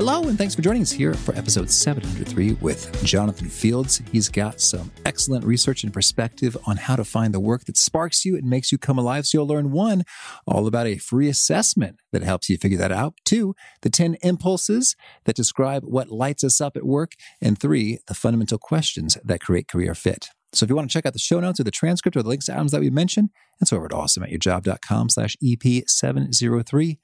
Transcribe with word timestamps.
Hello, 0.00 0.22
and 0.28 0.38
thanks 0.38 0.54
for 0.54 0.62
joining 0.62 0.80
us 0.80 0.90
here 0.90 1.12
for 1.12 1.34
episode 1.34 1.70
703 1.70 2.54
with 2.62 3.04
Jonathan 3.04 3.50
Fields. 3.50 4.00
He's 4.10 4.30
got 4.30 4.58
some 4.58 4.90
excellent 5.04 5.44
research 5.44 5.84
and 5.84 5.92
perspective 5.92 6.56
on 6.66 6.78
how 6.78 6.96
to 6.96 7.04
find 7.04 7.34
the 7.34 7.38
work 7.38 7.66
that 7.66 7.76
sparks 7.76 8.24
you 8.24 8.34
and 8.34 8.48
makes 8.48 8.72
you 8.72 8.78
come 8.78 8.98
alive. 8.98 9.26
So 9.26 9.36
you'll 9.36 9.46
learn 9.46 9.72
one, 9.72 10.04
all 10.46 10.66
about 10.66 10.86
a 10.86 10.96
free 10.96 11.28
assessment 11.28 12.00
that 12.12 12.22
helps 12.22 12.48
you 12.48 12.56
figure 12.56 12.78
that 12.78 12.90
out. 12.90 13.12
Two, 13.26 13.54
the 13.82 13.90
10 13.90 14.16
impulses 14.22 14.96
that 15.26 15.36
describe 15.36 15.84
what 15.84 16.08
lights 16.08 16.44
us 16.44 16.62
up 16.62 16.78
at 16.78 16.86
work. 16.86 17.12
And 17.42 17.58
three, 17.58 17.98
the 18.06 18.14
fundamental 18.14 18.56
questions 18.56 19.18
that 19.22 19.42
create 19.42 19.68
career 19.68 19.94
fit. 19.94 20.30
So 20.54 20.64
if 20.64 20.70
you 20.70 20.76
want 20.76 20.88
to 20.88 20.94
check 20.94 21.04
out 21.04 21.12
the 21.12 21.18
show 21.18 21.40
notes 21.40 21.60
or 21.60 21.64
the 21.64 21.70
transcript 21.70 22.16
or 22.16 22.22
the 22.22 22.28
links 22.30 22.46
to 22.46 22.54
items 22.54 22.72
that 22.72 22.80
we 22.80 22.88
mentioned, 22.88 23.28
it's 23.60 23.70
over 23.70 23.84
at 23.84 23.90
awesomeatyourjob.com 23.90 25.10
slash 25.10 25.36
EP703. 25.44 26.98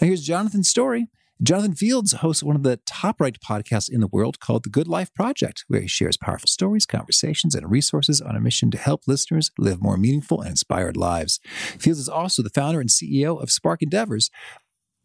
Now 0.00 0.06
here's 0.08 0.24
Jonathan's 0.24 0.68
story. 0.68 1.06
Jonathan 1.42 1.74
Fields 1.74 2.12
hosts 2.12 2.42
one 2.42 2.54
of 2.54 2.64
the 2.64 2.80
top 2.86 3.18
ranked 3.18 3.42
podcasts 3.42 3.88
in 3.90 4.00
the 4.00 4.06
world 4.08 4.40
called 4.40 4.62
The 4.62 4.68
Good 4.68 4.86
Life 4.86 5.12
Project, 5.14 5.64
where 5.68 5.80
he 5.80 5.88
shares 5.88 6.18
powerful 6.18 6.46
stories, 6.46 6.84
conversations, 6.84 7.54
and 7.54 7.70
resources 7.70 8.20
on 8.20 8.36
a 8.36 8.40
mission 8.40 8.70
to 8.72 8.76
help 8.76 9.04
listeners 9.06 9.50
live 9.58 9.80
more 9.80 9.96
meaningful 9.96 10.42
and 10.42 10.50
inspired 10.50 10.98
lives. 10.98 11.40
Fields 11.78 11.98
is 11.98 12.10
also 12.10 12.42
the 12.42 12.50
founder 12.50 12.78
and 12.78 12.90
CEO 12.90 13.42
of 13.42 13.50
Spark 13.50 13.80
Endeavors, 13.80 14.30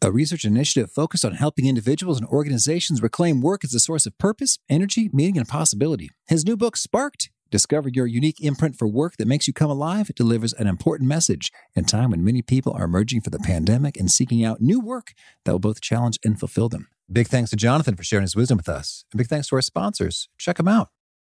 a 0.02 0.12
research 0.12 0.44
initiative 0.44 0.92
focused 0.92 1.24
on 1.24 1.32
helping 1.32 1.64
individuals 1.64 2.20
and 2.20 2.28
organizations 2.28 3.00
reclaim 3.00 3.40
work 3.40 3.64
as 3.64 3.72
a 3.72 3.80
source 3.80 4.04
of 4.04 4.18
purpose, 4.18 4.58
energy, 4.68 5.08
meaning, 5.14 5.38
and 5.38 5.48
possibility. 5.48 6.10
His 6.28 6.44
new 6.44 6.56
book, 6.56 6.76
Sparked, 6.76 7.30
Discover 7.50 7.90
your 7.90 8.06
unique 8.06 8.40
imprint 8.40 8.76
for 8.76 8.88
work 8.88 9.16
that 9.18 9.28
makes 9.28 9.46
you 9.46 9.52
come 9.52 9.70
alive. 9.70 10.10
It 10.10 10.16
delivers 10.16 10.52
an 10.52 10.66
important 10.66 11.08
message 11.08 11.52
in 11.74 11.84
a 11.84 11.86
time 11.86 12.10
when 12.10 12.24
many 12.24 12.42
people 12.42 12.72
are 12.72 12.84
emerging 12.84 13.20
from 13.20 13.30
the 13.30 13.38
pandemic 13.38 13.96
and 13.96 14.10
seeking 14.10 14.44
out 14.44 14.60
new 14.60 14.80
work 14.80 15.12
that 15.44 15.52
will 15.52 15.58
both 15.58 15.80
challenge 15.80 16.18
and 16.24 16.38
fulfill 16.38 16.68
them. 16.68 16.88
Big 17.10 17.28
thanks 17.28 17.50
to 17.50 17.56
Jonathan 17.56 17.94
for 17.94 18.02
sharing 18.02 18.22
his 18.22 18.34
wisdom 18.34 18.56
with 18.56 18.68
us. 18.68 19.04
And 19.12 19.18
big 19.18 19.28
thanks 19.28 19.48
to 19.48 19.56
our 19.56 19.62
sponsors. 19.62 20.28
Check 20.38 20.56
them 20.56 20.68
out. 20.68 20.88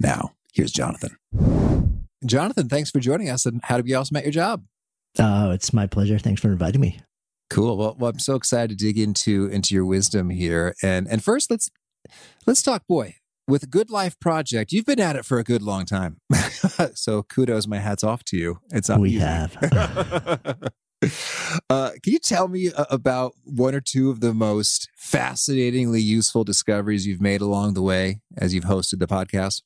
Now, 0.00 0.32
here's 0.54 0.72
Jonathan. 0.72 1.16
Jonathan, 2.24 2.68
thanks 2.68 2.90
for 2.90 3.00
joining 3.00 3.28
us 3.28 3.46
and 3.46 3.60
how 3.64 3.76
to 3.76 3.82
be 3.82 3.94
awesome 3.94 4.16
at 4.16 4.24
your 4.24 4.32
job. 4.32 4.64
Oh, 5.18 5.50
it's 5.50 5.72
my 5.72 5.86
pleasure. 5.86 6.18
Thanks 6.18 6.40
for 6.40 6.48
inviting 6.48 6.80
me. 6.80 7.00
Cool. 7.50 7.76
Well, 7.76 7.96
well, 7.98 8.10
I'm 8.10 8.18
so 8.18 8.34
excited 8.34 8.78
to 8.78 8.84
dig 8.84 8.98
into 8.98 9.46
into 9.46 9.74
your 9.74 9.84
wisdom 9.84 10.30
here. 10.30 10.74
And 10.82 11.08
and 11.08 11.22
first, 11.22 11.50
let's 11.50 11.68
let's 12.46 12.62
talk, 12.62 12.86
boy, 12.86 13.16
with 13.48 13.70
Good 13.70 13.90
Life 13.90 14.18
Project. 14.20 14.72
You've 14.72 14.86
been 14.86 15.00
at 15.00 15.16
it 15.16 15.24
for 15.24 15.38
a 15.38 15.44
good 15.44 15.62
long 15.62 15.84
time, 15.84 16.18
so 16.94 17.24
kudos, 17.24 17.66
my 17.66 17.78
hats 17.78 18.04
off 18.04 18.22
to 18.24 18.36
you. 18.36 18.60
It's 18.70 18.88
not 18.88 19.00
we 19.00 19.10
easy. 19.10 19.18
have. 19.18 19.56
uh, 21.70 21.90
can 22.02 22.12
you 22.12 22.20
tell 22.20 22.46
me 22.46 22.70
uh, 22.72 22.84
about 22.88 23.32
one 23.44 23.74
or 23.74 23.80
two 23.80 24.10
of 24.10 24.20
the 24.20 24.32
most 24.32 24.88
fascinatingly 24.96 26.00
useful 26.00 26.44
discoveries 26.44 27.04
you've 27.06 27.20
made 27.20 27.40
along 27.40 27.74
the 27.74 27.82
way 27.82 28.20
as 28.36 28.54
you've 28.54 28.64
hosted 28.64 29.00
the 29.00 29.08
podcast? 29.08 29.62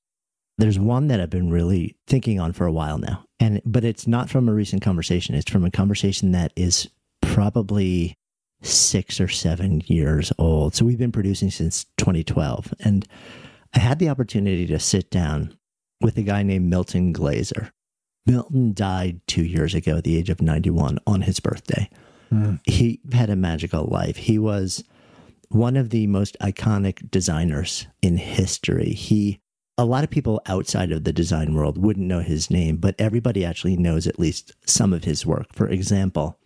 There's 0.59 0.79
one 0.79 1.09
that 1.09 1.21
I've 1.21 1.31
been 1.31 1.51
really 1.51 1.97
thinking 2.07 2.39
on 2.39 2.53
for 2.53 2.67
a 2.67 2.73
while 2.73 2.99
now. 2.99 3.25
And 3.41 3.61
but 3.65 3.85
it's 3.85 4.07
not 4.07 4.31
from 4.31 4.49
a 4.49 4.55
recent 4.55 4.83
conversation. 4.83 5.35
It's 5.35 5.51
from 5.51 5.65
a 5.65 5.71
conversation 5.71 6.33
that 6.33 6.53
is 6.57 6.89
probably 7.21 8.17
6 8.63 9.21
or 9.21 9.29
7 9.29 9.83
years 9.87 10.33
old. 10.39 10.75
So 10.75 10.85
we've 10.85 10.99
been 10.99 11.13
producing 11.13 11.51
since 11.51 11.85
2012 11.99 12.73
and 12.81 13.07
I 13.75 13.81
had 13.81 13.99
the 13.99 14.09
opportunity 14.09 14.67
to 14.69 14.79
sit 14.79 15.11
down 15.11 15.59
with 16.01 16.17
a 16.17 16.23
guy 16.23 16.43
named 16.43 16.71
Milton 16.71 17.13
Glaser. 17.13 17.73
Milton 18.25 18.73
died 18.73 19.21
2 19.27 19.43
years 19.43 19.75
ago 19.75 19.99
at 19.99 20.05
the 20.05 20.17
age 20.17 20.31
of 20.31 20.41
91 20.41 20.99
on 21.07 21.23
his 21.23 21.41
birthday. 21.41 21.91
Mm. 22.33 22.61
He 22.65 23.01
had 23.13 23.29
a 23.29 23.37
magical 23.37 23.85
life. 23.85 24.17
He 24.17 24.39
was 24.39 24.85
one 25.49 25.77
of 25.77 25.91
the 25.91 26.07
most 26.07 26.37
iconic 26.41 27.11
designers 27.11 27.87
in 28.01 28.17
history. 28.17 28.91
He 28.91 29.41
a 29.77 29.85
lot 29.85 30.05
of 30.05 30.11
people 30.11 30.41
outside 30.47 30.93
of 30.93 31.05
the 31.05 31.13
design 31.13 31.55
world 31.55 31.79
wouldn't 31.79 32.07
know 32.07 32.21
his 32.21 32.51
name, 32.51 32.77
but 32.77 32.95
everybody 32.99 33.45
actually 33.45 33.77
knows 33.77 34.07
at 34.07 34.19
least 34.21 34.53
some 34.67 34.93
of 34.93 35.05
his 35.05 35.27
work. 35.27 35.53
For 35.53 35.69
example, 35.69 36.39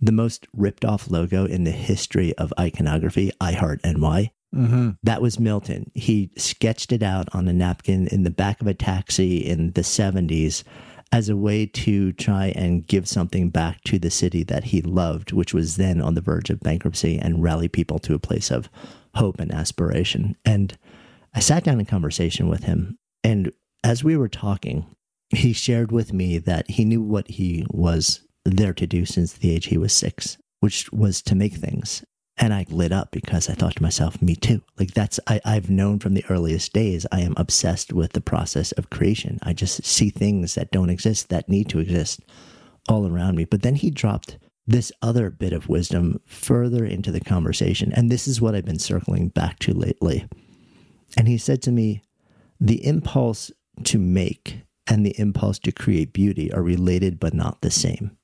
the 0.00 0.12
most 0.12 0.46
ripped 0.56 0.84
off 0.84 1.10
logo 1.10 1.44
in 1.44 1.64
the 1.64 1.70
history 1.72 2.34
of 2.38 2.54
iconography, 2.58 3.32
I 3.40 3.52
Heart 3.52 3.80
NY, 3.84 4.32
Mm-hmm. 4.52 4.90
that 5.04 5.22
was 5.22 5.38
Milton. 5.38 5.92
He 5.94 6.32
sketched 6.36 6.90
it 6.90 7.04
out 7.04 7.28
on 7.32 7.46
a 7.46 7.52
napkin 7.52 8.08
in 8.08 8.24
the 8.24 8.32
back 8.32 8.60
of 8.60 8.66
a 8.66 8.74
taxi 8.74 9.36
in 9.36 9.70
the 9.74 9.82
70s 9.82 10.64
as 11.12 11.28
a 11.28 11.36
way 11.36 11.66
to 11.66 12.10
try 12.14 12.46
and 12.56 12.84
give 12.84 13.08
something 13.08 13.50
back 13.50 13.80
to 13.84 14.00
the 14.00 14.10
city 14.10 14.42
that 14.42 14.64
he 14.64 14.82
loved, 14.82 15.30
which 15.30 15.54
was 15.54 15.76
then 15.76 16.00
on 16.00 16.14
the 16.14 16.20
verge 16.20 16.50
of 16.50 16.58
bankruptcy, 16.58 17.16
and 17.16 17.44
rally 17.44 17.68
people 17.68 18.00
to 18.00 18.14
a 18.14 18.18
place 18.18 18.50
of 18.50 18.68
hope 19.14 19.38
and 19.38 19.54
aspiration. 19.54 20.34
And 20.44 20.76
I 21.34 21.40
sat 21.40 21.64
down 21.64 21.80
in 21.80 21.86
conversation 21.86 22.48
with 22.48 22.64
him. 22.64 22.98
And 23.22 23.52
as 23.84 24.02
we 24.02 24.16
were 24.16 24.28
talking, 24.28 24.86
he 25.30 25.52
shared 25.52 25.92
with 25.92 26.12
me 26.12 26.38
that 26.38 26.70
he 26.70 26.84
knew 26.84 27.02
what 27.02 27.28
he 27.28 27.66
was 27.70 28.26
there 28.44 28.72
to 28.74 28.86
do 28.86 29.04
since 29.04 29.32
the 29.32 29.52
age 29.52 29.66
he 29.66 29.78
was 29.78 29.92
six, 29.92 30.38
which 30.60 30.90
was 30.92 31.22
to 31.22 31.34
make 31.34 31.54
things. 31.54 32.04
And 32.36 32.54
I 32.54 32.64
lit 32.70 32.90
up 32.90 33.10
because 33.10 33.50
I 33.50 33.54
thought 33.54 33.76
to 33.76 33.82
myself, 33.82 34.22
me 34.22 34.34
too. 34.34 34.62
Like 34.78 34.94
that's, 34.94 35.20
I, 35.26 35.40
I've 35.44 35.68
known 35.68 35.98
from 35.98 36.14
the 36.14 36.24
earliest 36.30 36.72
days, 36.72 37.06
I 37.12 37.20
am 37.20 37.34
obsessed 37.36 37.92
with 37.92 38.12
the 38.12 38.22
process 38.22 38.72
of 38.72 38.90
creation. 38.90 39.38
I 39.42 39.52
just 39.52 39.84
see 39.84 40.08
things 40.08 40.54
that 40.54 40.70
don't 40.70 40.90
exist 40.90 41.28
that 41.28 41.48
need 41.48 41.68
to 41.68 41.80
exist 41.80 42.22
all 42.88 43.06
around 43.06 43.36
me. 43.36 43.44
But 43.44 43.62
then 43.62 43.74
he 43.74 43.90
dropped 43.90 44.38
this 44.66 44.90
other 45.02 45.30
bit 45.30 45.52
of 45.52 45.68
wisdom 45.68 46.20
further 46.24 46.84
into 46.84 47.12
the 47.12 47.20
conversation. 47.20 47.92
And 47.92 48.10
this 48.10 48.26
is 48.26 48.40
what 48.40 48.54
I've 48.54 48.64
been 48.64 48.78
circling 48.78 49.28
back 49.28 49.58
to 49.60 49.74
lately. 49.74 50.26
And 51.16 51.28
he 51.28 51.38
said 51.38 51.62
to 51.62 51.72
me, 51.72 52.02
the 52.60 52.84
impulse 52.86 53.50
to 53.84 53.98
make 53.98 54.60
and 54.86 55.04
the 55.04 55.18
impulse 55.18 55.58
to 55.60 55.72
create 55.72 56.12
beauty 56.12 56.52
are 56.52 56.62
related 56.62 57.18
but 57.18 57.34
not 57.34 57.60
the 57.60 57.70
same. 57.70 58.16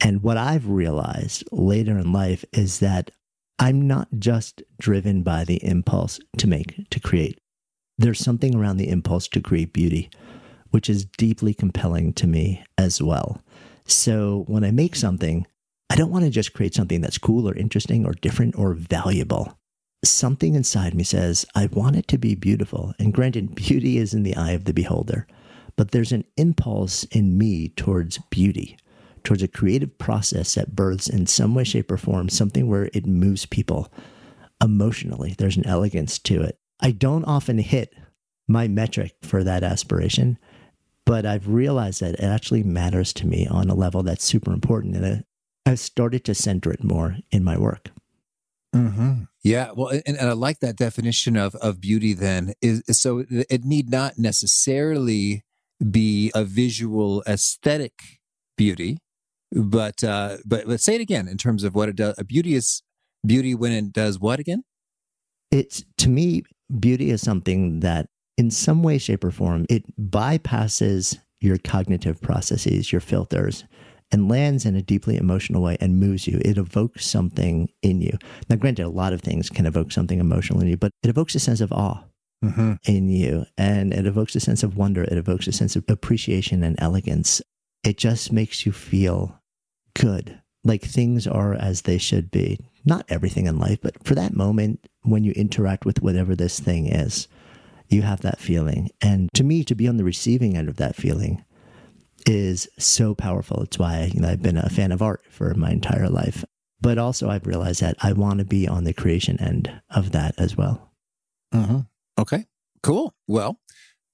And 0.00 0.22
what 0.22 0.36
I've 0.36 0.68
realized 0.68 1.44
later 1.52 1.98
in 1.98 2.12
life 2.12 2.44
is 2.52 2.80
that 2.80 3.10
I'm 3.58 3.86
not 3.86 4.08
just 4.18 4.62
driven 4.78 5.22
by 5.22 5.44
the 5.44 5.64
impulse 5.64 6.20
to 6.38 6.46
make, 6.46 6.88
to 6.90 7.00
create. 7.00 7.38
There's 7.96 8.18
something 8.18 8.54
around 8.54 8.76
the 8.76 8.90
impulse 8.90 9.28
to 9.28 9.40
create 9.40 9.72
beauty, 9.72 10.10
which 10.70 10.90
is 10.90 11.06
deeply 11.06 11.54
compelling 11.54 12.12
to 12.14 12.26
me 12.26 12.62
as 12.76 13.00
well. 13.00 13.40
So 13.86 14.44
when 14.48 14.64
I 14.64 14.70
make 14.70 14.96
something, 14.96 15.46
I 15.88 15.96
don't 15.96 16.10
want 16.10 16.24
to 16.24 16.30
just 16.30 16.52
create 16.52 16.74
something 16.74 17.00
that's 17.00 17.18
cool 17.18 17.48
or 17.48 17.54
interesting 17.54 18.04
or 18.04 18.12
different 18.12 18.58
or 18.58 18.74
valuable. 18.74 19.56
Something 20.04 20.54
inside 20.54 20.94
me 20.94 21.02
says, 21.04 21.46
I 21.54 21.66
want 21.66 21.96
it 21.96 22.06
to 22.08 22.18
be 22.18 22.34
beautiful. 22.34 22.94
And 22.98 23.12
granted, 23.12 23.54
beauty 23.54 23.98
is 23.98 24.14
in 24.14 24.22
the 24.22 24.36
eye 24.36 24.52
of 24.52 24.64
the 24.64 24.74
beholder, 24.74 25.26
but 25.76 25.90
there's 25.90 26.12
an 26.12 26.24
impulse 26.36 27.04
in 27.04 27.36
me 27.36 27.70
towards 27.70 28.18
beauty, 28.30 28.78
towards 29.24 29.42
a 29.42 29.48
creative 29.48 29.98
process 29.98 30.54
that 30.54 30.76
births 30.76 31.08
in 31.08 31.26
some 31.26 31.54
way, 31.54 31.64
shape, 31.64 31.90
or 31.90 31.96
form 31.96 32.28
something 32.28 32.68
where 32.68 32.88
it 32.92 33.06
moves 33.06 33.46
people 33.46 33.92
emotionally. 34.62 35.34
There's 35.36 35.56
an 35.56 35.66
elegance 35.66 36.18
to 36.20 36.42
it. 36.42 36.58
I 36.80 36.92
don't 36.92 37.24
often 37.24 37.58
hit 37.58 37.94
my 38.46 38.68
metric 38.68 39.14
for 39.22 39.42
that 39.42 39.64
aspiration, 39.64 40.38
but 41.04 41.26
I've 41.26 41.48
realized 41.48 42.00
that 42.00 42.14
it 42.14 42.22
actually 42.22 42.62
matters 42.62 43.12
to 43.14 43.26
me 43.26 43.46
on 43.46 43.68
a 43.68 43.74
level 43.74 44.02
that's 44.02 44.24
super 44.24 44.52
important. 44.52 44.96
And 44.96 45.24
I've 45.64 45.80
started 45.80 46.24
to 46.24 46.34
center 46.34 46.70
it 46.70 46.84
more 46.84 47.16
in 47.32 47.42
my 47.42 47.58
work. 47.58 47.90
Mm-hmm. 48.74 49.24
Yeah, 49.46 49.70
well, 49.76 49.90
and, 49.90 50.02
and, 50.18 50.28
I 50.28 50.32
like 50.32 50.58
that 50.58 50.74
definition 50.74 51.36
of 51.36 51.54
of 51.56 51.80
beauty. 51.80 52.14
Then 52.14 52.54
is, 52.60 52.82
so 52.90 53.24
it 53.30 53.64
need 53.64 53.88
not 53.88 54.18
necessarily 54.18 55.44
be 55.88 56.32
a 56.34 56.42
visual 56.42 57.22
aesthetic 57.28 57.92
beauty, 58.56 58.98
but 59.52 60.02
uh, 60.02 60.38
but 60.44 60.66
let's 60.66 60.82
say 60.82 60.96
it 60.96 61.00
again 61.00 61.28
in 61.28 61.36
terms 61.36 61.62
of 61.62 61.76
what 61.76 61.88
it 61.88 61.94
does. 61.94 62.16
A 62.18 62.24
beauty 62.24 62.56
is 62.56 62.82
beauty 63.24 63.54
when 63.54 63.70
it 63.70 63.92
does 63.92 64.18
what 64.18 64.40
again? 64.40 64.64
It's 65.52 65.84
to 65.98 66.08
me, 66.08 66.42
beauty 66.80 67.10
is 67.12 67.22
something 67.22 67.78
that, 67.80 68.08
in 68.36 68.50
some 68.50 68.82
way, 68.82 68.98
shape, 68.98 69.22
or 69.22 69.30
form, 69.30 69.64
it 69.70 69.84
bypasses 70.10 71.20
your 71.40 71.58
cognitive 71.58 72.20
processes, 72.20 72.90
your 72.90 73.00
filters, 73.00 73.62
and 74.12 74.28
lands 74.28 74.64
in 74.64 74.76
a 74.76 74.82
deeply 74.82 75.16
emotional 75.16 75.62
way 75.62 75.76
and 75.80 75.98
moves 75.98 76.26
you. 76.26 76.40
It 76.44 76.58
evokes 76.58 77.06
something 77.06 77.68
in 77.82 78.00
you. 78.00 78.18
Now, 78.48 78.56
granted, 78.56 78.84
a 78.84 78.88
lot 78.88 79.12
of 79.12 79.20
things 79.20 79.50
can 79.50 79.66
evoke 79.66 79.92
something 79.92 80.20
emotional 80.20 80.60
in 80.60 80.68
you, 80.68 80.76
but 80.76 80.92
it 81.02 81.10
evokes 81.10 81.34
a 81.34 81.40
sense 81.40 81.60
of 81.60 81.72
awe. 81.72 82.04
Mm-hmm. 82.44 82.74
In 82.84 83.08
you, 83.08 83.46
and 83.56 83.94
it 83.94 84.06
evokes 84.06 84.36
a 84.36 84.40
sense 84.40 84.62
of 84.62 84.76
wonder. 84.76 85.02
It 85.02 85.14
evokes 85.16 85.46
a 85.46 85.52
sense 85.52 85.74
of 85.74 85.84
appreciation 85.88 86.62
and 86.62 86.76
elegance. 86.78 87.40
It 87.82 87.96
just 87.96 88.30
makes 88.30 88.66
you 88.66 88.72
feel 88.72 89.40
good, 89.98 90.38
like 90.62 90.82
things 90.82 91.26
are 91.26 91.54
as 91.54 91.82
they 91.82 91.96
should 91.96 92.30
be. 92.30 92.60
Not 92.84 93.06
everything 93.08 93.46
in 93.46 93.58
life, 93.58 93.78
but 93.82 94.06
for 94.06 94.14
that 94.16 94.36
moment 94.36 94.86
when 95.02 95.24
you 95.24 95.32
interact 95.32 95.86
with 95.86 96.02
whatever 96.02 96.36
this 96.36 96.60
thing 96.60 96.86
is, 96.86 97.26
you 97.88 98.02
have 98.02 98.20
that 98.20 98.38
feeling. 98.38 98.90
And 99.00 99.30
to 99.34 99.42
me, 99.42 99.64
to 99.64 99.74
be 99.74 99.88
on 99.88 99.96
the 99.96 100.04
receiving 100.04 100.56
end 100.56 100.68
of 100.68 100.76
that 100.76 100.94
feeling 100.94 101.42
is 102.26 102.68
so 102.78 103.14
powerful. 103.14 103.62
It's 103.62 103.78
why 103.78 104.10
you 104.12 104.20
know, 104.20 104.28
I've 104.28 104.42
been 104.42 104.56
a 104.56 104.68
fan 104.68 104.92
of 104.92 105.00
art 105.00 105.24
for 105.30 105.54
my 105.54 105.70
entire 105.70 106.08
life. 106.08 106.44
But 106.80 106.98
also, 106.98 107.30
I've 107.30 107.46
realized 107.46 107.80
that 107.80 107.96
I 108.02 108.12
want 108.12 108.38
to 108.40 108.44
be 108.44 108.68
on 108.68 108.84
the 108.84 108.92
creation 108.92 109.40
end 109.40 109.72
of 109.90 110.12
that 110.12 110.34
as 110.36 110.56
well. 110.56 110.92
Mm-hmm. 111.54 111.80
Okay, 112.18 112.44
cool. 112.82 113.14
Well, 113.26 113.60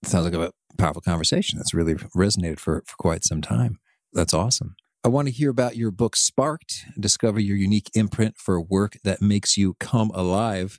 sounds 0.04 0.24
like 0.24 0.34
a 0.34 0.52
powerful 0.78 1.02
conversation 1.02 1.58
that's 1.58 1.74
really 1.74 1.94
resonated 1.94 2.60
for, 2.60 2.84
for 2.86 2.96
quite 2.98 3.24
some 3.24 3.40
time. 3.40 3.78
That's 4.12 4.34
awesome. 4.34 4.76
I 5.04 5.08
want 5.08 5.26
to 5.26 5.34
hear 5.34 5.50
about 5.50 5.76
your 5.76 5.90
book, 5.90 6.14
Sparked 6.14 6.84
Discover 6.98 7.40
Your 7.40 7.56
Unique 7.56 7.90
Imprint 7.94 8.36
for 8.38 8.60
Work 8.60 8.98
That 9.02 9.20
Makes 9.20 9.56
You 9.56 9.74
Come 9.80 10.12
Alive. 10.14 10.78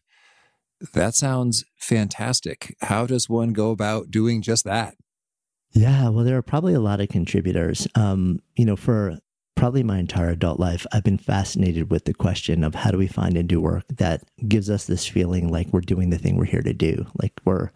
That 0.94 1.16
sounds 1.16 1.66
fantastic. 1.78 2.76
How 2.82 3.06
does 3.06 3.28
one 3.28 3.52
go 3.52 3.72
about 3.72 4.12
doing 4.12 4.42
just 4.42 4.64
that? 4.64 4.96
Yeah, 5.74 6.10
well, 6.10 6.24
there 6.24 6.38
are 6.38 6.44
probably 6.44 6.74
a 6.74 6.80
lot 6.80 7.02
of 7.02 7.10
contributors. 7.10 7.88
Um, 7.96 8.42
you 8.56 8.66
know, 8.66 8.76
for 8.76 9.18
probably 9.56 9.84
my 9.84 9.98
entire 9.98 10.30
adult 10.30 10.60
life, 10.60 10.86
I've 10.92 11.04
been 11.04 11.18
fascinated 11.18 11.90
with 11.90 12.06
the 12.06 12.14
question 12.14 12.64
of 12.64 12.76
how 12.76 12.92
do 12.92 12.98
we 12.98 13.08
find 13.08 13.36
and 13.38 13.50
do 13.50 13.60
work 13.60 13.84
that 13.88 14.24
gives 14.48 14.70
us 14.70 14.86
this 14.86 15.08
feeling 15.08 15.52
like 15.52 15.68
we're 15.72 15.82
doing 15.82 16.10
the 16.10 16.18
thing 16.18 16.38
we're 16.38 16.46
here 16.46 16.62
to 16.62 16.74
do, 16.74 17.06
like 17.22 17.34
we're 17.46 17.72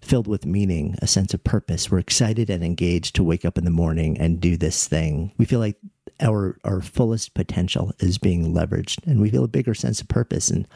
filled 0.00 0.26
with 0.26 0.46
meaning, 0.46 0.96
a 1.02 1.06
sense 1.06 1.34
of 1.34 1.44
purpose. 1.44 1.90
We're 1.90 1.98
excited 1.98 2.50
and 2.50 2.64
engaged 2.64 3.14
to 3.16 3.24
wake 3.24 3.44
up 3.44 3.58
in 3.58 3.64
the 3.64 3.70
morning 3.70 4.18
and 4.18 4.40
do 4.40 4.56
this 4.56 4.88
thing. 4.88 5.32
We 5.38 5.44
feel 5.44 5.60
like 5.60 5.78
our 6.20 6.58
our 6.64 6.80
fullest 6.80 7.34
potential 7.34 7.92
is 8.00 8.18
being 8.18 8.54
leveraged, 8.54 9.06
and 9.06 9.20
we 9.20 9.30
feel 9.30 9.44
a 9.44 9.48
bigger 9.48 9.74
sense 9.74 10.00
of 10.00 10.08
purpose. 10.08 10.50
and 10.50 10.66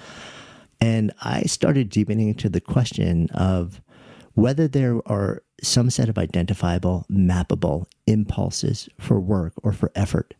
And 0.80 1.12
I 1.22 1.42
started 1.42 1.88
deepening 1.90 2.28
into 2.28 2.48
the 2.48 2.60
question 2.60 3.28
of 3.30 3.80
whether 4.34 4.68
there 4.68 5.00
are 5.06 5.42
some 5.62 5.90
set 5.90 6.08
of 6.08 6.18
identifiable, 6.18 7.06
mappable 7.10 7.86
impulses 8.06 8.88
for 8.98 9.20
work 9.20 9.52
or 9.62 9.72
for 9.72 9.92
effort 9.94 10.34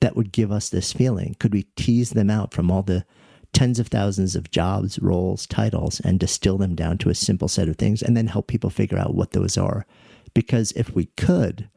that 0.00 0.16
would 0.16 0.32
give 0.32 0.50
us 0.50 0.68
this 0.68 0.92
feeling? 0.92 1.36
Could 1.38 1.52
we 1.52 1.64
tease 1.76 2.10
them 2.10 2.30
out 2.30 2.52
from 2.52 2.70
all 2.70 2.82
the 2.82 3.04
tens 3.52 3.78
of 3.78 3.88
thousands 3.88 4.34
of 4.34 4.50
jobs, 4.50 4.98
roles, 4.98 5.46
titles, 5.46 6.00
and 6.00 6.18
distill 6.18 6.58
them 6.58 6.74
down 6.74 6.98
to 6.98 7.10
a 7.10 7.14
simple 7.14 7.48
set 7.48 7.68
of 7.68 7.76
things 7.76 8.02
and 8.02 8.16
then 8.16 8.26
help 8.26 8.46
people 8.46 8.70
figure 8.70 8.98
out 8.98 9.14
what 9.14 9.32
those 9.32 9.58
are? 9.58 9.86
Because 10.34 10.72
if 10.72 10.94
we 10.94 11.06
could, 11.16 11.68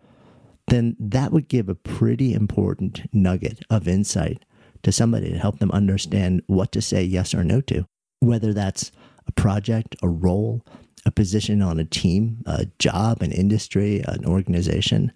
then 0.68 0.95
that 1.00 1.31
would 1.31 1.48
give 1.48 1.69
a 1.69 1.75
pretty 1.75 2.33
important 2.33 3.01
nugget 3.13 3.59
of 3.69 3.88
insight 3.88 4.44
to 4.83 4.91
somebody 4.91 5.31
to 5.31 5.38
help 5.38 5.59
them 5.59 5.71
understand 5.71 6.41
what 6.48 6.71
to 6.71 6.81
say 6.81 7.03
yes 7.03 7.33
or 7.33 7.44
no 7.44 7.62
to, 7.62 7.86
whether 8.19 8.53
that's 8.53 8.91
a 9.27 9.31
project, 9.31 9.95
a 10.01 10.07
role, 10.07 10.63
a 11.05 11.11
position 11.11 11.61
on 11.61 11.79
a 11.79 11.85
team, 11.85 12.43
a 12.45 12.65
job, 12.79 13.21
an 13.21 13.31
industry, 13.31 14.03
an 14.07 14.25
organization, 14.25 15.11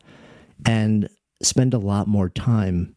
and 0.66 1.10
spend 1.42 1.74
a 1.74 1.80
lot 1.80 2.08
more 2.08 2.30
time 2.30 2.96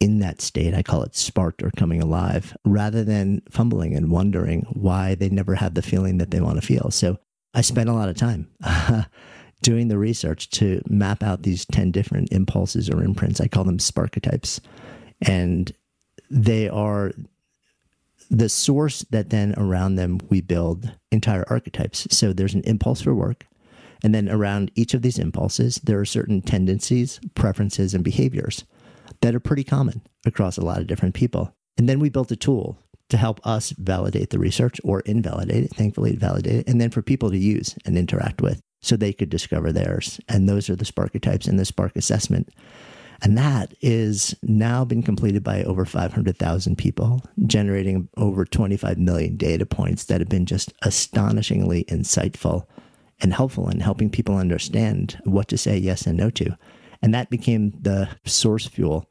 in 0.00 0.18
that 0.20 0.40
state. 0.40 0.74
I 0.74 0.82
call 0.82 1.02
it 1.02 1.14
sparked 1.14 1.62
or 1.62 1.70
coming 1.76 2.02
alive 2.02 2.56
rather 2.64 3.04
than 3.04 3.42
fumbling 3.50 3.94
and 3.94 4.10
wondering 4.10 4.66
why 4.72 5.14
they 5.14 5.28
never 5.28 5.54
have 5.54 5.74
the 5.74 5.82
feeling 5.82 6.18
that 6.18 6.30
they 6.30 6.40
want 6.40 6.60
to 6.60 6.66
feel. 6.66 6.90
So 6.90 7.18
I 7.54 7.60
spent 7.60 7.88
a 7.88 7.94
lot 7.94 8.08
of 8.08 8.16
time 8.16 8.48
doing 9.62 9.88
the 9.88 9.98
research 9.98 10.50
to 10.50 10.80
map 10.88 11.22
out 11.22 11.42
these 11.42 11.66
10 11.66 11.90
different 11.90 12.32
impulses 12.32 12.88
or 12.88 13.02
imprints. 13.02 13.40
I 13.40 13.48
call 13.48 13.64
them 13.64 13.78
sparketypes. 13.78 14.60
And 15.22 15.70
they 16.30 16.68
are 16.68 17.12
the 18.30 18.48
source 18.48 19.04
that 19.10 19.30
then 19.30 19.54
around 19.56 19.96
them 19.96 20.20
we 20.28 20.40
build 20.40 20.92
entire 21.10 21.44
archetypes. 21.50 22.06
So 22.10 22.32
there's 22.32 22.54
an 22.54 22.62
impulse 22.62 23.02
for 23.02 23.14
work. 23.14 23.46
And 24.02 24.14
then 24.14 24.30
around 24.30 24.70
each 24.74 24.94
of 24.94 25.02
these 25.02 25.18
impulses, 25.18 25.80
there 25.84 25.98
are 26.00 26.06
certain 26.06 26.40
tendencies, 26.40 27.20
preferences, 27.34 27.92
and 27.92 28.02
behaviors 28.02 28.64
that 29.20 29.34
are 29.34 29.40
pretty 29.40 29.64
common 29.64 30.02
across 30.24 30.56
a 30.56 30.64
lot 30.64 30.78
of 30.78 30.86
different 30.86 31.14
people. 31.14 31.54
And 31.76 31.88
then 31.88 31.98
we 31.98 32.08
built 32.08 32.30
a 32.30 32.36
tool 32.36 32.78
to 33.10 33.16
help 33.16 33.44
us 33.44 33.70
validate 33.70 34.30
the 34.30 34.38
research 34.38 34.80
or 34.84 35.00
invalidate 35.00 35.64
it. 35.64 35.74
Thankfully, 35.74 36.12
it 36.12 36.18
validated 36.18 36.60
it. 36.60 36.68
And 36.68 36.80
then 36.80 36.90
for 36.90 37.02
people 37.02 37.30
to 37.30 37.36
use 37.36 37.76
and 37.84 37.98
interact 37.98 38.40
with 38.40 38.60
so 38.80 38.96
they 38.96 39.12
could 39.12 39.28
discover 39.28 39.72
theirs. 39.72 40.20
And 40.28 40.48
those 40.48 40.70
are 40.70 40.76
the 40.76 40.84
Sparketypes 40.84 41.48
in 41.48 41.56
the 41.56 41.64
Spark 41.64 41.96
assessment. 41.96 42.48
And 43.22 43.36
that 43.36 43.74
is 43.80 44.34
now 44.42 44.84
been 44.84 45.02
completed 45.02 45.44
by 45.44 45.62
over 45.64 45.84
500,000 45.84 46.76
people, 46.76 47.22
generating 47.46 48.08
over 48.16 48.44
25 48.44 48.98
million 48.98 49.36
data 49.36 49.66
points 49.66 50.04
that 50.04 50.20
have 50.20 50.28
been 50.28 50.46
just 50.46 50.72
astonishingly 50.82 51.84
insightful 51.84 52.66
and 53.20 53.34
helpful 53.34 53.68
in 53.68 53.80
helping 53.80 54.10
people 54.10 54.36
understand 54.36 55.20
what 55.24 55.48
to 55.48 55.58
say 55.58 55.76
yes 55.76 56.06
and 56.06 56.16
no 56.16 56.30
to. 56.30 56.56
And 57.02 57.14
that 57.14 57.30
became 57.30 57.72
the 57.78 58.08
source 58.24 58.66
fuel 58.66 59.10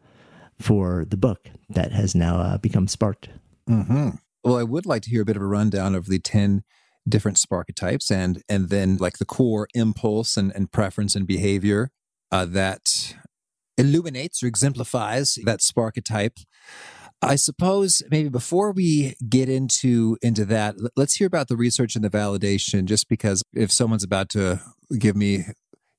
for 0.60 1.06
the 1.08 1.18
book 1.18 1.50
that 1.70 1.92
has 1.92 2.16
now 2.16 2.38
uh, 2.38 2.58
become 2.58 2.88
sparked. 2.88 3.30
Mm-hmm. 3.70 4.10
Well, 4.44 4.58
I 4.58 4.64
would 4.64 4.86
like 4.86 5.04
to 5.04 5.10
hear 5.10 5.22
a 5.22 5.26
bit 5.26 5.36
of 5.36 5.42
a 5.42 5.48
rundown 5.48 5.96
of 5.96 6.08
the 6.08 6.20
10 6.20 6.64
different 7.08 7.38
sparketypes 7.38 8.12
and 8.12 8.44
and 8.48 8.70
then 8.70 8.98
like 8.98 9.18
the 9.18 9.26
core 9.26 9.68
impulse 9.74 10.38
and, 10.38 10.52
and 10.54 10.72
preference 10.72 11.16
and 11.16 11.26
behavior 11.26 11.92
uh, 12.32 12.46
that 12.46 12.99
illuminates 13.80 14.44
or 14.44 14.48
exemplifies 14.48 15.40
that 15.46 15.62
sparketype. 15.62 16.44
I 17.22 17.36
suppose 17.36 18.04
maybe 18.12 18.30
before 18.30 18.72
we 18.72 19.16
get 19.28 19.50
into 19.50 20.18
into 20.22 20.46
that, 20.46 20.76
let's 20.96 21.16
hear 21.16 21.28
about 21.28 21.48
the 21.48 21.58
research 21.58 21.96
and 21.96 22.04
the 22.04 22.10
validation. 22.10 22.86
Just 22.86 23.10
because 23.10 23.42
if 23.54 23.72
someone's 23.72 24.04
about 24.04 24.30
to 24.30 24.62
give 24.98 25.16
me, 25.16 25.46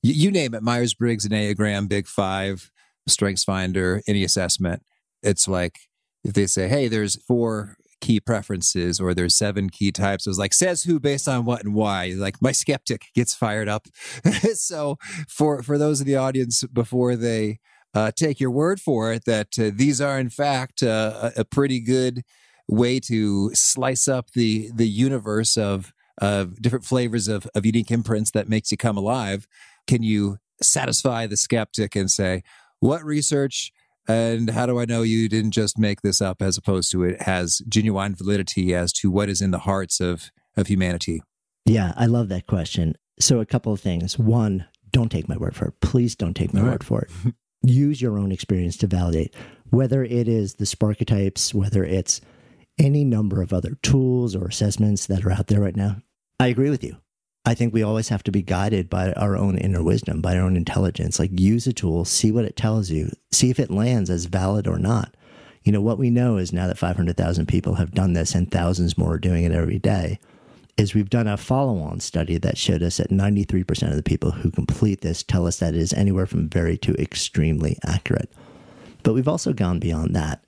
you, 0.01 0.13
you 0.13 0.31
name 0.31 0.53
it, 0.53 0.63
Myers 0.63 0.93
Briggs, 0.93 1.27
Enneagram, 1.27 1.89
Big 1.89 2.07
Five, 2.07 2.71
Strengths 3.07 3.43
Finder, 3.43 4.01
any 4.07 4.23
assessment, 4.23 4.83
it's 5.21 5.47
like 5.47 5.77
if 6.23 6.33
they 6.33 6.47
say, 6.47 6.67
"Hey, 6.67 6.87
there's 6.87 7.21
four 7.23 7.77
key 8.01 8.19
preferences 8.19 8.99
or 8.99 9.13
there's 9.13 9.35
seven 9.35 9.69
key 9.69 9.91
types. 9.91 10.25
It 10.25 10.31
was 10.31 10.39
like 10.39 10.53
says 10.53 10.83
who 10.83 10.99
based 10.99 11.27
on 11.27 11.45
what 11.45 11.63
and 11.63 11.73
why. 11.73 12.13
Like 12.17 12.41
my 12.41 12.51
skeptic 12.51 13.03
gets 13.15 13.33
fired 13.33 13.69
up. 13.69 13.87
so 14.53 14.97
for 15.29 15.63
for 15.63 15.77
those 15.77 16.01
in 16.01 16.07
the 16.07 16.17
audience 16.17 16.63
before 16.73 17.15
they 17.15 17.59
uh, 17.93 18.11
take 18.15 18.39
your 18.39 18.51
word 18.51 18.79
for 18.79 19.11
it 19.13 19.25
that 19.25 19.59
uh, 19.59 19.71
these 19.73 19.99
are 19.99 20.19
in 20.19 20.29
fact 20.29 20.81
uh, 20.81 21.31
a 21.35 21.45
pretty 21.45 21.79
good 21.79 22.23
way 22.67 22.99
to 22.99 23.53
slice 23.53 24.07
up 24.07 24.31
the 24.31 24.71
the 24.73 24.87
universe 24.87 25.57
of 25.57 25.93
of 26.17 26.61
different 26.61 26.85
flavors 26.85 27.27
of, 27.27 27.47
of 27.55 27.65
unique 27.65 27.91
imprints 27.91 28.31
that 28.31 28.47
makes 28.47 28.71
you 28.71 28.77
come 28.77 28.97
alive. 28.97 29.47
Can 29.87 30.03
you 30.03 30.37
satisfy 30.61 31.25
the 31.25 31.37
skeptic 31.37 31.95
and 31.95 32.09
say 32.09 32.43
what 32.79 33.03
research 33.03 33.71
and 34.07 34.49
how 34.51 34.65
do 34.65 34.79
I 34.79 34.85
know 34.85 35.01
you 35.01 35.27
didn't 35.27 35.51
just 35.51 35.77
make 35.77 36.01
this 36.01 36.21
up 36.21 36.41
as 36.41 36.57
opposed 36.57 36.91
to 36.91 37.03
it 37.03 37.23
has 37.23 37.61
genuine 37.67 38.15
validity 38.15 38.73
as 38.73 38.91
to 38.93 39.11
what 39.11 39.29
is 39.29 39.41
in 39.41 39.51
the 39.51 39.59
hearts 39.59 39.99
of 39.99 40.31
of 40.57 40.67
humanity? 40.67 41.23
Yeah, 41.65 41.93
I 41.95 42.05
love 42.05 42.29
that 42.29 42.47
question. 42.47 42.95
So 43.19 43.39
a 43.39 43.45
couple 43.45 43.71
of 43.71 43.79
things. 43.79 44.17
One, 44.17 44.65
don't 44.91 45.11
take 45.11 45.29
my 45.29 45.37
word 45.37 45.55
for 45.55 45.67
it. 45.67 45.75
Please 45.79 46.15
don't 46.15 46.33
take 46.33 46.53
my 46.53 46.61
right. 46.61 46.71
word 46.71 46.83
for 46.83 47.01
it. 47.03 47.33
use 47.63 48.01
your 48.01 48.17
own 48.17 48.31
experience 48.31 48.77
to 48.77 48.87
validate 48.87 49.33
whether 49.69 50.03
it 50.03 50.27
is 50.27 50.55
the 50.55 50.65
Sparketypes, 50.65 51.53
whether 51.53 51.83
it's 51.83 52.21
any 52.77 53.03
number 53.03 53.41
of 53.41 53.53
other 53.53 53.77
tools 53.81 54.35
or 54.35 54.45
assessments 54.45 55.07
that 55.07 55.25
are 55.25 55.31
out 55.31 55.47
there 55.47 55.61
right 55.61 55.75
now. 55.75 55.97
I 56.39 56.47
agree 56.47 56.69
with 56.69 56.83
you. 56.83 56.97
I 57.45 57.55
think 57.55 57.73
we 57.73 57.81
always 57.81 58.09
have 58.09 58.23
to 58.23 58.31
be 58.31 58.43
guided 58.43 58.89
by 58.89 59.13
our 59.13 59.35
own 59.35 59.57
inner 59.57 59.81
wisdom, 59.81 60.21
by 60.21 60.37
our 60.37 60.43
own 60.43 60.55
intelligence. 60.55 61.17
Like 61.19 61.39
use 61.39 61.65
a 61.65 61.73
tool, 61.73 62.05
see 62.05 62.31
what 62.31 62.45
it 62.45 62.55
tells 62.55 62.91
you, 62.91 63.11
see 63.31 63.49
if 63.49 63.59
it 63.59 63.71
lands 63.71 64.09
as 64.09 64.25
valid 64.25 64.67
or 64.67 64.77
not. 64.77 65.15
You 65.63 65.71
know, 65.71 65.81
what 65.81 65.97
we 65.97 66.09
know 66.09 66.37
is 66.37 66.53
now 66.53 66.67
that 66.67 66.77
500,000 66.77 67.47
people 67.47 67.75
have 67.75 67.91
done 67.91 68.13
this 68.13 68.35
and 68.35 68.51
thousands 68.51 68.97
more 68.97 69.13
are 69.13 69.19
doing 69.19 69.43
it 69.43 69.51
every 69.51 69.79
day, 69.79 70.19
is 70.77 70.93
we've 70.93 71.09
done 71.09 71.27
a 71.27 71.37
follow 71.37 71.79
on 71.79 71.99
study 71.99 72.37
that 72.37 72.57
showed 72.57 72.83
us 72.83 72.97
that 72.97 73.09
93% 73.09 73.89
of 73.89 73.95
the 73.95 74.03
people 74.03 74.31
who 74.31 74.51
complete 74.51 75.01
this 75.01 75.23
tell 75.23 75.47
us 75.47 75.59
that 75.59 75.73
it 75.73 75.79
is 75.79 75.93
anywhere 75.93 76.25
from 76.25 76.49
very 76.49 76.77
to 76.79 76.93
extremely 76.95 77.77
accurate. 77.85 78.31
But 79.03 79.13
we've 79.13 79.27
also 79.27 79.53
gone 79.53 79.79
beyond 79.79 80.15
that. 80.15 80.43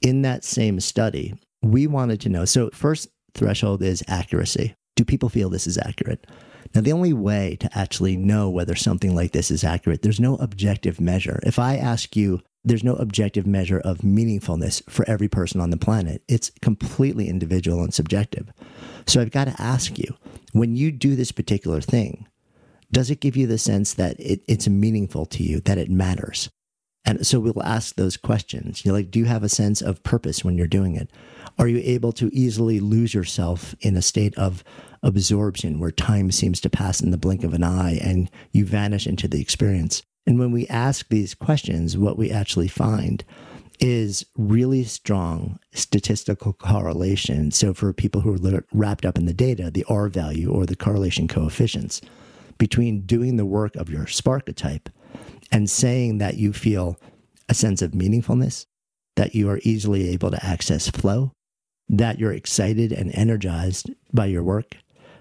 In 0.00 0.22
that 0.22 0.44
same 0.44 0.80
study, 0.80 1.34
we 1.62 1.86
wanted 1.86 2.20
to 2.22 2.28
know 2.28 2.44
so, 2.44 2.70
first 2.70 3.08
threshold 3.34 3.82
is 3.82 4.02
accuracy. 4.08 4.74
Do 4.96 5.04
people 5.04 5.28
feel 5.28 5.50
this 5.50 5.66
is 5.66 5.78
accurate? 5.78 6.26
Now, 6.74 6.80
the 6.80 6.92
only 6.92 7.12
way 7.12 7.56
to 7.60 7.78
actually 7.78 8.16
know 8.16 8.50
whether 8.50 8.74
something 8.74 9.14
like 9.14 9.32
this 9.32 9.50
is 9.50 9.64
accurate, 9.64 10.02
there's 10.02 10.20
no 10.20 10.36
objective 10.36 11.00
measure. 11.00 11.40
If 11.44 11.58
I 11.58 11.76
ask 11.76 12.16
you, 12.16 12.40
there's 12.64 12.84
no 12.84 12.94
objective 12.94 13.46
measure 13.46 13.80
of 13.80 13.98
meaningfulness 13.98 14.88
for 14.90 15.08
every 15.08 15.28
person 15.28 15.60
on 15.60 15.70
the 15.70 15.76
planet. 15.76 16.22
It's 16.28 16.50
completely 16.62 17.28
individual 17.28 17.82
and 17.82 17.92
subjective. 17.92 18.52
So 19.06 19.20
I've 19.20 19.30
got 19.30 19.44
to 19.44 19.62
ask 19.62 19.98
you 19.98 20.16
when 20.52 20.74
you 20.74 20.90
do 20.90 21.14
this 21.14 21.30
particular 21.32 21.80
thing, 21.80 22.26
does 22.90 23.10
it 23.10 23.20
give 23.20 23.36
you 23.36 23.46
the 23.46 23.58
sense 23.58 23.94
that 23.94 24.18
it, 24.18 24.42
it's 24.48 24.68
meaningful 24.68 25.26
to 25.26 25.42
you, 25.42 25.60
that 25.60 25.78
it 25.78 25.90
matters? 25.90 26.48
And 27.04 27.26
so 27.26 27.38
we'll 27.38 27.62
ask 27.62 27.96
those 27.96 28.16
questions. 28.16 28.84
You're 28.84 28.94
like, 28.94 29.10
do 29.10 29.18
you 29.18 29.26
have 29.26 29.42
a 29.42 29.48
sense 29.48 29.82
of 29.82 30.02
purpose 30.02 30.42
when 30.42 30.56
you're 30.56 30.66
doing 30.66 30.96
it? 30.96 31.10
Are 31.58 31.68
you 31.68 31.82
able 31.84 32.12
to 32.12 32.30
easily 32.32 32.80
lose 32.80 33.12
yourself 33.12 33.74
in 33.80 33.96
a 33.96 34.02
state 34.02 34.34
of 34.38 34.64
absorption 35.02 35.78
where 35.78 35.90
time 35.90 36.32
seems 36.32 36.60
to 36.62 36.70
pass 36.70 37.02
in 37.02 37.10
the 37.10 37.18
blink 37.18 37.44
of 37.44 37.52
an 37.52 37.62
eye 37.62 37.98
and 38.02 38.30
you 38.52 38.64
vanish 38.64 39.06
into 39.06 39.28
the 39.28 39.40
experience? 39.40 40.02
And 40.26 40.38
when 40.38 40.52
we 40.52 40.66
ask 40.68 41.08
these 41.08 41.34
questions, 41.34 41.98
what 41.98 42.16
we 42.16 42.30
actually 42.30 42.68
find 42.68 43.24
is 43.80 44.24
really 44.36 44.84
strong 44.84 45.58
statistical 45.72 46.52
correlation. 46.52 47.50
So, 47.50 47.74
for 47.74 47.92
people 47.92 48.20
who 48.20 48.34
are 48.54 48.64
wrapped 48.72 49.04
up 49.04 49.18
in 49.18 49.26
the 49.26 49.34
data, 49.34 49.70
the 49.70 49.84
R 49.88 50.08
value 50.08 50.50
or 50.50 50.64
the 50.64 50.76
correlation 50.76 51.28
coefficients 51.28 52.00
between 52.56 53.02
doing 53.02 53.36
the 53.36 53.44
work 53.44 53.74
of 53.76 53.90
your 53.90 54.04
Sparketype 54.04 54.86
and 55.50 55.68
saying 55.68 56.18
that 56.18 56.36
you 56.36 56.52
feel 56.52 56.98
a 57.48 57.54
sense 57.54 57.82
of 57.82 57.92
meaningfulness, 57.92 58.66
that 59.16 59.34
you 59.34 59.50
are 59.50 59.60
easily 59.62 60.08
able 60.08 60.30
to 60.30 60.44
access 60.44 60.88
flow, 60.88 61.32
that 61.88 62.18
you're 62.18 62.32
excited 62.32 62.92
and 62.92 63.14
energized 63.14 63.90
by 64.12 64.26
your 64.26 64.42
work, 64.42 64.76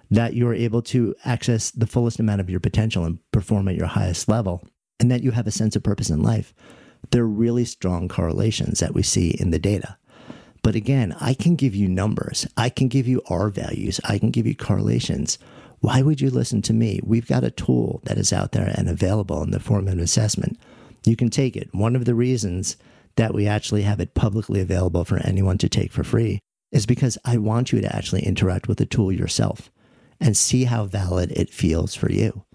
that 0.10 0.36
you're 0.36 0.54
able 0.54 0.82
to 0.82 1.16
access 1.26 1.72
the 1.72 1.88
fullest 1.88 2.20
amount 2.20 2.40
of 2.40 2.50
your 2.50 2.60
potential 2.60 3.04
and 3.04 3.20
perform 3.32 3.68
at 3.68 3.76
your 3.76 3.88
highest 3.88 4.30
level 4.30 4.64
and 5.04 5.12
that 5.12 5.22
you 5.22 5.32
have 5.32 5.48
a 5.48 5.52
sense 5.52 5.76
of 5.76 5.84
purpose 5.84 6.10
in 6.10 6.24
life, 6.24 6.54
there 7.12 7.24
are 7.24 7.28
really 7.28 7.66
strong 7.66 8.08
correlations 8.08 8.80
that 8.80 8.94
we 8.94 9.04
see 9.04 9.32
in 9.32 9.50
the 9.52 9.60
data. 9.60 9.98
But 10.62 10.76
again, 10.76 11.14
I 11.20 11.34
can 11.34 11.58
give 11.58 11.76
you 11.76 11.90
numbers, 11.90 12.48
I 12.56 12.70
can 12.70 12.88
give 12.88 13.06
you 13.06 13.22
R 13.28 13.50
values, 13.50 14.00
I 14.06 14.18
can 14.18 14.32
give 14.32 14.48
you 14.48 14.56
correlations. 14.56 15.38
Why 15.82 16.02
would 16.02 16.22
you 16.22 16.30
listen 16.30 16.62
to 16.62 16.74
me? 16.74 17.02
We've 17.04 17.28
got 17.28 17.44
a 17.44 17.52
tool 17.52 18.00
that 18.06 18.18
is 18.18 18.32
out 18.32 18.54
there 18.54 18.74
and 18.74 18.88
available 18.88 19.44
in 19.44 19.52
the 19.52 19.60
form 19.60 19.90
of 19.90 19.94
an 19.96 20.00
assessment. 20.00 20.58
You 21.04 21.18
can 21.18 21.30
take 21.30 21.58
it. 21.58 21.68
One 21.74 21.98
of 21.98 22.06
the 22.06 22.16
reasons 22.16 22.78
that 23.18 23.34
we 23.34 23.46
actually 23.46 23.82
have 23.82 24.00
it 24.00 24.14
publicly 24.14 24.62
available 24.62 25.04
for 25.04 25.18
anyone 25.18 25.58
to 25.58 25.68
take 25.68 25.92
for 25.92 26.06
free 26.06 26.40
is 26.72 26.86
because 26.86 27.18
I 27.26 27.36
want 27.36 27.74
you 27.74 27.82
to 27.82 27.94
actually 27.94 28.26
interact 28.26 28.70
with 28.70 28.78
the 28.78 28.86
tool 28.86 29.12
yourself 29.12 29.70
and 30.22 30.38
see 30.38 30.64
how 30.64 30.86
valid 30.86 31.34
it 31.34 31.50
feels 31.50 31.94
for 31.94 32.10
you. 32.10 32.46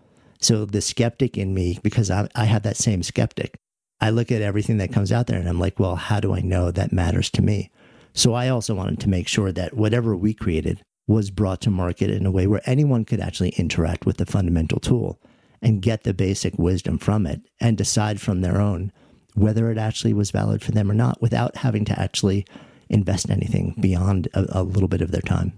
So 0.40 0.64
the 0.64 0.80
skeptic 0.80 1.37
in 1.37 1.54
me, 1.54 1.78
because 1.83 2.11
I, 2.11 2.28
I 2.35 2.45
have 2.45 2.62
that 2.62 2.76
same 2.76 3.02
skeptic, 3.02 3.57
I 4.00 4.11
look 4.11 4.30
at 4.30 4.42
everything 4.42 4.78
that 4.78 4.92
comes 4.92 5.11
out 5.11 5.26
there 5.26 5.38
and 5.38 5.49
I'm 5.49 5.59
like, 5.59 5.80
well, 5.80 5.97
how 5.97 6.21
do 6.21 6.33
I 6.35 6.40
know 6.40 6.71
that 6.71 6.92
matters 6.92 7.30
to 7.30 7.42
me? 7.42 7.71
So 8.12 8.35
I 8.35 8.49
also 8.49 8.75
wanted 8.75 9.00
to 9.00 9.09
make 9.09 9.28
sure 9.28 9.52
that 9.52 9.75
whatever 9.75 10.16
we 10.16 10.35
created 10.35 10.83
was 11.07 11.30
brought 11.30 11.61
to 11.62 11.71
market 11.71 12.11
in 12.11 12.26
a 12.26 12.30
way 12.30 12.47
where 12.47 12.61
anyone 12.64 13.04
could 13.04 13.21
actually 13.21 13.50
interact 13.50 14.07
with 14.07 14.18
the 14.18 14.26
fundamental 14.26 14.78
tool 14.78 15.21
and 15.61 15.83
get 15.83 16.04
the 16.04 16.14
basic 16.14 16.57
wisdom 16.59 16.99
from 16.99 17.26
it 17.26 17.40
and 17.61 17.76
decide 17.76 18.21
from 18.21 18.40
their 18.40 18.61
own 18.61 18.92
whether 19.35 19.71
it 19.71 19.78
actually 19.78 20.12
was 20.12 20.30
valid 20.30 20.62
for 20.62 20.73
them 20.73 20.90
or 20.90 20.95
not 20.95 21.21
without 21.23 21.57
having 21.57 21.85
to 21.85 21.99
actually 22.00 22.45
invest 22.88 23.30
anything 23.30 23.75
beyond 23.80 24.28
a, 24.35 24.61
a 24.61 24.62
little 24.62 24.88
bit 24.88 25.00
of 25.00 25.11
their 25.11 25.23
time. 25.23 25.52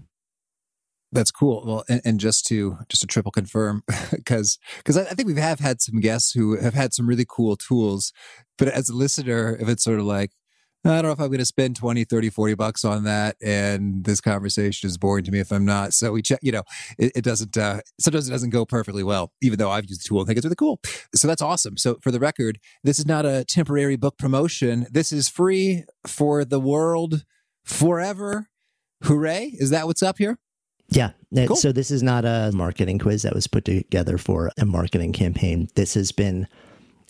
That's 1.11 1.31
cool. 1.31 1.63
Well, 1.65 1.83
and, 1.89 2.01
and, 2.05 2.19
just 2.19 2.45
to 2.47 2.77
just 2.87 3.01
to 3.01 3.07
triple 3.07 3.31
confirm, 3.31 3.83
because 4.11 4.57
because 4.77 4.97
I, 4.97 5.01
I, 5.01 5.13
think 5.13 5.27
we 5.27 5.35
have 5.35 5.59
had 5.59 5.81
some 5.81 5.99
guests 5.99 6.31
who 6.31 6.57
have 6.57 6.73
had 6.73 6.93
some 6.93 7.05
really 7.05 7.25
cool 7.27 7.57
tools, 7.57 8.13
but 8.57 8.69
as 8.69 8.89
a 8.89 8.95
listener, 8.95 9.57
if 9.59 9.67
it's 9.67 9.83
sort 9.83 9.99
of 9.99 10.05
like, 10.05 10.31
I 10.85 10.89
don't 10.89 11.03
know 11.03 11.11
if 11.11 11.19
I'm 11.19 11.27
going 11.27 11.39
to 11.39 11.45
spend 11.45 11.75
20, 11.75 12.05
30, 12.05 12.29
40 12.29 12.55
bucks 12.55 12.85
on 12.85 13.03
that, 13.03 13.35
and 13.43 14.05
this 14.05 14.21
conversation 14.21 14.87
is 14.87 14.97
boring 14.97 15.25
to 15.25 15.31
me 15.31 15.39
if 15.39 15.51
I'm 15.51 15.65
not. 15.65 15.93
So 15.93 16.13
we 16.13 16.21
check, 16.21 16.39
you 16.41 16.53
know, 16.53 16.63
it, 16.97 17.11
it 17.17 17.23
doesn't 17.25 17.57
uh, 17.57 17.81
sometimes 17.99 18.29
it 18.29 18.31
doesn't 18.31 18.51
go 18.51 18.65
perfectly 18.65 19.03
well, 19.03 19.33
even 19.41 19.59
though 19.59 19.69
I've 19.69 19.89
used 19.89 20.01
the 20.01 20.07
tool 20.07 20.19
and 20.19 20.27
think 20.27 20.37
it's 20.37 20.45
really 20.45 20.55
cool. 20.55 20.79
So 21.13 21.27
that's 21.27 21.41
awesome. 21.41 21.75
So 21.75 21.97
for 22.01 22.11
the 22.11 22.19
record, 22.19 22.57
this 22.85 22.99
is 22.99 23.05
not 23.05 23.25
a 23.25 23.43
temporary 23.43 23.97
book 23.97 24.17
promotion. 24.17 24.87
This 24.89 25.11
is 25.11 25.27
free 25.27 25.83
for 26.07 26.45
the 26.45 26.59
world 26.59 27.25
forever. 27.65 28.47
Hooray! 29.03 29.55
Is 29.57 29.71
that 29.71 29.87
what's 29.87 30.03
up 30.03 30.17
here? 30.17 30.37
Yeah. 30.91 31.11
Cool. 31.47 31.55
So 31.55 31.71
this 31.71 31.89
is 31.89 32.03
not 32.03 32.25
a 32.25 32.51
marketing 32.53 32.99
quiz 32.99 33.21
that 33.21 33.33
was 33.33 33.47
put 33.47 33.63
together 33.65 34.17
for 34.17 34.51
a 34.57 34.65
marketing 34.65 35.13
campaign. 35.13 35.69
This 35.75 35.93
has 35.93 36.11
been, 36.11 36.47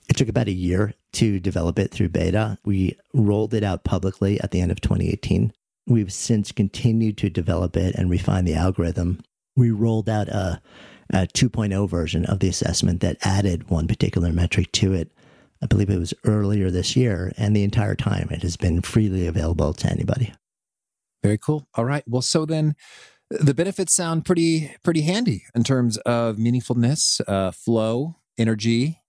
it 0.07 0.15
took 0.15 0.29
about 0.29 0.47
a 0.47 0.51
year 0.51 0.93
to 1.13 1.39
develop 1.39 1.79
it 1.79 1.91
through 1.91 2.09
beta. 2.09 2.59
We 2.63 2.97
rolled 3.13 3.55
it 3.55 3.63
out 3.63 3.83
publicly 3.83 4.39
at 4.39 4.51
the 4.51 4.61
end 4.61 4.71
of 4.71 4.81
2018. 4.81 5.51
We've 5.87 6.13
since 6.13 6.51
continued 6.51 7.17
to 7.17 7.29
develop 7.29 7.75
it 7.75 7.95
and 7.95 8.09
refine 8.09 8.45
the 8.45 8.53
algorithm. 8.53 9.21
We 9.55 9.71
rolled 9.71 10.07
out 10.07 10.29
a, 10.29 10.61
a 11.09 11.25
2.0 11.27 11.89
version 11.89 12.25
of 12.25 12.39
the 12.39 12.49
assessment 12.49 13.01
that 13.01 13.17
added 13.25 13.69
one 13.69 13.87
particular 13.87 14.31
metric 14.31 14.71
to 14.73 14.93
it. 14.93 15.11
I 15.63 15.65
believe 15.65 15.89
it 15.89 15.99
was 15.99 16.13
earlier 16.23 16.71
this 16.71 16.95
year, 16.95 17.33
and 17.37 17.55
the 17.55 17.63
entire 17.63 17.95
time 17.95 18.29
it 18.31 18.41
has 18.43 18.57
been 18.57 18.81
freely 18.81 19.27
available 19.27 19.73
to 19.73 19.89
anybody. 19.91 20.33
Very 21.23 21.37
cool. 21.37 21.67
All 21.75 21.85
right. 21.85 22.03
Well, 22.07 22.23
so 22.23 22.45
then 22.45 22.75
the 23.39 23.53
benefits 23.53 23.93
sound 23.93 24.25
pretty 24.25 24.75
pretty 24.83 25.01
handy 25.01 25.43
in 25.55 25.63
terms 25.63 25.97
of 25.99 26.37
meaningfulness, 26.37 27.21
uh, 27.27 27.51
flow, 27.51 28.17
energy. 28.37 28.99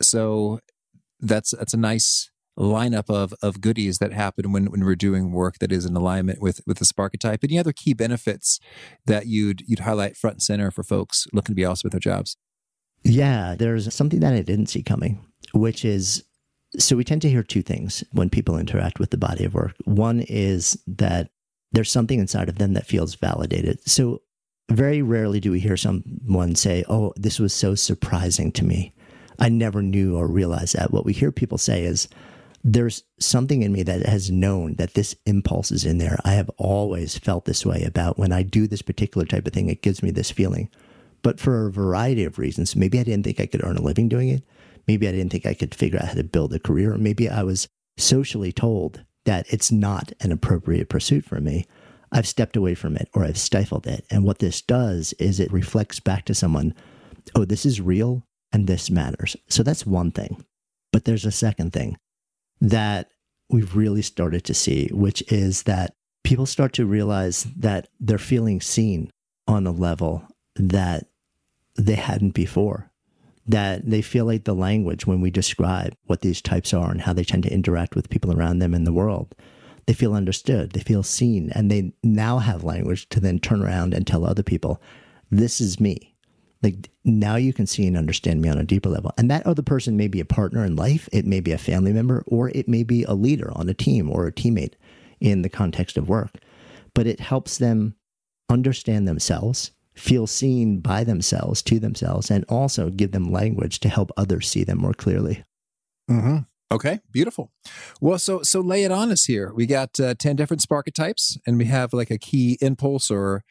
So 0.00 0.60
that's 1.20 1.52
that's 1.52 1.74
a 1.74 1.78
nice 1.78 2.30
lineup 2.58 3.08
of 3.08 3.32
of 3.40 3.60
goodies 3.60 3.98
that 3.98 4.12
happen 4.12 4.52
when 4.52 4.66
when 4.66 4.84
we're 4.84 4.94
doing 4.94 5.32
work 5.32 5.58
that 5.58 5.72
is 5.72 5.86
in 5.86 5.96
alignment 5.96 6.42
with 6.42 6.60
with 6.66 6.78
the 6.78 6.84
spark 6.84 7.18
type. 7.18 7.40
Any 7.42 7.58
other 7.58 7.72
key 7.72 7.94
benefits 7.94 8.60
that 9.06 9.26
you'd 9.26 9.62
you'd 9.66 9.80
highlight 9.80 10.16
front 10.16 10.34
and 10.34 10.42
center 10.42 10.70
for 10.70 10.82
folks 10.82 11.26
looking 11.32 11.54
to 11.54 11.56
be 11.56 11.64
awesome 11.64 11.86
with 11.86 11.92
their 11.92 12.12
jobs? 12.12 12.36
Yeah, 13.04 13.56
there's 13.58 13.92
something 13.92 14.20
that 14.20 14.34
I 14.34 14.42
didn't 14.42 14.66
see 14.66 14.82
coming, 14.82 15.24
which 15.54 15.84
is 15.84 16.24
so 16.78 16.96
we 16.96 17.04
tend 17.04 17.22
to 17.22 17.30
hear 17.30 17.42
two 17.42 17.62
things 17.62 18.04
when 18.12 18.30
people 18.30 18.58
interact 18.58 18.98
with 18.98 19.10
the 19.10 19.18
body 19.18 19.44
of 19.44 19.54
work. 19.54 19.74
One 19.84 20.20
is 20.20 20.78
that 20.86 21.30
there's 21.72 21.90
something 21.90 22.18
inside 22.18 22.48
of 22.48 22.58
them 22.58 22.74
that 22.74 22.86
feels 22.86 23.14
validated. 23.14 23.80
So 23.88 24.22
very 24.70 25.02
rarely 25.02 25.40
do 25.40 25.50
we 25.50 25.60
hear 25.60 25.76
someone 25.76 26.54
say, 26.54 26.84
Oh, 26.88 27.12
this 27.16 27.38
was 27.38 27.52
so 27.52 27.74
surprising 27.74 28.52
to 28.52 28.64
me. 28.64 28.94
I 29.38 29.48
never 29.48 29.82
knew 29.82 30.16
or 30.16 30.28
realized 30.28 30.76
that. 30.76 30.92
What 30.92 31.04
we 31.04 31.12
hear 31.12 31.32
people 31.32 31.58
say 31.58 31.84
is, 31.84 32.08
There's 32.62 33.02
something 33.18 33.62
in 33.62 33.72
me 33.72 33.82
that 33.82 34.06
has 34.06 34.30
known 34.30 34.74
that 34.74 34.94
this 34.94 35.16
impulse 35.26 35.72
is 35.72 35.84
in 35.84 35.98
there. 35.98 36.18
I 36.24 36.32
have 36.32 36.50
always 36.58 37.18
felt 37.18 37.44
this 37.44 37.66
way 37.66 37.82
about 37.84 38.18
when 38.18 38.32
I 38.32 38.42
do 38.42 38.66
this 38.66 38.82
particular 38.82 39.26
type 39.26 39.46
of 39.46 39.52
thing, 39.52 39.68
it 39.68 39.82
gives 39.82 40.02
me 40.02 40.10
this 40.10 40.30
feeling. 40.30 40.68
But 41.22 41.40
for 41.40 41.66
a 41.66 41.72
variety 41.72 42.24
of 42.24 42.38
reasons, 42.38 42.76
maybe 42.76 42.98
I 42.98 43.04
didn't 43.04 43.24
think 43.24 43.40
I 43.40 43.46
could 43.46 43.64
earn 43.64 43.76
a 43.76 43.82
living 43.82 44.08
doing 44.08 44.28
it. 44.28 44.42
Maybe 44.88 45.06
I 45.06 45.12
didn't 45.12 45.30
think 45.30 45.46
I 45.46 45.54
could 45.54 45.74
figure 45.74 46.00
out 46.00 46.08
how 46.08 46.14
to 46.14 46.24
build 46.24 46.52
a 46.52 46.58
career. 46.58 46.92
Or 46.92 46.98
maybe 46.98 47.28
I 47.28 47.44
was 47.44 47.68
socially 47.96 48.52
told 48.52 49.04
that 49.24 49.46
it's 49.52 49.70
not 49.70 50.12
an 50.20 50.32
appropriate 50.32 50.88
pursuit 50.88 51.24
for 51.24 51.40
me, 51.40 51.66
I've 52.10 52.26
stepped 52.26 52.56
away 52.56 52.74
from 52.74 52.96
it 52.96 53.08
or 53.14 53.24
I've 53.24 53.38
stifled 53.38 53.86
it. 53.86 54.04
And 54.10 54.24
what 54.24 54.38
this 54.38 54.60
does 54.60 55.14
is 55.14 55.40
it 55.40 55.52
reflects 55.52 56.00
back 56.00 56.24
to 56.26 56.34
someone, 56.34 56.74
oh, 57.34 57.44
this 57.44 57.64
is 57.64 57.80
real 57.80 58.22
and 58.52 58.66
this 58.66 58.90
matters. 58.90 59.36
So 59.48 59.62
that's 59.62 59.86
one 59.86 60.10
thing. 60.10 60.44
But 60.92 61.04
there's 61.04 61.24
a 61.24 61.32
second 61.32 61.72
thing 61.72 61.96
that 62.60 63.08
we've 63.48 63.74
really 63.74 64.02
started 64.02 64.44
to 64.44 64.54
see, 64.54 64.88
which 64.92 65.22
is 65.32 65.62
that 65.64 65.94
people 66.22 66.46
start 66.46 66.74
to 66.74 66.86
realize 66.86 67.44
that 67.56 67.88
they're 67.98 68.18
feeling 68.18 68.60
seen 68.60 69.10
on 69.48 69.66
a 69.66 69.72
level 69.72 70.26
that 70.56 71.06
they 71.76 71.94
hadn't 71.94 72.30
before. 72.32 72.91
That 73.46 73.88
they 73.88 74.02
feel 74.02 74.24
like 74.24 74.44
the 74.44 74.54
language 74.54 75.06
when 75.06 75.20
we 75.20 75.30
describe 75.30 75.94
what 76.06 76.20
these 76.20 76.40
types 76.40 76.72
are 76.72 76.90
and 76.90 77.02
how 77.02 77.12
they 77.12 77.24
tend 77.24 77.42
to 77.42 77.52
interact 77.52 77.94
with 77.94 78.10
people 78.10 78.32
around 78.32 78.58
them 78.58 78.74
in 78.74 78.84
the 78.84 78.92
world, 78.92 79.34
they 79.86 79.92
feel 79.92 80.14
understood, 80.14 80.72
they 80.72 80.80
feel 80.80 81.02
seen, 81.02 81.50
and 81.54 81.70
they 81.70 81.92
now 82.04 82.38
have 82.38 82.62
language 82.62 83.08
to 83.08 83.20
then 83.20 83.38
turn 83.38 83.62
around 83.62 83.94
and 83.94 84.06
tell 84.06 84.24
other 84.24 84.44
people, 84.44 84.80
this 85.30 85.60
is 85.60 85.80
me. 85.80 86.14
Like 86.62 86.90
now 87.04 87.34
you 87.34 87.52
can 87.52 87.66
see 87.66 87.86
and 87.88 87.96
understand 87.96 88.40
me 88.40 88.48
on 88.48 88.58
a 88.58 88.64
deeper 88.64 88.88
level. 88.88 89.12
And 89.18 89.28
that 89.30 89.44
other 89.44 89.62
person 89.62 89.96
may 89.96 90.06
be 90.06 90.20
a 90.20 90.24
partner 90.24 90.64
in 90.64 90.76
life, 90.76 91.08
it 91.12 91.26
may 91.26 91.40
be 91.40 91.50
a 91.50 91.58
family 91.58 91.92
member, 91.92 92.22
or 92.28 92.50
it 92.50 92.68
may 92.68 92.84
be 92.84 93.02
a 93.02 93.14
leader 93.14 93.50
on 93.56 93.68
a 93.68 93.74
team 93.74 94.08
or 94.08 94.26
a 94.26 94.32
teammate 94.32 94.74
in 95.20 95.42
the 95.42 95.48
context 95.48 95.96
of 95.96 96.08
work. 96.08 96.36
But 96.94 97.08
it 97.08 97.18
helps 97.18 97.58
them 97.58 97.96
understand 98.48 99.08
themselves 99.08 99.72
feel 99.94 100.26
seen 100.26 100.80
by 100.80 101.04
themselves 101.04 101.62
to 101.62 101.78
themselves 101.78 102.30
and 102.30 102.44
also 102.48 102.90
give 102.90 103.12
them 103.12 103.30
language 103.30 103.80
to 103.80 103.88
help 103.88 104.10
others 104.16 104.48
see 104.48 104.64
them 104.64 104.78
more 104.78 104.94
clearly. 104.94 105.44
Mm-hmm. 106.10 106.38
Okay, 106.72 107.00
beautiful. 107.10 107.50
Well, 108.00 108.18
so 108.18 108.42
so 108.42 108.60
lay 108.60 108.84
it 108.84 108.90
on 108.90 109.12
us 109.12 109.26
here. 109.26 109.52
We 109.54 109.66
got 109.66 110.00
uh, 110.00 110.14
ten 110.14 110.36
different 110.36 110.64
archetypes, 110.70 111.36
and 111.46 111.58
we 111.58 111.66
have 111.66 111.92
like 111.92 112.10
a 112.10 112.16
key 112.16 112.56
impulse 112.62 113.10
or 113.10 113.44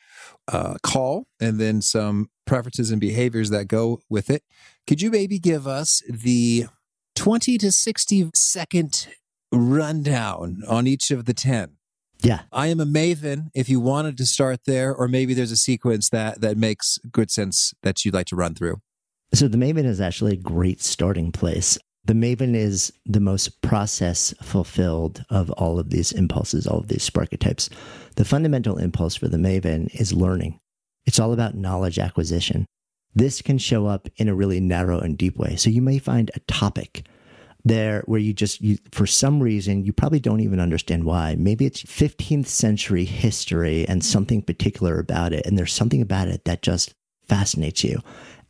uh, 0.47 0.75
call, 0.81 1.27
and 1.39 1.59
then 1.59 1.83
some 1.83 2.31
preferences 2.47 2.89
and 2.89 2.99
behaviors 2.99 3.51
that 3.51 3.67
go 3.67 4.01
with 4.09 4.31
it. 4.31 4.41
Could 4.87 5.03
you 5.03 5.11
maybe 5.11 5.37
give 5.37 5.67
us 5.67 6.01
the 6.09 6.65
twenty 7.15 7.59
to 7.59 7.71
sixty 7.71 8.27
second 8.33 9.07
rundown 9.51 10.63
on 10.67 10.87
each 10.87 11.11
of 11.11 11.25
the 11.25 11.35
ten? 11.35 11.77
Yeah. 12.23 12.41
I 12.51 12.67
am 12.67 12.79
a 12.79 12.85
maven 12.85 13.49
if 13.53 13.67
you 13.67 13.79
wanted 13.79 14.17
to 14.17 14.25
start 14.25 14.61
there, 14.65 14.93
or 14.93 15.07
maybe 15.07 15.33
there's 15.33 15.51
a 15.51 15.57
sequence 15.57 16.09
that, 16.09 16.41
that 16.41 16.57
makes 16.57 16.99
good 17.11 17.31
sense 17.31 17.73
that 17.83 18.05
you'd 18.05 18.13
like 18.13 18.27
to 18.27 18.35
run 18.35 18.53
through. 18.53 18.79
So 19.33 19.47
the 19.47 19.57
maven 19.57 19.85
is 19.85 20.01
actually 20.01 20.33
a 20.33 20.41
great 20.41 20.81
starting 20.81 21.31
place. 21.31 21.77
The 22.05 22.13
maven 22.13 22.55
is 22.55 22.91
the 23.05 23.19
most 23.19 23.61
process 23.61 24.33
fulfilled 24.41 25.23
of 25.29 25.49
all 25.51 25.79
of 25.79 25.89
these 25.89 26.11
impulses, 26.11 26.67
all 26.67 26.79
of 26.79 26.87
these 26.87 27.09
archetypes. 27.15 27.69
The 28.15 28.25
fundamental 28.25 28.77
impulse 28.77 29.15
for 29.15 29.27
the 29.27 29.37
maven 29.37 29.93
is 29.99 30.13
learning. 30.13 30.59
It's 31.05 31.19
all 31.19 31.33
about 31.33 31.55
knowledge 31.55 31.99
acquisition. 31.99 32.65
This 33.13 33.41
can 33.41 33.57
show 33.57 33.87
up 33.87 34.07
in 34.17 34.29
a 34.29 34.35
really 34.35 34.59
narrow 34.59 34.99
and 34.99 35.17
deep 35.17 35.37
way. 35.37 35.55
So 35.55 35.69
you 35.69 35.81
may 35.81 35.99
find 35.99 36.31
a 36.33 36.39
topic 36.41 37.05
there 37.63 38.03
where 38.05 38.19
you 38.19 38.33
just 38.33 38.61
you, 38.61 38.77
for 38.91 39.05
some 39.05 39.41
reason 39.41 39.83
you 39.83 39.93
probably 39.93 40.19
don't 40.19 40.41
even 40.41 40.59
understand 40.59 41.03
why. 41.03 41.35
Maybe 41.37 41.65
it's 41.65 41.83
15th 41.83 42.47
century 42.47 43.05
history 43.05 43.87
and 43.87 44.03
something 44.03 44.41
particular 44.41 44.99
about 44.99 45.33
it 45.33 45.45
and 45.45 45.57
there's 45.57 45.73
something 45.73 46.01
about 46.01 46.27
it 46.27 46.45
that 46.45 46.61
just 46.61 46.93
fascinates 47.27 47.83
you. 47.83 47.99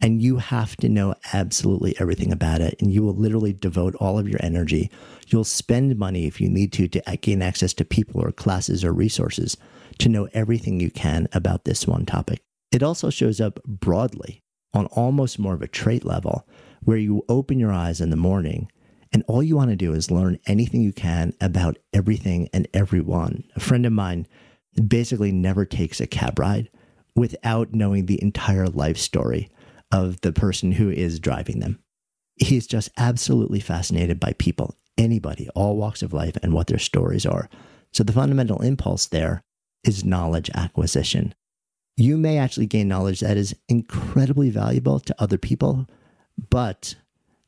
And 0.03 0.22
you 0.22 0.38
have 0.38 0.75
to 0.77 0.89
know 0.89 1.13
absolutely 1.34 1.96
everything 2.00 2.32
about 2.32 2.62
it 2.62 2.75
and 2.82 2.91
you 2.91 3.03
will 3.03 3.13
literally 3.13 3.53
devote 3.53 3.96
all 3.96 4.18
of 4.18 4.27
your 4.27 4.39
energy. 4.41 4.89
You'll 5.27 5.44
spend 5.44 5.98
money 5.98 6.25
if 6.25 6.41
you 6.41 6.50
need 6.50 6.74
to 6.74 6.88
to 6.88 7.18
gain 7.18 7.41
access 7.41 7.74
to 7.75 7.86
people 7.86 8.22
or 8.22 8.32
classes 8.32 8.84
or 8.84 8.94
resources 8.94 9.58
to 10.00 10.10
know 10.10 10.27
everything 10.34 10.80
you 10.80 10.89
can 10.89 11.27
about 11.34 11.65
this 11.65 11.88
one 11.88 12.06
topic. 12.06 12.41
It 12.72 12.82
also 12.82 13.10
shows 13.10 13.39
up 13.39 13.60
broadly 13.65 14.41
on 14.74 14.88
almost 14.88 15.38
more 15.38 15.53
of 15.53 15.62
a 15.62 15.68
trait 15.68 16.06
level 16.06 16.48
where 16.84 16.98
you 16.98 17.24
open 17.30 17.60
your 17.60 17.72
eyes 17.72 18.01
in 18.01 18.10
the 18.10 18.15
morning 18.15 18.70
and 19.12 19.24
all 19.27 19.44
you 19.44 19.56
want 19.56 19.70
to 19.70 19.75
do 19.75 19.94
is 19.94 20.12
learn 20.12 20.39
anything 20.48 20.82
you 20.82 20.94
can 20.94 21.34
about 21.41 21.77
everything 21.94 22.50
and 22.53 22.68
everyone. 22.74 23.44
A 23.56 23.60
friend 23.60 23.86
of 23.86 23.94
mine 23.94 24.27
basically 24.88 25.32
never 25.32 25.65
takes 25.65 26.00
a 26.00 26.08
cab 26.08 26.39
ride 26.39 26.70
without 27.15 27.74
knowing 27.74 28.06
the 28.06 28.22
entire 28.22 28.68
life 28.68 28.98
story 28.98 29.50
of 29.91 30.22
the 30.22 30.32
person 30.32 30.72
who 30.72 30.89
is 30.89 31.20
driving 31.20 31.60
them. 31.60 31.80
He's 32.38 32.65
just 32.65 32.89
absolutely 32.98 33.60
fascinated 33.60 34.20
by 34.20 34.34
people, 34.34 34.75
anybody, 34.98 35.50
all 35.56 35.75
walks 35.75 36.01
of 36.01 36.13
life, 36.13 36.38
and 36.41 36.53
what 36.53 36.68
their 36.68 36.80
stories 36.80 37.25
are. 37.25 37.50
So 37.91 38.03
the 38.03 38.13
fundamental 38.13 38.62
impulse 38.62 39.08
there 39.08 39.44
is 39.84 40.06
knowledge 40.06 40.50
acquisition. 40.56 41.36
You 41.98 42.18
may 42.18 42.38
actually 42.38 42.68
gain 42.68 42.88
knowledge 42.88 43.20
that 43.20 43.36
is 43.36 43.55
incredibly 43.68 44.50
valuable 44.50 45.01
to 45.01 45.16
other 45.22 45.38
people, 45.38 45.88
but 46.50 46.96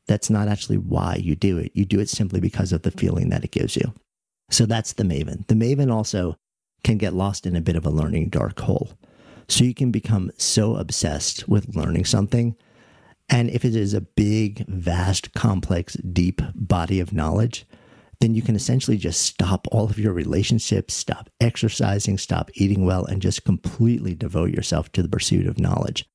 that's 0.06 0.30
not 0.30 0.48
actually 0.48 0.78
why 0.78 1.16
you 1.16 1.34
do 1.34 1.58
it. 1.58 1.72
You 1.74 1.84
do 1.84 2.00
it 2.00 2.08
simply 2.08 2.40
because 2.40 2.72
of 2.72 2.82
the 2.82 2.90
feeling 2.90 3.30
that 3.30 3.44
it 3.44 3.50
gives 3.50 3.76
you. 3.76 3.94
So 4.50 4.66
that's 4.66 4.92
the 4.92 5.04
maven. 5.04 5.46
The 5.46 5.54
maven 5.54 5.90
also 5.90 6.36
can 6.82 6.98
get 6.98 7.14
lost 7.14 7.46
in 7.46 7.56
a 7.56 7.62
bit 7.62 7.76
of 7.76 7.86
a 7.86 7.90
learning 7.90 8.28
dark 8.28 8.60
hole. 8.60 8.92
So 9.48 9.64
you 9.64 9.74
can 9.74 9.90
become 9.90 10.30
so 10.36 10.76
obsessed 10.76 11.48
with 11.48 11.74
learning 11.74 12.04
something. 12.04 12.56
And 13.28 13.48
if 13.50 13.64
it 13.64 13.74
is 13.74 13.94
a 13.94 14.02
big, 14.02 14.66
vast, 14.68 15.32
complex, 15.34 15.94
deep 15.94 16.42
body 16.54 17.00
of 17.00 17.12
knowledge, 17.12 17.66
then 18.20 18.34
you 18.34 18.42
can 18.42 18.54
essentially 18.54 18.96
just 18.96 19.22
stop 19.22 19.66
all 19.72 19.84
of 19.84 19.98
your 19.98 20.12
relationships, 20.12 20.94
stop 20.94 21.30
exercising, 21.40 22.18
stop 22.18 22.50
eating 22.54 22.84
well, 22.84 23.04
and 23.04 23.20
just 23.20 23.44
completely 23.44 24.14
devote 24.14 24.50
yourself 24.50 24.92
to 24.92 25.02
the 25.02 25.08
pursuit 25.08 25.46
of 25.46 25.58
knowledge. 25.58 26.06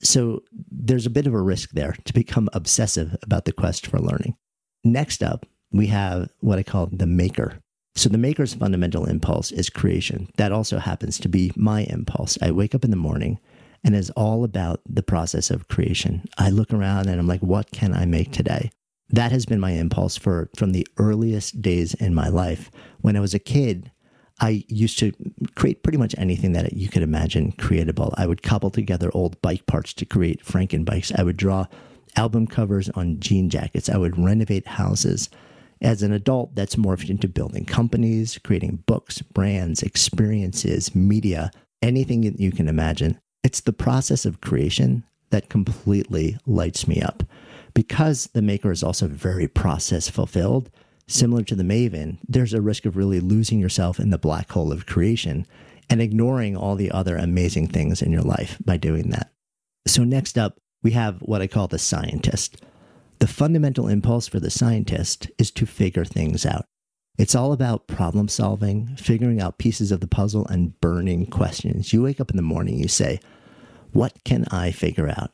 So 0.00 0.42
there's 0.70 1.06
a 1.06 1.10
bit 1.10 1.26
of 1.26 1.34
a 1.34 1.40
risk 1.40 1.70
there 1.70 1.96
to 2.04 2.12
become 2.12 2.48
obsessive 2.52 3.16
about 3.22 3.44
the 3.44 3.52
quest 3.52 3.86
for 3.86 3.98
learning. 3.98 4.36
Next 4.84 5.22
up, 5.22 5.46
we 5.72 5.88
have 5.88 6.30
what 6.40 6.58
I 6.58 6.62
call 6.62 6.86
the 6.86 7.06
maker. 7.06 7.60
So 7.94 8.08
the 8.08 8.18
maker's 8.18 8.54
fundamental 8.54 9.06
impulse 9.06 9.50
is 9.50 9.70
creation. 9.70 10.28
That 10.36 10.52
also 10.52 10.78
happens 10.78 11.18
to 11.20 11.28
be 11.28 11.50
my 11.56 11.82
impulse. 11.84 12.36
I 12.42 12.50
wake 12.50 12.74
up 12.74 12.84
in 12.84 12.90
the 12.90 12.96
morning 12.96 13.40
and 13.82 13.96
it's 13.96 14.10
all 14.10 14.44
about 14.44 14.80
the 14.86 15.02
process 15.02 15.50
of 15.50 15.68
creation. 15.68 16.24
I 16.36 16.50
look 16.50 16.72
around 16.72 17.08
and 17.08 17.18
I'm 17.18 17.26
like, 17.26 17.40
what 17.40 17.70
can 17.70 17.94
I 17.94 18.04
make 18.04 18.32
today? 18.32 18.70
That 19.10 19.32
has 19.32 19.46
been 19.46 19.60
my 19.60 19.70
impulse 19.70 20.16
for 20.16 20.50
from 20.56 20.72
the 20.72 20.86
earliest 20.98 21.62
days 21.62 21.94
in 21.94 22.14
my 22.14 22.28
life. 22.28 22.70
When 23.00 23.16
I 23.16 23.20
was 23.20 23.32
a 23.32 23.38
kid, 23.38 23.90
I 24.40 24.64
used 24.68 24.98
to 24.98 25.12
create 25.54 25.82
pretty 25.82 25.98
much 25.98 26.14
anything 26.18 26.52
that 26.52 26.72
you 26.74 26.88
could 26.88 27.02
imagine 27.02 27.52
creatable. 27.52 28.12
I 28.16 28.26
would 28.26 28.42
cobble 28.42 28.70
together 28.70 29.10
old 29.14 29.40
bike 29.40 29.66
parts 29.66 29.94
to 29.94 30.04
create 30.04 30.44
Franken 30.44 30.84
bikes. 30.84 31.12
I 31.14 31.22
would 31.22 31.36
draw 31.36 31.66
album 32.16 32.46
covers 32.46 32.90
on 32.90 33.20
jean 33.20 33.48
jackets. 33.48 33.88
I 33.88 33.96
would 33.96 34.18
renovate 34.18 34.66
houses. 34.66 35.30
As 35.80 36.02
an 36.02 36.12
adult, 36.12 36.54
that's 36.54 36.76
morphed 36.76 37.10
into 37.10 37.28
building 37.28 37.64
companies, 37.64 38.38
creating 38.42 38.82
books, 38.86 39.20
brands, 39.22 39.82
experiences, 39.82 40.94
media, 40.94 41.50
anything 41.82 42.22
that 42.22 42.40
you 42.40 42.52
can 42.52 42.68
imagine. 42.68 43.18
It's 43.42 43.60
the 43.60 43.72
process 43.72 44.24
of 44.24 44.40
creation 44.40 45.04
that 45.30 45.48
completely 45.48 46.38
lights 46.46 46.88
me 46.88 47.02
up. 47.02 47.22
Because 47.74 48.28
the 48.28 48.42
maker 48.42 48.70
is 48.70 48.82
also 48.82 49.06
very 49.06 49.48
process 49.48 50.08
fulfilled, 50.08 50.70
similar 51.08 51.42
to 51.44 51.54
the 51.54 51.62
Maven, 51.62 52.18
there's 52.28 52.54
a 52.54 52.60
risk 52.60 52.84
of 52.84 52.96
really 52.96 53.20
losing 53.20 53.58
yourself 53.58 53.98
in 53.98 54.10
the 54.10 54.18
black 54.18 54.50
hole 54.50 54.72
of 54.72 54.86
creation 54.86 55.46
and 55.88 56.00
ignoring 56.00 56.56
all 56.56 56.74
the 56.74 56.90
other 56.90 57.16
amazing 57.16 57.68
things 57.68 58.02
in 58.02 58.10
your 58.10 58.22
life 58.22 58.56
by 58.64 58.76
doing 58.76 59.10
that. 59.10 59.30
So, 59.86 60.02
next 60.02 60.36
up, 60.36 60.58
we 60.82 60.92
have 60.92 61.20
what 61.20 61.42
I 61.42 61.46
call 61.46 61.68
the 61.68 61.78
scientist. 61.78 62.62
The 63.18 63.26
fundamental 63.26 63.88
impulse 63.88 64.28
for 64.28 64.40
the 64.40 64.50
scientist 64.50 65.30
is 65.38 65.50
to 65.52 65.66
figure 65.66 66.04
things 66.04 66.44
out. 66.44 66.66
It's 67.18 67.34
all 67.34 67.52
about 67.52 67.86
problem 67.86 68.28
solving, 68.28 68.94
figuring 68.96 69.40
out 69.40 69.58
pieces 69.58 69.90
of 69.90 70.00
the 70.00 70.06
puzzle, 70.06 70.46
and 70.48 70.78
burning 70.80 71.26
questions. 71.26 71.92
You 71.92 72.02
wake 72.02 72.20
up 72.20 72.30
in 72.30 72.36
the 72.36 72.42
morning, 72.42 72.78
you 72.78 72.88
say, 72.88 73.20
What 73.92 74.22
can 74.24 74.44
I 74.50 74.70
figure 74.70 75.08
out? 75.08 75.30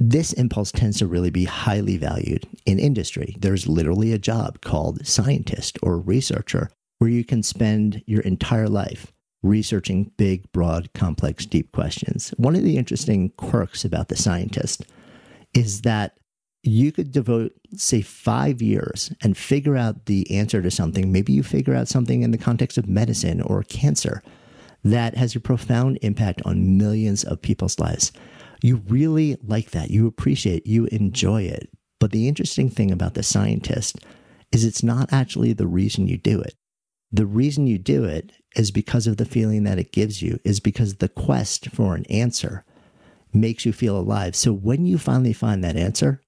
This 0.00 0.32
impulse 0.32 0.72
tends 0.72 0.98
to 0.98 1.06
really 1.06 1.30
be 1.30 1.44
highly 1.44 1.96
valued 1.96 2.46
in 2.66 2.78
industry. 2.78 3.36
There's 3.38 3.68
literally 3.68 4.12
a 4.12 4.18
job 4.18 4.60
called 4.60 5.06
scientist 5.06 5.78
or 5.82 5.98
researcher 5.98 6.70
where 6.98 7.10
you 7.10 7.24
can 7.24 7.42
spend 7.42 8.02
your 8.06 8.22
entire 8.22 8.68
life 8.68 9.12
researching 9.42 10.10
big, 10.16 10.50
broad, 10.52 10.92
complex, 10.94 11.46
deep 11.46 11.70
questions. 11.72 12.30
One 12.38 12.56
of 12.56 12.62
the 12.62 12.76
interesting 12.76 13.30
quirks 13.36 13.84
about 13.84 14.08
the 14.08 14.16
scientist 14.16 14.84
is 15.52 15.82
that 15.82 16.16
you 16.62 16.90
could 16.90 17.12
devote, 17.12 17.52
say, 17.76 18.00
five 18.00 18.62
years 18.62 19.12
and 19.22 19.36
figure 19.36 19.76
out 19.76 20.06
the 20.06 20.28
answer 20.30 20.62
to 20.62 20.70
something. 20.70 21.12
Maybe 21.12 21.32
you 21.34 21.42
figure 21.42 21.74
out 21.74 21.88
something 21.88 22.22
in 22.22 22.30
the 22.30 22.38
context 22.38 22.78
of 22.78 22.88
medicine 22.88 23.42
or 23.42 23.62
cancer 23.64 24.22
that 24.82 25.14
has 25.16 25.36
a 25.36 25.40
profound 25.40 25.98
impact 26.02 26.40
on 26.44 26.78
millions 26.78 27.22
of 27.22 27.40
people's 27.42 27.78
lives 27.78 28.12
you 28.64 28.76
really 28.88 29.36
like 29.42 29.72
that. 29.72 29.90
You 29.90 30.06
appreciate, 30.06 30.66
you 30.66 30.86
enjoy 30.86 31.42
it. 31.42 31.68
But 32.00 32.12
the 32.12 32.28
interesting 32.28 32.70
thing 32.70 32.90
about 32.90 33.12
the 33.12 33.22
scientist 33.22 33.98
is 34.52 34.64
it's 34.64 34.82
not 34.82 35.12
actually 35.12 35.52
the 35.52 35.66
reason 35.66 36.08
you 36.08 36.16
do 36.16 36.40
it. 36.40 36.54
The 37.12 37.26
reason 37.26 37.66
you 37.66 37.76
do 37.76 38.04
it 38.04 38.32
is 38.56 38.70
because 38.70 39.06
of 39.06 39.18
the 39.18 39.26
feeling 39.26 39.64
that 39.64 39.78
it 39.78 39.92
gives 39.92 40.22
you, 40.22 40.40
is 40.44 40.60
because 40.60 40.94
the 40.94 41.10
quest 41.10 41.68
for 41.72 41.94
an 41.94 42.06
answer 42.06 42.64
makes 43.34 43.66
you 43.66 43.72
feel 43.74 43.98
alive. 43.98 44.34
So 44.34 44.54
when 44.54 44.86
you 44.86 44.96
finally 44.96 45.34
find 45.34 45.62
that 45.62 45.76
answer, 45.76 46.22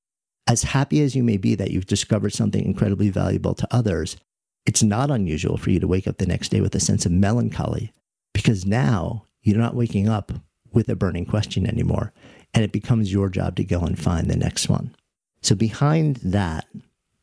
as 0.46 0.62
happy 0.62 1.00
as 1.00 1.16
you 1.16 1.22
may 1.22 1.38
be 1.38 1.54
that 1.54 1.70
you've 1.70 1.86
discovered 1.86 2.34
something 2.34 2.62
incredibly 2.62 3.08
valuable 3.08 3.54
to 3.54 3.74
others, 3.74 4.18
it's 4.66 4.82
not 4.82 5.10
unusual 5.10 5.56
for 5.56 5.70
you 5.70 5.80
to 5.80 5.88
wake 5.88 6.06
up 6.06 6.18
the 6.18 6.26
next 6.26 6.50
day 6.50 6.60
with 6.60 6.74
a 6.74 6.80
sense 6.80 7.06
of 7.06 7.12
melancholy 7.12 7.94
because 8.34 8.66
now 8.66 9.24
you're 9.40 9.56
not 9.56 9.74
waking 9.74 10.06
up 10.06 10.32
with 10.72 10.88
a 10.88 10.96
burning 10.96 11.26
question 11.26 11.66
anymore. 11.66 12.12
And 12.54 12.64
it 12.64 12.72
becomes 12.72 13.12
your 13.12 13.28
job 13.28 13.56
to 13.56 13.64
go 13.64 13.80
and 13.80 13.98
find 13.98 14.28
the 14.28 14.36
next 14.36 14.68
one. 14.68 14.94
So 15.42 15.54
behind 15.54 16.16
that, 16.16 16.66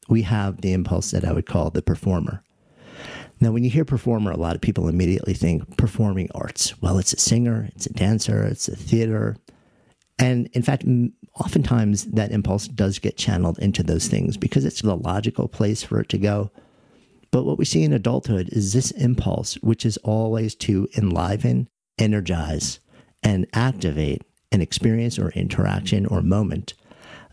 we 0.07 0.23
have 0.23 0.61
the 0.61 0.73
impulse 0.73 1.11
that 1.11 1.25
I 1.25 1.33
would 1.33 1.45
call 1.45 1.69
the 1.69 1.81
performer. 1.81 2.43
Now, 3.39 3.51
when 3.51 3.63
you 3.63 3.69
hear 3.69 3.85
performer, 3.85 4.31
a 4.31 4.37
lot 4.37 4.55
of 4.55 4.61
people 4.61 4.87
immediately 4.87 5.33
think 5.33 5.77
performing 5.77 6.29
arts. 6.33 6.79
Well, 6.81 6.97
it's 6.97 7.13
a 7.13 7.19
singer, 7.19 7.69
it's 7.75 7.85
a 7.85 7.93
dancer, 7.93 8.43
it's 8.43 8.67
a 8.67 8.75
theater. 8.75 9.35
And 10.19 10.47
in 10.53 10.61
fact, 10.61 10.85
oftentimes 11.39 12.05
that 12.05 12.31
impulse 12.31 12.67
does 12.67 12.99
get 12.99 13.17
channeled 13.17 13.59
into 13.59 13.83
those 13.83 14.07
things 14.07 14.37
because 14.37 14.65
it's 14.65 14.81
the 14.81 14.95
logical 14.95 15.47
place 15.47 15.83
for 15.83 15.99
it 15.99 16.09
to 16.09 16.17
go. 16.17 16.51
But 17.31 17.43
what 17.43 17.57
we 17.57 17.65
see 17.65 17.83
in 17.83 17.91
adulthood 17.91 18.49
is 18.51 18.73
this 18.73 18.91
impulse, 18.91 19.55
which 19.55 19.85
is 19.85 19.97
always 19.97 20.53
to 20.55 20.87
enliven, 20.95 21.67
energize, 21.97 22.79
and 23.23 23.47
activate 23.53 24.23
an 24.51 24.61
experience 24.61 25.17
or 25.17 25.29
interaction 25.31 26.05
or 26.05 26.21
moment 26.21 26.73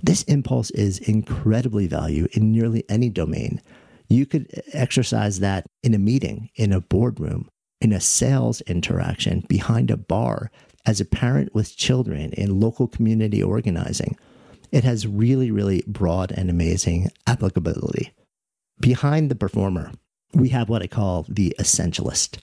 this 0.03 0.22
impulse 0.24 0.70
is 0.70 0.98
incredibly 0.98 1.87
valued 1.87 2.31
in 2.37 2.53
nearly 2.53 2.85
any 2.88 3.11
domain. 3.11 3.61
You 4.09 4.26
could 4.26 4.62
exercise 4.72 5.40
that 5.40 5.66
in 5.83 5.94
a 5.94 5.98
meeting, 5.98 6.50
in 6.57 6.72
a 6.72 6.81
boardroom, 6.81 7.48
in 7.81 7.92
a 7.92 8.00
sales 8.00 8.61
interaction, 8.62 9.44
behind 9.48 9.90
a 9.90 9.96
bar, 9.96 10.50
as 10.87 11.00
a 11.00 11.05
parent 11.05 11.55
with 11.55 11.76
children, 11.76 12.33
in 12.33 12.59
local 12.59 12.88
community 12.88 13.42
organizing. 13.42 14.16
It 14.72 14.85
has 14.85 15.07
really, 15.07 15.50
really 15.50 15.85
broad 15.87 16.33
and 16.33 16.48
amazing 16.48 17.11
applicability. 17.26 18.12
Behind 18.81 19.31
the 19.31 19.35
performer, 19.35 19.92
we 20.33 20.48
have 20.50 20.68
what 20.68 20.83
I 20.83 20.87
call 20.87 21.26
the 21.29 21.55
essentialist. 21.59 22.38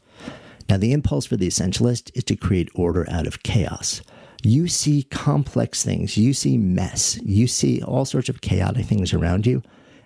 Now, 0.70 0.78
the 0.78 0.92
impulse 0.92 1.26
for 1.26 1.38
the 1.38 1.48
essentialist 1.48 2.12
is 2.14 2.24
to 2.26 2.36
create 2.36 2.70
order 2.76 3.10
out 3.10 3.28
of 3.28 3.44
chaos 3.44 4.02
you 4.44 4.68
see 4.68 5.04
complex 5.04 5.84
things, 5.84 6.18
you 6.18 6.34
see 6.34 6.58
mess, 6.58 7.20
you 7.24 7.48
see 7.48 7.82
all 7.82 8.06
sorts 8.06 8.30
of 8.30 8.42
chaotic 8.42 8.86
things 8.86 9.14
around 9.14 9.46
you, 9.46 9.62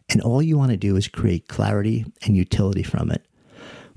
and 0.09 0.21
all 0.21 0.41
you 0.41 0.57
want 0.57 0.71
to 0.71 0.77
do 0.77 0.95
is 0.95 1.07
create 1.07 1.47
clarity 1.47 2.05
and 2.25 2.35
utility 2.35 2.83
from 2.83 3.11
it. 3.11 3.25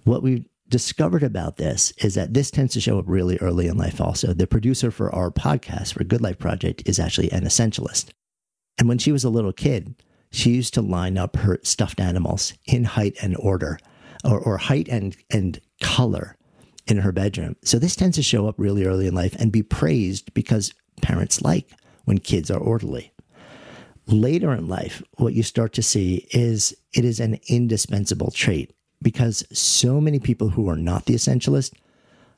What 0.05 0.23
we've 0.23 0.45
discovered 0.69 1.23
about 1.23 1.57
this 1.57 1.93
is 1.99 2.15
that 2.15 2.35
this 2.35 2.51
tends 2.51 2.73
to 2.75 2.81
show 2.81 2.99
up 2.99 3.05
really 3.09 3.37
early 3.39 3.69
in 3.69 3.77
life 3.77 4.01
also. 4.01 4.33
The 4.33 4.47
producer 4.47 4.91
for 4.91 5.15
our 5.15 5.31
podcast, 5.31 5.95
for 5.95 6.05
Good 6.05 6.21
Life 6.21 6.39
Project, 6.39 6.83
is 6.87 6.99
actually 6.99 7.31
an 7.31 7.45
essentialist. 7.45 8.11
And 8.79 8.89
when 8.89 8.99
she 8.99 9.13
was 9.13 9.25
a 9.25 9.31
little 9.31 9.53
kid, 9.53 9.95
she 10.31 10.51
used 10.51 10.75
to 10.75 10.83
line 10.83 11.17
up 11.17 11.37
her 11.37 11.61
stuffed 11.63 12.01
animals 12.01 12.55
in 12.67 12.85
height 12.85 13.17
and 13.23 13.37
order, 13.37 13.79
or, 14.25 14.41
or 14.41 14.59
height 14.59 14.89
and, 14.89 15.17
and 15.31 15.61
color 15.81 16.37
in 16.87 16.99
her 16.99 17.13
bedroom. 17.13 17.57
So 17.65 17.79
this 17.79 17.97
tends 17.97 18.17
to 18.17 18.23
show 18.23 18.47
up 18.49 18.57
really 18.59 18.85
early 18.85 19.07
in 19.07 19.15
life 19.15 19.35
and 19.39 19.51
be 19.51 19.63
praised 19.63 20.33
because 20.35 20.73
parents 21.03 21.43
like 21.43 21.71
when 22.05 22.19
kids 22.19 22.51
are 22.51 22.59
orderly. 22.59 23.13
Later 24.07 24.53
in 24.53 24.69
life, 24.69 25.03
what 25.17 25.33
you 25.33 25.43
start 25.43 25.73
to 25.75 25.83
see 25.83 26.27
is 26.31 26.75
it 26.93 27.05
is 27.05 27.21
an 27.21 27.41
indispensable 27.49 28.31
trait 28.31 28.75
because 29.01 29.45
so 29.53 30.01
many 30.01 30.19
people 30.19 30.51
who 30.51 30.69
are 30.69 30.77
not 30.77 31.07
the 31.07 31.15
essentialist 31.15 31.73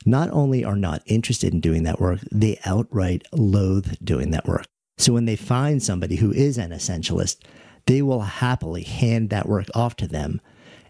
not 0.05 0.29
only 0.31 0.63
are 0.63 0.77
not 0.77 1.01
interested 1.05 1.53
in 1.53 1.59
doing 1.59 1.83
that 1.83 1.99
work, 1.99 2.19
they 2.31 2.59
outright 2.65 3.25
loathe 3.33 3.95
doing 4.01 4.31
that 4.31 4.47
work. 4.47 4.65
So 4.97 5.11
when 5.11 5.25
they 5.25 5.35
find 5.35 5.83
somebody 5.83 6.15
who 6.15 6.31
is 6.31 6.57
an 6.57 6.71
essentialist, 6.71 7.37
they 7.85 8.01
will 8.01 8.21
happily 8.21 8.83
hand 8.83 9.29
that 9.29 9.49
work 9.49 9.67
off 9.75 9.95
to 9.97 10.07
them 10.07 10.39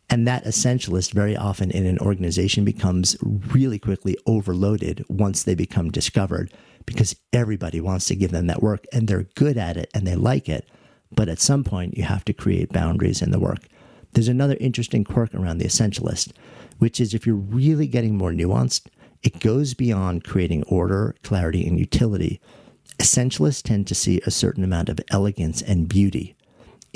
and 0.10 0.28
that 0.28 0.46
essentialist 0.46 1.12
very 1.12 1.36
often 1.36 1.70
in 1.72 1.86
an 1.86 2.00
organization 2.00 2.64
becomes 2.64 3.18
really 3.22 3.78
quickly 3.78 4.18
overloaded 4.26 5.04
once 5.10 5.44
they 5.44 5.56
become 5.56 5.92
discovered 5.92 6.54
because 6.86 7.16
everybody 7.34 7.82
wants 7.82 8.06
to 8.06 8.16
give 8.16 8.32
them 8.32 8.48
that 8.48 8.64
work 8.64 8.86
and 8.94 9.08
they're 9.08 9.28
good 9.36 9.58
at 9.58 9.76
it 9.76 9.90
and 9.94 10.08
they 10.08 10.16
like 10.16 10.48
it. 10.48 10.68
But 11.12 11.28
at 11.28 11.40
some 11.40 11.64
point, 11.64 11.98
you 11.98 12.04
have 12.04 12.24
to 12.26 12.34
create 12.34 12.72
boundaries 12.72 13.22
in 13.22 13.32
the 13.32 13.40
work. 13.40 13.68
There's 14.14 14.30
another 14.30 14.56
interesting 14.62 15.04
quirk 15.04 15.36
around 15.36 15.58
the 15.58 15.66
essentialist, 15.66 16.32
which 16.78 17.02
is 17.02 17.14
if 17.14 17.28
you're 17.28 17.36
really 17.36 17.88
getting 17.88 18.18
more 18.18 18.32
nuanced, 18.32 18.88
it 19.24 19.42
goes 19.42 19.74
beyond 19.74 20.24
creating 20.24 20.64
order, 20.64 21.16
clarity, 21.24 21.68
and 21.68 21.78
utility. 21.78 22.40
Essentialists 22.98 23.62
tend 23.62 23.88
to 23.88 23.96
see 23.96 24.22
a 24.26 24.32
certain 24.32 24.64
amount 24.64 24.88
of 24.88 25.02
elegance 25.12 25.62
and 25.62 25.90
beauty 25.90 26.37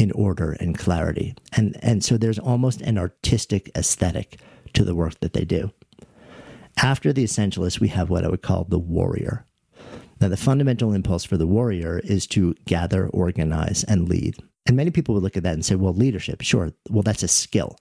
in 0.02 0.12
order 0.14 0.54
and 0.54 0.76
clarity. 0.76 1.36
And, 1.56 1.78
and 1.84 2.04
so 2.04 2.18
there's 2.18 2.40
almost 2.40 2.82
an 2.82 2.98
artistic 2.98 3.70
aesthetic 3.78 4.40
to 4.74 4.84
the 4.84 4.96
work 4.96 5.20
that 5.20 5.34
they 5.34 5.46
do. 5.46 5.72
After 6.82 7.14
the 7.14 7.24
essentialist, 7.24 7.80
we 7.80 7.90
have 7.90 8.10
what 8.10 8.26
I 8.26 8.28
would 8.28 8.42
call 8.42 8.64
the 8.64 8.80
warrior. 8.80 9.46
Now, 10.20 10.30
the 10.30 10.38
fundamental 10.38 10.92
impulse 10.92 11.24
for 11.24 11.38
the 11.38 11.46
warrior 11.46 12.00
is 12.04 12.26
to 12.28 12.56
gather, 12.66 13.10
organize, 13.10 13.84
and 13.84 14.10
lead. 14.10 14.38
And 14.66 14.76
many 14.76 14.90
people 14.90 15.14
would 15.14 15.24
look 15.24 15.38
at 15.38 15.44
that 15.44 15.54
and 15.54 15.64
say, 15.64 15.76
well, 15.76 15.94
leadership, 15.94 16.42
sure, 16.42 16.72
well, 16.90 17.04
that's 17.04 17.24
a 17.24 17.28
skill. 17.28 17.76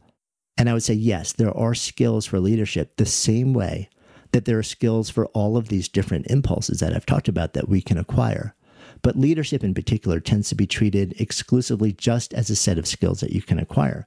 And 0.59 0.69
I 0.69 0.75
would 0.75 0.83
say, 0.83 0.95
yes, 0.95 1.33
there 1.33 1.57
are 1.57 1.75
skills 1.75 2.27
for 2.27 2.39
leadership 2.39 2.97
the 2.97 3.07
same 3.07 3.55
way 3.55 3.89
that 4.33 4.45
there 4.45 4.59
are 4.59 4.63
skills 4.63 5.09
for 5.09 5.25
all 5.29 5.57
of 5.57 5.69
these 5.69 5.89
different 5.89 6.27
impulses 6.27 6.81
that 6.81 6.95
I've 6.95 7.07
talked 7.07 7.29
about 7.29 7.55
that 7.55 7.69
we 7.69 7.81
can 7.81 7.97
acquire. 7.97 8.55
But 9.03 9.17
leadership 9.17 9.65
in 9.65 9.75
particular 9.75 10.21
tends 10.21 10.49
to 10.51 10.55
be 10.55 10.67
treated 10.67 11.15
exclusively 11.21 11.93
just 11.93 12.35
as 12.35 12.51
a 12.51 12.57
set 12.57 12.79
of 12.79 12.87
skills 12.87 13.21
that 13.21 13.33
you 13.33 13.43
can 13.43 13.59
acquire. 13.59 14.07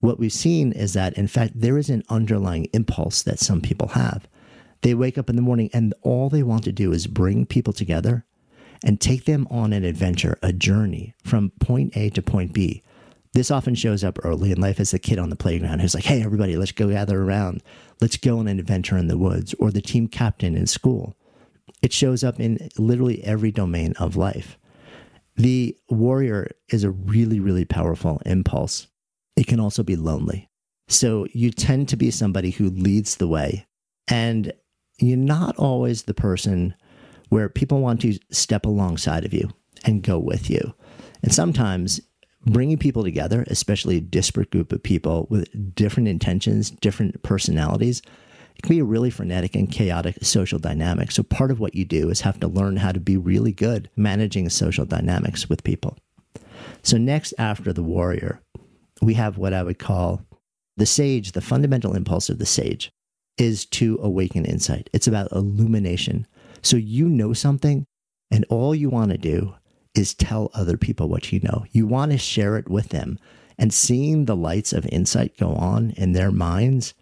What 0.00 0.18
we've 0.18 0.32
seen 0.32 0.72
is 0.72 0.94
that, 0.94 1.16
in 1.16 1.28
fact, 1.28 1.52
there 1.54 1.78
is 1.78 1.88
an 1.88 2.02
underlying 2.08 2.66
impulse 2.72 3.22
that 3.22 3.38
some 3.38 3.60
people 3.60 3.88
have. 3.88 4.26
They 4.80 4.94
wake 4.94 5.16
up 5.16 5.30
in 5.30 5.36
the 5.36 5.42
morning 5.42 5.70
and 5.72 5.94
all 6.02 6.28
they 6.28 6.42
want 6.42 6.64
to 6.64 6.72
do 6.72 6.92
is 6.92 7.06
bring 7.06 7.46
people 7.46 7.72
together 7.72 8.24
and 8.84 9.00
take 9.00 9.26
them 9.26 9.46
on 9.48 9.72
an 9.72 9.84
adventure, 9.84 10.38
a 10.42 10.52
journey 10.52 11.14
from 11.22 11.50
point 11.60 11.96
A 11.96 12.10
to 12.10 12.22
point 12.22 12.52
B. 12.52 12.82
This 13.32 13.50
often 13.50 13.76
shows 13.76 14.02
up 14.04 14.18
early 14.24 14.50
in 14.50 14.60
life 14.60 14.80
as 14.80 14.90
the 14.90 14.98
kid 14.98 15.18
on 15.18 15.30
the 15.30 15.36
playground 15.36 15.78
who's 15.78 15.94
like, 15.94 16.04
hey, 16.04 16.22
everybody, 16.22 16.56
let's 16.56 16.72
go 16.72 16.88
gather 16.88 17.22
around. 17.22 17.62
Let's 18.00 18.16
go 18.16 18.40
on 18.40 18.48
an 18.48 18.58
adventure 18.58 18.98
in 18.98 19.06
the 19.06 19.16
woods, 19.16 19.54
or 19.60 19.70
the 19.70 19.80
team 19.80 20.08
captain 20.08 20.56
in 20.56 20.66
school. 20.66 21.16
It 21.82 21.92
shows 21.92 22.22
up 22.22 22.40
in 22.40 22.68
literally 22.78 23.22
every 23.24 23.50
domain 23.50 23.94
of 23.98 24.16
life. 24.16 24.58
The 25.36 25.76
warrior 25.88 26.50
is 26.68 26.84
a 26.84 26.90
really, 26.90 27.40
really 27.40 27.64
powerful 27.64 28.20
impulse. 28.26 28.86
It 29.36 29.46
can 29.46 29.60
also 29.60 29.82
be 29.82 29.96
lonely. 29.96 30.50
So 30.88 31.26
you 31.32 31.50
tend 31.50 31.88
to 31.88 31.96
be 31.96 32.10
somebody 32.10 32.50
who 32.50 32.68
leads 32.68 33.16
the 33.16 33.28
way, 33.28 33.66
and 34.08 34.52
you're 34.98 35.16
not 35.16 35.56
always 35.56 36.02
the 36.02 36.14
person 36.14 36.74
where 37.30 37.48
people 37.48 37.80
want 37.80 38.02
to 38.02 38.18
step 38.30 38.66
alongside 38.66 39.24
of 39.24 39.32
you 39.32 39.48
and 39.84 40.02
go 40.02 40.18
with 40.18 40.50
you. 40.50 40.74
And 41.22 41.32
sometimes 41.32 42.00
bringing 42.44 42.76
people 42.76 43.02
together, 43.02 43.44
especially 43.46 43.96
a 43.96 44.02
disparate 44.02 44.50
group 44.50 44.72
of 44.72 44.82
people 44.82 45.26
with 45.30 45.74
different 45.74 46.08
intentions, 46.08 46.70
different 46.70 47.22
personalities, 47.22 48.02
it 48.62 48.66
can 48.66 48.76
be 48.76 48.80
a 48.80 48.84
really 48.84 49.10
frenetic 49.10 49.56
and 49.56 49.70
chaotic 49.70 50.18
social 50.22 50.60
dynamic. 50.60 51.10
So 51.10 51.24
part 51.24 51.50
of 51.50 51.58
what 51.58 51.74
you 51.74 51.84
do 51.84 52.10
is 52.10 52.20
have 52.20 52.38
to 52.40 52.46
learn 52.46 52.76
how 52.76 52.92
to 52.92 53.00
be 53.00 53.16
really 53.16 53.50
good 53.50 53.90
managing 53.96 54.48
social 54.50 54.84
dynamics 54.84 55.48
with 55.48 55.64
people. 55.64 55.98
So 56.84 56.96
next 56.96 57.34
after 57.38 57.72
the 57.72 57.82
warrior, 57.82 58.40
we 59.00 59.14
have 59.14 59.36
what 59.36 59.52
I 59.52 59.64
would 59.64 59.80
call 59.80 60.22
the 60.76 60.86
sage, 60.86 61.32
the 61.32 61.40
fundamental 61.40 61.96
impulse 61.96 62.30
of 62.30 62.38
the 62.38 62.46
sage 62.46 62.92
is 63.36 63.66
to 63.66 63.98
awaken 64.00 64.44
insight. 64.44 64.88
It's 64.92 65.08
about 65.08 65.32
illumination. 65.32 66.28
So 66.62 66.76
you 66.76 67.08
know 67.08 67.32
something 67.32 67.84
and 68.30 68.46
all 68.48 68.76
you 68.76 68.88
want 68.90 69.10
to 69.10 69.18
do 69.18 69.54
is 69.96 70.14
tell 70.14 70.52
other 70.54 70.76
people 70.76 71.08
what 71.08 71.32
you 71.32 71.40
know. 71.40 71.66
You 71.72 71.88
want 71.88 72.12
to 72.12 72.18
share 72.18 72.56
it 72.56 72.68
with 72.68 72.90
them. 72.90 73.18
And 73.58 73.74
seeing 73.74 74.26
the 74.26 74.36
lights 74.36 74.72
of 74.72 74.86
insight 74.86 75.36
go 75.36 75.52
on 75.54 75.90
in 75.96 76.12
their 76.12 76.30
minds 76.30 76.94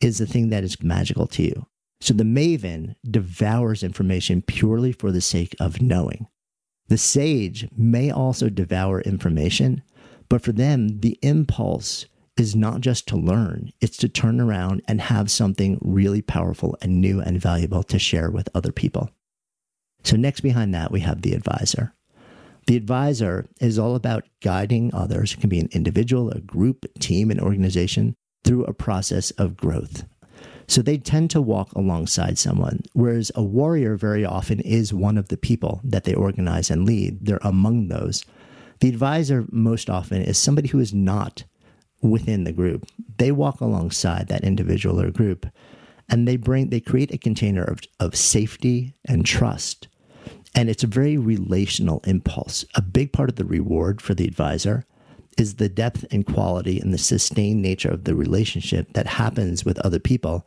is 0.00 0.18
the 0.18 0.26
thing 0.26 0.50
that 0.50 0.64
is 0.64 0.82
magical 0.82 1.26
to 1.26 1.42
you. 1.42 1.66
So 2.00 2.14
the 2.14 2.24
maven 2.24 2.94
devours 3.08 3.82
information 3.82 4.42
purely 4.42 4.92
for 4.92 5.10
the 5.10 5.20
sake 5.20 5.56
of 5.58 5.82
knowing. 5.82 6.28
The 6.88 6.98
sage 6.98 7.68
may 7.76 8.10
also 8.10 8.48
devour 8.48 9.00
information, 9.00 9.82
but 10.28 10.42
for 10.42 10.52
them, 10.52 11.00
the 11.00 11.18
impulse 11.22 12.06
is 12.36 12.54
not 12.54 12.80
just 12.80 13.06
to 13.08 13.16
learn, 13.16 13.72
it's 13.80 13.96
to 13.98 14.08
turn 14.08 14.40
around 14.40 14.82
and 14.86 15.00
have 15.00 15.30
something 15.30 15.78
really 15.82 16.22
powerful 16.22 16.76
and 16.80 17.00
new 17.00 17.20
and 17.20 17.40
valuable 17.40 17.82
to 17.82 17.98
share 17.98 18.30
with 18.30 18.48
other 18.54 18.72
people. 18.72 19.10
So, 20.04 20.16
next 20.16 20.40
behind 20.40 20.72
that, 20.74 20.92
we 20.92 21.00
have 21.00 21.22
the 21.22 21.32
advisor. 21.32 21.94
The 22.68 22.76
advisor 22.76 23.48
is 23.60 23.78
all 23.78 23.96
about 23.96 24.28
guiding 24.42 24.94
others, 24.94 25.32
it 25.32 25.40
can 25.40 25.48
be 25.48 25.58
an 25.58 25.68
individual, 25.72 26.30
a 26.30 26.40
group, 26.40 26.86
team, 27.00 27.30
an 27.30 27.40
organization, 27.40 28.14
through 28.44 28.64
a 28.64 28.74
process 28.74 29.30
of 29.32 29.56
growth. 29.56 30.04
So 30.66 30.82
they 30.82 30.98
tend 30.98 31.30
to 31.30 31.40
walk 31.40 31.72
alongside 31.72 32.38
someone, 32.38 32.82
whereas 32.92 33.32
a 33.34 33.42
warrior 33.42 33.96
very 33.96 34.24
often 34.24 34.60
is 34.60 34.92
one 34.92 35.16
of 35.16 35.28
the 35.28 35.38
people 35.38 35.80
that 35.82 36.04
they 36.04 36.14
organize 36.14 36.70
and 36.70 36.84
lead. 36.84 37.24
They're 37.24 37.40
among 37.42 37.88
those. 37.88 38.24
The 38.80 38.90
advisor 38.90 39.46
most 39.50 39.88
often 39.88 40.22
is 40.22 40.38
somebody 40.38 40.68
who 40.68 40.78
is 40.78 40.92
not 40.92 41.44
within 42.02 42.44
the 42.44 42.52
group. 42.52 42.86
They 43.16 43.32
walk 43.32 43.60
alongside 43.60 44.28
that 44.28 44.44
individual 44.44 45.00
or 45.00 45.10
group 45.10 45.46
and 46.08 46.26
they 46.26 46.36
bring 46.36 46.70
they 46.70 46.80
create 46.80 47.12
a 47.12 47.18
container 47.18 47.64
of, 47.64 47.80
of 48.00 48.16
safety 48.16 48.94
and 49.06 49.24
trust. 49.24 49.88
And 50.54 50.70
it's 50.70 50.82
a 50.82 50.88
very 50.88 51.16
relational 51.16 52.00
impulse. 52.06 52.64
A 52.74 52.82
big 52.82 53.12
part 53.12 53.28
of 53.28 53.36
the 53.36 53.44
reward 53.44 54.00
for 54.00 54.14
the 54.14 54.24
advisor 54.24 54.84
is 55.38 55.54
the 55.54 55.68
depth 55.68 56.04
and 56.10 56.26
quality 56.26 56.80
and 56.80 56.92
the 56.92 56.98
sustained 56.98 57.62
nature 57.62 57.90
of 57.90 58.04
the 58.04 58.14
relationship 58.14 58.92
that 58.92 59.06
happens 59.06 59.64
with 59.64 59.78
other 59.80 59.98
people 59.98 60.46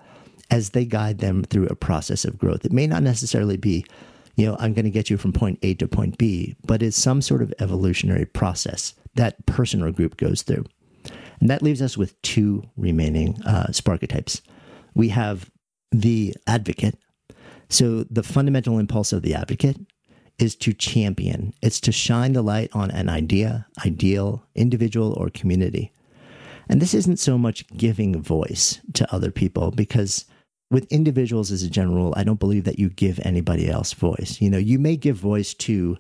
as 0.52 0.72
they 0.72 0.86
guide 0.86 1.20
them 1.20 1.44
through 1.44 1.68
a 1.68 1.76
process 1.76 2.26
of 2.26 2.38
growth. 2.38 2.66
It 2.66 2.74
may 2.74 2.86
not 2.86 3.02
necessarily 3.02 3.56
be, 3.58 3.86
you 4.36 4.46
know, 4.46 4.58
I'm 4.60 4.74
going 4.74 4.86
to 4.86 4.92
get 4.92 5.10
you 5.10 5.18
from 5.18 5.32
point 5.32 5.60
A 5.62 5.74
to 5.76 5.88
point 5.88 6.18
B, 6.18 6.56
but 6.66 6.84
it's 6.84 6.98
some 6.98 7.22
sort 7.22 7.42
of 7.42 7.54
evolutionary 7.60 8.26
process 8.26 8.94
that 9.16 9.46
person 9.46 9.82
or 9.82 9.92
group 9.92 10.18
goes 10.18 10.42
through. 10.42 10.66
And 11.40 11.50
that 11.50 11.62
leaves 11.62 11.82
us 11.82 11.98
with 11.98 12.22
two 12.22 12.64
remaining 12.78 13.42
uh, 13.46 13.68
sparketypes. 13.70 14.42
We 14.94 15.10
have 15.10 15.50
the 15.92 16.36
advocate. 16.48 16.98
So 17.70 18.04
the 18.10 18.24
fundamental 18.24 18.78
impulse 18.78 19.14
of 19.14 19.22
the 19.22 19.34
advocate 19.34 19.78
is 20.42 20.56
to 20.56 20.74
champion, 20.74 21.54
it's 21.62 21.80
to 21.82 21.92
shine 21.92 22.34
the 22.34 22.42
light 22.42 22.70
on 22.74 22.90
an 22.92 23.10
idea, 23.10 23.68
ideal, 23.86 24.44
individual, 24.56 25.14
or 25.14 25.30
community. 25.30 25.92
And 26.68 26.82
this 26.82 26.94
isn't 26.94 27.20
so 27.20 27.38
much 27.38 27.68
giving 27.78 28.22
voice 28.22 28.80
to 28.94 29.14
other 29.14 29.30
people 29.30 29.72
because 29.72 30.26
with 30.72 30.92
individuals 30.92 31.52
as 31.52 31.64
a 31.64 31.70
general 31.70 31.98
rule, 31.98 32.14
I 32.16 32.24
don't 32.24 32.40
believe 32.40 32.64
that 32.64 32.80
you 32.80 32.90
give 32.90 33.20
anybody 33.24 33.70
else 33.70 33.94
voice. 33.94 34.40
You 34.40 34.50
know, 34.50 34.58
you 34.58 34.80
may 34.80 34.96
give 34.96 35.18
voice 35.18 35.54
to 35.56 35.98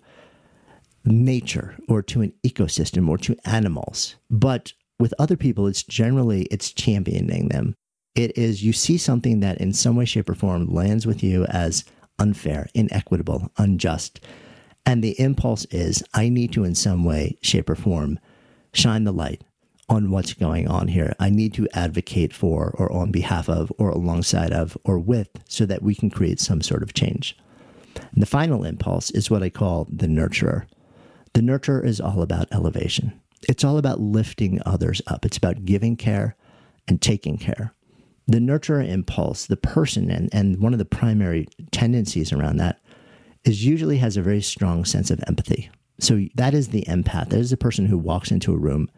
nature 1.03 1.75
or 1.89 2.01
to 2.03 2.21
an 2.21 2.33
ecosystem 2.45 3.09
or 3.09 3.17
to 3.19 3.35
animals, 3.45 4.15
but 4.29 4.73
with 4.99 5.13
other 5.19 5.35
people, 5.35 5.67
it's 5.67 5.83
generally 5.83 6.43
it's 6.43 6.71
championing 6.71 7.49
them. 7.49 7.75
It 8.15 8.37
is 8.37 8.63
you 8.63 8.71
see 8.71 8.97
something 8.97 9.39
that 9.41 9.59
in 9.59 9.73
some 9.73 9.95
way, 9.95 10.05
shape, 10.05 10.29
or 10.29 10.35
form 10.35 10.67
lands 10.67 11.05
with 11.05 11.23
you 11.23 11.45
as 11.45 11.83
unfair, 12.21 12.67
inequitable, 12.75 13.51
unjust. 13.57 14.21
And 14.85 15.03
the 15.03 15.19
impulse 15.19 15.65
is 15.65 16.03
I 16.13 16.29
need 16.29 16.53
to, 16.53 16.63
in 16.63 16.75
some 16.75 17.03
way, 17.03 17.37
shape, 17.41 17.69
or 17.69 17.75
form, 17.75 18.19
shine 18.73 19.03
the 19.03 19.11
light 19.11 19.41
on 19.89 20.11
what's 20.11 20.33
going 20.33 20.67
on 20.67 20.87
here. 20.87 21.13
I 21.19 21.29
need 21.29 21.53
to 21.55 21.67
advocate 21.73 22.33
for, 22.33 22.73
or 22.77 22.91
on 22.93 23.11
behalf 23.11 23.49
of, 23.49 23.73
or 23.77 23.89
alongside 23.89 24.53
of, 24.53 24.77
or 24.85 24.99
with, 24.99 25.29
so 25.49 25.65
that 25.65 25.81
we 25.81 25.95
can 25.95 26.09
create 26.09 26.39
some 26.39 26.61
sort 26.61 26.83
of 26.83 26.93
change. 26.93 27.35
And 27.95 28.21
the 28.21 28.27
final 28.27 28.63
impulse 28.63 29.09
is 29.11 29.29
what 29.29 29.43
I 29.43 29.49
call 29.49 29.87
the 29.91 30.07
nurturer. 30.07 30.65
The 31.33 31.41
nurturer 31.41 31.83
is 31.83 31.99
all 31.99 32.21
about 32.21 32.47
elevation, 32.51 33.19
it's 33.49 33.63
all 33.63 33.77
about 33.77 33.99
lifting 33.99 34.61
others 34.65 35.01
up, 35.07 35.25
it's 35.25 35.37
about 35.37 35.65
giving 35.65 35.95
care 35.97 36.35
and 36.87 37.01
taking 37.01 37.37
care 37.37 37.73
the 38.27 38.39
nurturer 38.39 38.87
impulse, 38.87 39.47
the 39.47 39.57
person, 39.57 40.09
and, 40.09 40.29
and 40.33 40.59
one 40.59 40.73
of 40.73 40.79
the 40.79 40.85
primary 40.85 41.47
tendencies 41.71 42.31
around 42.31 42.57
that 42.57 42.79
is 43.43 43.65
usually 43.65 43.97
has 43.97 44.17
a 44.17 44.21
very 44.21 44.41
strong 44.41 44.85
sense 44.85 45.09
of 45.09 45.23
empathy. 45.27 45.69
So 45.99 46.27
that 46.35 46.53
is 46.53 46.69
the 46.69 46.83
empath. 46.87 47.29
That 47.29 47.39
is 47.39 47.49
the 47.49 47.57
person 47.57 47.85
who 47.85 47.97
walks 47.97 48.31
into 48.31 48.53
a 48.53 48.57
room 48.57 48.89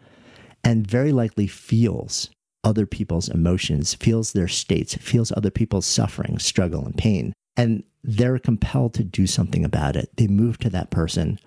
and 0.64 0.90
very 0.90 1.12
likely 1.12 1.48
feels 1.48 2.30
other 2.64 2.86
people's 2.86 3.28
emotions, 3.28 3.94
feels 3.94 4.32
their 4.32 4.48
states, 4.48 4.96
feels 4.96 5.32
other 5.32 5.52
people's 5.52 5.86
suffering, 5.86 6.40
struggle, 6.40 6.86
and 6.86 6.98
pain. 6.98 7.34
And 7.58 7.84
they're 8.04 8.40
compelled 8.40 8.94
to 8.96 9.04
do 9.04 9.28
something 9.28 9.66
about 9.66 9.96
it. 9.96 10.10
They 10.16 10.28
move 10.28 10.58
to 10.60 10.70
that 10.70 10.92
person 10.92 11.40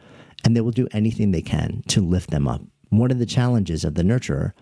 and 0.44 0.54
they 0.54 0.60
will 0.60 0.72
do 0.72 0.88
anything 0.92 1.30
they 1.30 1.42
can 1.42 1.82
to 1.88 2.00
lift 2.00 2.30
them 2.30 2.46
up. 2.46 2.62
One 2.90 3.10
of 3.10 3.18
the 3.18 3.26
challenges 3.26 3.84
of 3.84 3.94
the 3.94 4.02
nurturer 4.02 4.52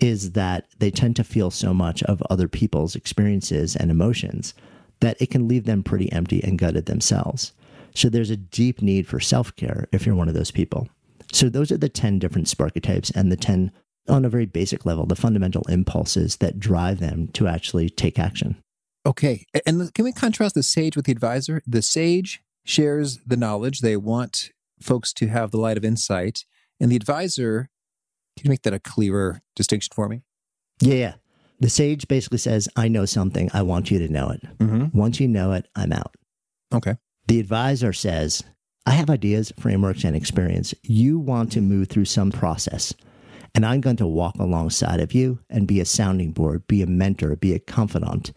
is 0.00 0.32
that 0.32 0.66
they 0.78 0.90
tend 0.90 1.16
to 1.16 1.24
feel 1.24 1.50
so 1.50 1.74
much 1.74 2.02
of 2.04 2.22
other 2.30 2.48
people's 2.48 2.96
experiences 2.96 3.76
and 3.76 3.90
emotions 3.90 4.54
that 5.00 5.20
it 5.20 5.30
can 5.30 5.48
leave 5.48 5.64
them 5.64 5.82
pretty 5.82 6.10
empty 6.12 6.42
and 6.42 6.58
gutted 6.58 6.86
themselves. 6.86 7.52
So 7.94 8.08
there's 8.08 8.30
a 8.30 8.36
deep 8.36 8.82
need 8.82 9.06
for 9.06 9.20
self 9.20 9.54
care 9.56 9.88
if 9.92 10.06
you're 10.06 10.14
one 10.14 10.28
of 10.28 10.34
those 10.34 10.50
people. 10.50 10.88
So 11.32 11.48
those 11.48 11.70
are 11.70 11.78
the 11.78 11.88
10 11.88 12.18
different 12.18 12.48
sparketypes 12.48 13.14
and 13.14 13.30
the 13.30 13.36
10, 13.36 13.72
on 14.08 14.24
a 14.24 14.28
very 14.28 14.46
basic 14.46 14.84
level, 14.84 15.06
the 15.06 15.16
fundamental 15.16 15.62
impulses 15.68 16.36
that 16.36 16.58
drive 16.58 17.00
them 17.00 17.28
to 17.28 17.46
actually 17.46 17.88
take 17.88 18.18
action. 18.18 18.56
Okay. 19.06 19.46
And 19.64 19.92
can 19.94 20.04
we 20.04 20.12
contrast 20.12 20.54
the 20.54 20.62
sage 20.62 20.96
with 20.96 21.06
the 21.06 21.12
advisor? 21.12 21.62
The 21.66 21.82
sage 21.82 22.42
shares 22.64 23.18
the 23.26 23.36
knowledge. 23.36 23.80
They 23.80 23.96
want 23.96 24.50
folks 24.80 25.12
to 25.14 25.28
have 25.28 25.50
the 25.50 25.58
light 25.58 25.76
of 25.76 25.84
insight. 25.84 26.44
And 26.78 26.90
the 26.90 26.96
advisor 26.96 27.68
can 28.36 28.46
you 28.46 28.50
make 28.50 28.62
that 28.62 28.74
a 28.74 28.80
clearer 28.80 29.42
distinction 29.54 29.92
for 29.94 30.08
me? 30.08 30.22
Yeah, 30.80 30.94
yeah. 30.94 31.14
The 31.60 31.68
sage 31.68 32.08
basically 32.08 32.38
says, 32.38 32.68
I 32.74 32.88
know 32.88 33.04
something. 33.04 33.50
I 33.52 33.62
want 33.62 33.90
you 33.90 33.98
to 33.98 34.08
know 34.08 34.30
it. 34.30 34.40
Mm-hmm. 34.58 34.98
Once 34.98 35.20
you 35.20 35.28
know 35.28 35.52
it, 35.52 35.68
I'm 35.76 35.92
out. 35.92 36.14
Okay. 36.72 36.96
The 37.26 37.38
advisor 37.38 37.92
says, 37.92 38.42
I 38.86 38.92
have 38.92 39.10
ideas, 39.10 39.52
frameworks, 39.58 40.04
and 40.04 40.16
experience. 40.16 40.74
You 40.82 41.18
want 41.18 41.52
to 41.52 41.60
move 41.60 41.88
through 41.88 42.06
some 42.06 42.32
process, 42.32 42.94
and 43.54 43.66
I'm 43.66 43.82
going 43.82 43.96
to 43.96 44.06
walk 44.06 44.36
alongside 44.36 45.00
of 45.00 45.12
you 45.12 45.38
and 45.50 45.68
be 45.68 45.80
a 45.80 45.84
sounding 45.84 46.32
board, 46.32 46.66
be 46.66 46.80
a 46.80 46.86
mentor, 46.86 47.36
be 47.36 47.52
a 47.52 47.58
confidant 47.58 48.32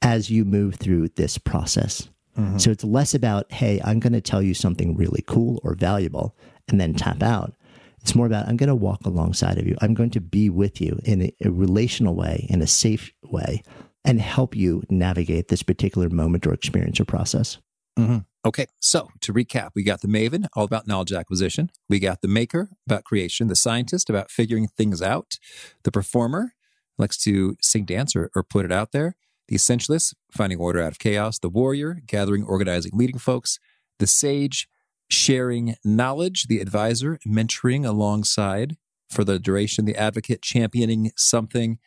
as 0.00 0.30
you 0.30 0.44
move 0.44 0.76
through 0.76 1.08
this 1.10 1.36
process. 1.36 2.08
Mm-hmm. 2.38 2.56
So 2.58 2.70
it's 2.70 2.84
less 2.84 3.14
about, 3.14 3.52
hey, 3.52 3.80
I'm 3.84 4.00
going 4.00 4.14
to 4.14 4.20
tell 4.22 4.42
you 4.42 4.54
something 4.54 4.96
really 4.96 5.22
cool 5.26 5.60
or 5.62 5.74
valuable 5.74 6.34
and 6.68 6.80
then 6.80 6.94
tap 6.94 7.22
out. 7.22 7.54
It's 8.02 8.14
more 8.14 8.26
about 8.26 8.48
I'm 8.48 8.56
going 8.56 8.68
to 8.68 8.74
walk 8.74 9.06
alongside 9.06 9.58
of 9.58 9.66
you. 9.66 9.76
I'm 9.80 9.94
going 9.94 10.10
to 10.10 10.20
be 10.20 10.50
with 10.50 10.80
you 10.80 11.00
in 11.04 11.22
a, 11.22 11.32
a 11.44 11.50
relational 11.50 12.14
way, 12.14 12.46
in 12.50 12.60
a 12.60 12.66
safe 12.66 13.12
way, 13.22 13.62
and 14.04 14.20
help 14.20 14.54
you 14.54 14.82
navigate 14.90 15.48
this 15.48 15.62
particular 15.62 16.10
moment 16.10 16.46
or 16.46 16.52
experience 16.52 16.98
or 17.00 17.04
process. 17.04 17.58
Mm-hmm. 17.98 18.18
Okay, 18.44 18.66
so 18.80 19.08
to 19.20 19.32
recap, 19.32 19.70
we 19.76 19.84
got 19.84 20.00
the 20.00 20.08
maven, 20.08 20.46
all 20.54 20.64
about 20.64 20.88
knowledge 20.88 21.12
acquisition. 21.12 21.70
We 21.88 22.00
got 22.00 22.22
the 22.22 22.28
maker, 22.28 22.70
about 22.86 23.04
creation. 23.04 23.46
The 23.46 23.54
scientist, 23.54 24.10
about 24.10 24.30
figuring 24.30 24.66
things 24.66 25.00
out. 25.00 25.38
The 25.84 25.92
performer, 25.92 26.54
likes 26.98 27.16
to 27.18 27.56
sing, 27.60 27.84
dance, 27.84 28.16
or, 28.16 28.30
or 28.34 28.42
put 28.42 28.64
it 28.64 28.72
out 28.72 28.90
there. 28.90 29.14
The 29.46 29.56
essentialist, 29.56 30.14
finding 30.30 30.58
order 30.58 30.80
out 30.80 30.92
of 30.92 30.98
chaos. 30.98 31.38
The 31.38 31.48
warrior, 31.48 32.00
gathering, 32.06 32.42
organizing, 32.42 32.92
leading 32.94 33.18
folks. 33.18 33.60
The 34.00 34.08
sage, 34.08 34.68
sharing 35.12 35.76
knowledge, 35.84 36.46
the 36.48 36.58
advisor 36.58 37.18
mentoring 37.26 37.86
alongside 37.86 38.76
for 39.10 39.24
the 39.24 39.38
duration, 39.38 39.84
the 39.84 39.96
advocate 39.96 40.42
championing 40.42 41.12
something, 41.16 41.78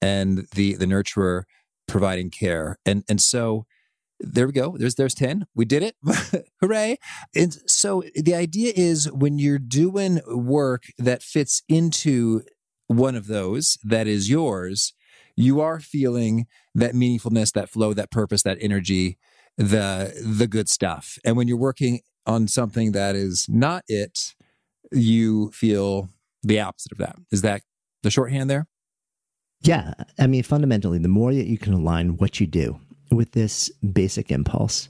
and 0.00 0.46
the 0.54 0.74
the 0.74 0.86
nurturer 0.86 1.42
providing 1.86 2.30
care. 2.30 2.78
And 2.86 3.04
and 3.08 3.20
so 3.20 3.66
there 4.18 4.46
we 4.46 4.52
go. 4.52 4.76
There's 4.78 4.94
there's 4.94 5.14
10. 5.14 5.46
We 5.54 5.64
did 5.64 5.82
it. 5.82 5.96
Hooray. 6.60 6.98
And 7.34 7.56
so 7.66 8.02
the 8.14 8.34
idea 8.34 8.72
is 8.74 9.10
when 9.12 9.38
you're 9.38 9.58
doing 9.58 10.20
work 10.26 10.84
that 10.98 11.22
fits 11.22 11.62
into 11.68 12.42
one 12.86 13.14
of 13.14 13.28
those 13.28 13.78
that 13.84 14.06
is 14.06 14.28
yours, 14.28 14.94
you 15.36 15.60
are 15.60 15.80
feeling 15.80 16.46
that 16.74 16.94
meaningfulness, 16.94 17.52
that 17.52 17.70
flow, 17.70 17.94
that 17.94 18.10
purpose, 18.10 18.42
that 18.42 18.58
energy, 18.60 19.18
the 19.56 20.12
the 20.24 20.46
good 20.46 20.68
stuff. 20.68 21.18
And 21.24 21.36
when 21.36 21.48
you're 21.48 21.56
working 21.56 22.00
on 22.26 22.48
something 22.48 22.92
that 22.92 23.16
is 23.16 23.46
not 23.48 23.84
it, 23.88 24.34
you 24.92 25.50
feel 25.52 26.08
the 26.42 26.60
opposite 26.60 26.92
of 26.92 26.98
that. 26.98 27.16
Is 27.30 27.42
that 27.42 27.62
the 28.02 28.10
shorthand 28.10 28.50
there? 28.50 28.66
Yeah. 29.62 29.94
I 30.18 30.26
mean, 30.26 30.42
fundamentally, 30.42 30.98
the 30.98 31.08
more 31.08 31.34
that 31.34 31.46
you 31.46 31.58
can 31.58 31.74
align 31.74 32.16
what 32.16 32.40
you 32.40 32.46
do 32.46 32.80
with 33.10 33.32
this 33.32 33.70
basic 33.92 34.30
impulse, 34.30 34.88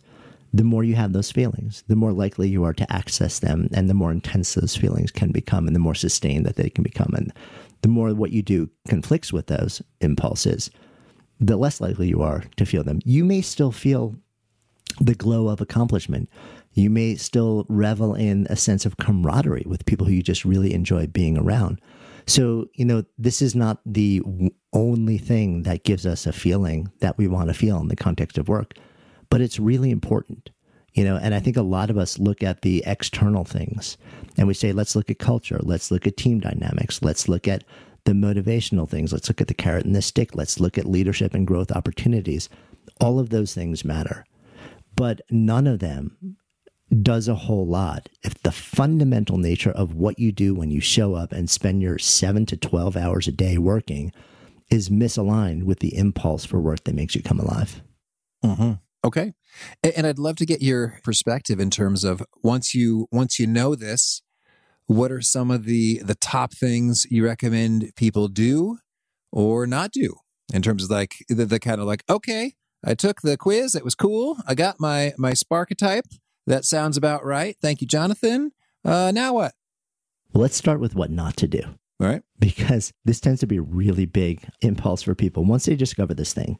the 0.52 0.64
more 0.64 0.84
you 0.84 0.94
have 0.94 1.12
those 1.12 1.30
feelings, 1.30 1.84
the 1.88 1.96
more 1.96 2.12
likely 2.12 2.48
you 2.48 2.64
are 2.64 2.74
to 2.74 2.92
access 2.92 3.38
them, 3.38 3.68
and 3.72 3.88
the 3.88 3.94
more 3.94 4.10
intense 4.10 4.54
those 4.54 4.76
feelings 4.76 5.10
can 5.10 5.30
become, 5.30 5.66
and 5.66 5.76
the 5.76 5.80
more 5.80 5.94
sustained 5.94 6.44
that 6.46 6.56
they 6.56 6.70
can 6.70 6.82
become. 6.82 7.12
And 7.14 7.32
the 7.82 7.88
more 7.88 8.12
what 8.14 8.32
you 8.32 8.42
do 8.42 8.68
conflicts 8.88 9.32
with 9.32 9.46
those 9.46 9.80
impulses, 10.00 10.70
the 11.38 11.56
less 11.56 11.80
likely 11.80 12.08
you 12.08 12.22
are 12.22 12.44
to 12.56 12.66
feel 12.66 12.84
them. 12.84 13.00
You 13.04 13.24
may 13.24 13.42
still 13.42 13.72
feel 13.72 14.16
the 15.00 15.14
glow 15.14 15.48
of 15.48 15.60
accomplishment. 15.60 16.28
You 16.72 16.88
may 16.90 17.16
still 17.16 17.66
revel 17.68 18.14
in 18.14 18.46
a 18.48 18.56
sense 18.56 18.86
of 18.86 18.96
camaraderie 18.96 19.64
with 19.66 19.86
people 19.86 20.06
who 20.06 20.12
you 20.12 20.22
just 20.22 20.44
really 20.44 20.72
enjoy 20.72 21.06
being 21.06 21.36
around. 21.36 21.80
So, 22.26 22.66
you 22.74 22.84
know, 22.84 23.04
this 23.18 23.42
is 23.42 23.56
not 23.56 23.80
the 23.84 24.22
only 24.72 25.18
thing 25.18 25.64
that 25.64 25.84
gives 25.84 26.06
us 26.06 26.26
a 26.26 26.32
feeling 26.32 26.90
that 27.00 27.18
we 27.18 27.26
want 27.26 27.48
to 27.48 27.54
feel 27.54 27.78
in 27.80 27.88
the 27.88 27.96
context 27.96 28.38
of 28.38 28.48
work, 28.48 28.74
but 29.30 29.40
it's 29.40 29.58
really 29.58 29.90
important. 29.90 30.50
You 30.92 31.04
know, 31.04 31.16
and 31.16 31.34
I 31.34 31.40
think 31.40 31.56
a 31.56 31.62
lot 31.62 31.90
of 31.90 31.98
us 31.98 32.18
look 32.18 32.42
at 32.42 32.62
the 32.62 32.82
external 32.86 33.44
things 33.44 33.96
and 34.36 34.48
we 34.48 34.54
say, 34.54 34.72
let's 34.72 34.96
look 34.96 35.10
at 35.10 35.20
culture, 35.20 35.60
let's 35.62 35.90
look 35.90 36.06
at 36.06 36.16
team 36.16 36.40
dynamics, 36.40 37.00
let's 37.02 37.28
look 37.28 37.46
at 37.46 37.64
the 38.04 38.12
motivational 38.12 38.88
things, 38.88 39.12
let's 39.12 39.28
look 39.28 39.40
at 39.40 39.46
the 39.46 39.54
carrot 39.54 39.84
and 39.84 39.94
the 39.94 40.02
stick, 40.02 40.34
let's 40.34 40.58
look 40.58 40.76
at 40.76 40.86
leadership 40.86 41.32
and 41.32 41.46
growth 41.46 41.70
opportunities. 41.70 42.48
All 43.00 43.20
of 43.20 43.30
those 43.30 43.54
things 43.54 43.84
matter 43.84 44.24
but 45.00 45.22
none 45.30 45.66
of 45.66 45.78
them 45.78 46.36
does 47.02 47.28
a 47.28 47.34
whole 47.34 47.66
lot 47.66 48.08
if 48.22 48.34
the 48.42 48.50
fundamental 48.50 49.38
nature 49.38 49.70
of 49.70 49.94
what 49.94 50.18
you 50.18 50.32
do 50.32 50.54
when 50.54 50.70
you 50.70 50.80
show 50.80 51.14
up 51.14 51.32
and 51.32 51.48
spend 51.48 51.80
your 51.80 51.98
7 51.98 52.46
to 52.46 52.56
12 52.56 52.96
hours 52.96 53.28
a 53.28 53.32
day 53.32 53.58
working 53.58 54.12
is 54.70 54.88
misaligned 54.88 55.64
with 55.64 55.80
the 55.80 55.96
impulse 55.96 56.44
for 56.44 56.60
work 56.60 56.84
that 56.84 56.94
makes 56.94 57.14
you 57.14 57.22
come 57.22 57.38
alive. 57.38 57.82
Mm-hmm. 58.44 58.72
Okay. 59.04 59.32
And 59.82 60.06
I'd 60.06 60.18
love 60.18 60.36
to 60.36 60.46
get 60.46 60.62
your 60.62 61.00
perspective 61.02 61.58
in 61.58 61.70
terms 61.70 62.04
of 62.04 62.22
once 62.42 62.74
you 62.74 63.08
once 63.10 63.38
you 63.38 63.46
know 63.46 63.74
this, 63.74 64.22
what 64.86 65.10
are 65.10 65.22
some 65.22 65.50
of 65.50 65.64
the 65.64 66.00
the 66.04 66.14
top 66.14 66.52
things 66.52 67.06
you 67.10 67.24
recommend 67.24 67.92
people 67.96 68.28
do 68.28 68.78
or 69.32 69.66
not 69.66 69.92
do 69.92 70.16
in 70.52 70.62
terms 70.62 70.84
of 70.84 70.90
like 70.90 71.24
the, 71.28 71.46
the 71.46 71.60
kind 71.60 71.80
of 71.80 71.86
like 71.86 72.04
okay, 72.10 72.54
I 72.84 72.94
took 72.94 73.22
the 73.22 73.36
quiz, 73.36 73.74
it 73.74 73.84
was 73.84 73.94
cool. 73.94 74.38
I 74.46 74.54
got 74.54 74.78
my 74.78 75.14
my 75.16 75.32
Sparketype. 75.32 76.18
That 76.50 76.64
sounds 76.64 76.96
about 76.96 77.24
right. 77.24 77.56
Thank 77.62 77.80
you, 77.80 77.86
Jonathan. 77.86 78.50
Uh, 78.84 79.12
now 79.14 79.34
what? 79.34 79.54
Let's 80.34 80.56
start 80.56 80.80
with 80.80 80.96
what 80.96 81.08
not 81.08 81.36
to 81.36 81.46
do. 81.46 81.62
All 82.00 82.08
right. 82.08 82.22
Because 82.40 82.92
this 83.04 83.20
tends 83.20 83.38
to 83.40 83.46
be 83.46 83.58
a 83.58 83.62
really 83.62 84.04
big 84.04 84.44
impulse 84.60 85.02
for 85.02 85.14
people. 85.14 85.44
Once 85.44 85.66
they 85.66 85.76
discover 85.76 86.12
this 86.12 86.32
thing, 86.32 86.58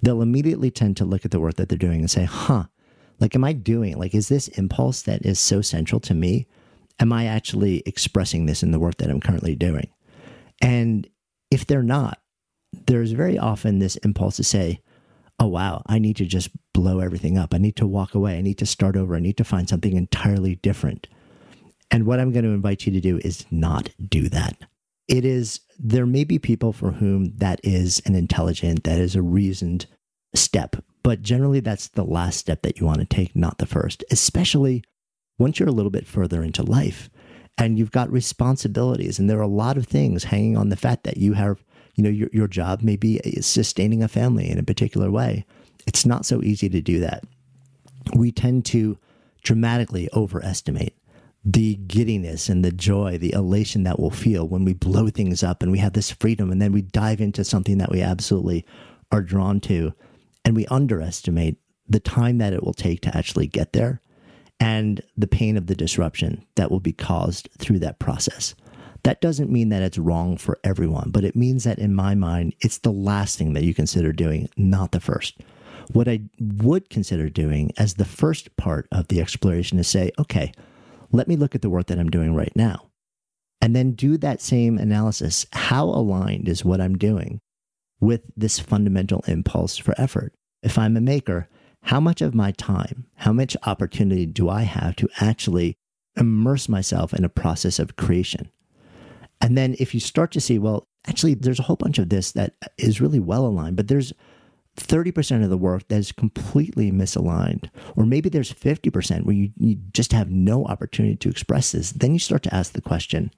they'll 0.00 0.22
immediately 0.22 0.70
tend 0.70 0.96
to 0.98 1.04
look 1.04 1.24
at 1.24 1.32
the 1.32 1.40
work 1.40 1.54
that 1.54 1.68
they're 1.68 1.76
doing 1.76 1.98
and 1.98 2.10
say, 2.10 2.22
huh, 2.24 2.66
like, 3.18 3.34
am 3.34 3.42
I 3.42 3.54
doing, 3.54 3.96
like, 3.96 4.14
is 4.14 4.28
this 4.28 4.46
impulse 4.48 5.02
that 5.02 5.26
is 5.26 5.40
so 5.40 5.60
central 5.60 6.00
to 6.02 6.14
me? 6.14 6.46
Am 7.00 7.12
I 7.12 7.26
actually 7.26 7.82
expressing 7.86 8.46
this 8.46 8.62
in 8.62 8.70
the 8.70 8.78
work 8.78 8.98
that 8.98 9.10
I'm 9.10 9.20
currently 9.20 9.56
doing? 9.56 9.88
And 10.62 11.08
if 11.50 11.66
they're 11.66 11.82
not, 11.82 12.20
there's 12.86 13.10
very 13.10 13.36
often 13.36 13.80
this 13.80 13.96
impulse 13.96 14.36
to 14.36 14.44
say, 14.44 14.80
oh, 15.40 15.48
wow, 15.48 15.82
I 15.86 15.98
need 15.98 16.16
to 16.18 16.24
just 16.24 16.50
blow 16.74 17.00
everything 17.00 17.38
up. 17.38 17.54
I 17.54 17.58
need 17.58 17.76
to 17.76 17.86
walk 17.86 18.14
away. 18.14 18.36
I 18.36 18.42
need 18.42 18.58
to 18.58 18.66
start 18.66 18.96
over. 18.96 19.16
I 19.16 19.20
need 19.20 19.38
to 19.38 19.44
find 19.44 19.66
something 19.66 19.96
entirely 19.96 20.56
different. 20.56 21.06
And 21.90 22.04
what 22.04 22.20
I'm 22.20 22.32
going 22.32 22.44
to 22.44 22.50
invite 22.50 22.84
you 22.84 22.92
to 22.92 23.00
do 23.00 23.18
is 23.18 23.46
not 23.50 23.88
do 24.06 24.28
that. 24.28 24.58
It 25.08 25.24
is, 25.24 25.60
there 25.78 26.06
may 26.06 26.24
be 26.24 26.38
people 26.38 26.72
for 26.72 26.92
whom 26.92 27.36
that 27.36 27.60
is 27.62 28.02
an 28.04 28.14
intelligent, 28.14 28.84
that 28.84 28.98
is 28.98 29.14
a 29.14 29.22
reasoned 29.22 29.86
step, 30.34 30.76
but 31.02 31.22
generally 31.22 31.60
that's 31.60 31.88
the 31.88 32.04
last 32.04 32.38
step 32.38 32.62
that 32.62 32.80
you 32.80 32.86
want 32.86 32.98
to 32.98 33.04
take, 33.04 33.36
not 33.36 33.58
the 33.58 33.66
first, 33.66 34.02
especially 34.10 34.82
once 35.38 35.58
you're 35.58 35.68
a 35.68 35.72
little 35.72 35.90
bit 35.90 36.06
further 36.06 36.42
into 36.42 36.62
life 36.62 37.10
and 37.58 37.78
you've 37.78 37.90
got 37.90 38.10
responsibilities 38.10 39.18
and 39.18 39.28
there 39.28 39.38
are 39.38 39.42
a 39.42 39.46
lot 39.46 39.76
of 39.76 39.86
things 39.86 40.24
hanging 40.24 40.56
on 40.56 40.70
the 40.70 40.76
fact 40.76 41.04
that 41.04 41.18
you 41.18 41.34
have, 41.34 41.62
you 41.94 42.02
know, 42.02 42.10
your, 42.10 42.28
your 42.32 42.48
job 42.48 42.82
may 42.82 42.96
be 42.96 43.20
sustaining 43.40 44.02
a 44.02 44.08
family 44.08 44.50
in 44.50 44.58
a 44.58 44.64
particular 44.64 45.10
way. 45.10 45.44
It's 45.86 46.06
not 46.06 46.26
so 46.26 46.42
easy 46.42 46.68
to 46.68 46.80
do 46.80 47.00
that. 47.00 47.24
We 48.14 48.32
tend 48.32 48.64
to 48.66 48.98
dramatically 49.42 50.08
overestimate 50.14 50.96
the 51.44 51.76
giddiness 51.76 52.48
and 52.48 52.64
the 52.64 52.72
joy, 52.72 53.18
the 53.18 53.32
elation 53.32 53.82
that 53.82 54.00
we'll 54.00 54.10
feel 54.10 54.48
when 54.48 54.64
we 54.64 54.72
blow 54.72 55.08
things 55.08 55.42
up 55.42 55.62
and 55.62 55.70
we 55.70 55.78
have 55.78 55.92
this 55.92 56.10
freedom 56.10 56.50
and 56.50 56.60
then 56.60 56.72
we 56.72 56.80
dive 56.80 57.20
into 57.20 57.44
something 57.44 57.78
that 57.78 57.90
we 57.90 58.00
absolutely 58.00 58.64
are 59.12 59.20
drawn 59.20 59.60
to. 59.60 59.92
And 60.44 60.56
we 60.56 60.66
underestimate 60.66 61.58
the 61.88 62.00
time 62.00 62.38
that 62.38 62.52
it 62.52 62.62
will 62.62 62.74
take 62.74 63.02
to 63.02 63.16
actually 63.16 63.46
get 63.46 63.72
there 63.72 64.00
and 64.60 65.02
the 65.16 65.26
pain 65.26 65.56
of 65.56 65.66
the 65.66 65.74
disruption 65.74 66.46
that 66.54 66.70
will 66.70 66.80
be 66.80 66.92
caused 66.92 67.48
through 67.58 67.80
that 67.80 67.98
process. 67.98 68.54
That 69.02 69.20
doesn't 69.20 69.50
mean 69.50 69.68
that 69.68 69.82
it's 69.82 69.98
wrong 69.98 70.38
for 70.38 70.58
everyone, 70.64 71.10
but 71.10 71.24
it 71.24 71.36
means 71.36 71.64
that 71.64 71.78
in 71.78 71.94
my 71.94 72.14
mind, 72.14 72.54
it's 72.60 72.78
the 72.78 72.92
last 72.92 73.36
thing 73.36 73.52
that 73.52 73.64
you 73.64 73.74
consider 73.74 74.12
doing, 74.12 74.48
not 74.56 74.92
the 74.92 75.00
first. 75.00 75.36
What 75.92 76.08
I 76.08 76.20
would 76.40 76.90
consider 76.90 77.28
doing 77.28 77.72
as 77.76 77.94
the 77.94 78.04
first 78.04 78.56
part 78.56 78.88
of 78.90 79.08
the 79.08 79.20
exploration 79.20 79.78
is 79.78 79.88
say, 79.88 80.10
okay, 80.18 80.52
let 81.12 81.28
me 81.28 81.36
look 81.36 81.54
at 81.54 81.62
the 81.62 81.70
work 81.70 81.86
that 81.86 81.98
I'm 81.98 82.10
doing 82.10 82.34
right 82.34 82.54
now. 82.56 82.90
And 83.60 83.74
then 83.74 83.92
do 83.92 84.16
that 84.18 84.42
same 84.42 84.78
analysis. 84.78 85.46
How 85.52 85.84
aligned 85.84 86.48
is 86.48 86.64
what 86.64 86.80
I'm 86.80 86.98
doing 86.98 87.40
with 88.00 88.22
this 88.36 88.58
fundamental 88.58 89.24
impulse 89.26 89.76
for 89.76 89.94
effort? 89.96 90.34
If 90.62 90.76
I'm 90.78 90.96
a 90.96 91.00
maker, 91.00 91.48
how 91.82 92.00
much 92.00 92.20
of 92.20 92.34
my 92.34 92.52
time, 92.52 93.06
how 93.16 93.32
much 93.32 93.56
opportunity 93.64 94.26
do 94.26 94.48
I 94.48 94.62
have 94.62 94.96
to 94.96 95.08
actually 95.20 95.76
immerse 96.16 96.68
myself 96.68 97.12
in 97.12 97.24
a 97.24 97.28
process 97.28 97.78
of 97.78 97.96
creation? 97.96 98.50
And 99.40 99.56
then 99.56 99.76
if 99.78 99.94
you 99.94 100.00
start 100.00 100.30
to 100.32 100.40
see, 100.40 100.58
well, 100.58 100.88
actually, 101.06 101.34
there's 101.34 101.58
a 101.60 101.64
whole 101.64 101.76
bunch 101.76 101.98
of 101.98 102.08
this 102.08 102.32
that 102.32 102.54
is 102.78 103.00
really 103.00 103.20
well 103.20 103.46
aligned, 103.46 103.76
but 103.76 103.88
there's 103.88 104.12
30% 104.76 105.44
of 105.44 105.50
the 105.50 105.56
work 105.56 105.88
that 105.88 105.98
is 105.98 106.12
completely 106.12 106.90
misaligned, 106.90 107.70
or 107.96 108.04
maybe 108.04 108.28
there's 108.28 108.52
50% 108.52 109.24
where 109.24 109.34
you, 109.34 109.50
you 109.56 109.76
just 109.92 110.12
have 110.12 110.30
no 110.30 110.64
opportunity 110.64 111.16
to 111.16 111.28
express 111.28 111.72
this, 111.72 111.92
then 111.92 112.12
you 112.12 112.18
start 112.18 112.42
to 112.44 112.54
ask 112.54 112.72
the 112.72 112.80
question 112.80 113.30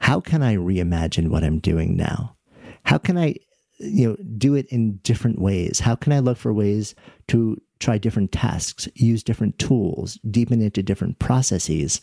how 0.00 0.20
can 0.20 0.42
I 0.42 0.54
reimagine 0.56 1.28
what 1.28 1.42
I'm 1.42 1.58
doing 1.58 1.96
now? 1.96 2.36
How 2.84 2.98
can 2.98 3.18
I 3.18 3.34
you 3.78 4.08
know 4.08 4.16
do 4.36 4.54
it 4.54 4.66
in 4.66 4.96
different 4.98 5.40
ways 5.40 5.80
how 5.80 5.94
can 5.94 6.12
i 6.12 6.18
look 6.18 6.36
for 6.36 6.52
ways 6.52 6.94
to 7.28 7.60
try 7.78 7.96
different 7.96 8.32
tasks 8.32 8.88
use 8.94 9.22
different 9.22 9.58
tools 9.58 10.18
deepen 10.28 10.60
into 10.60 10.82
different 10.82 11.18
processes 11.18 12.00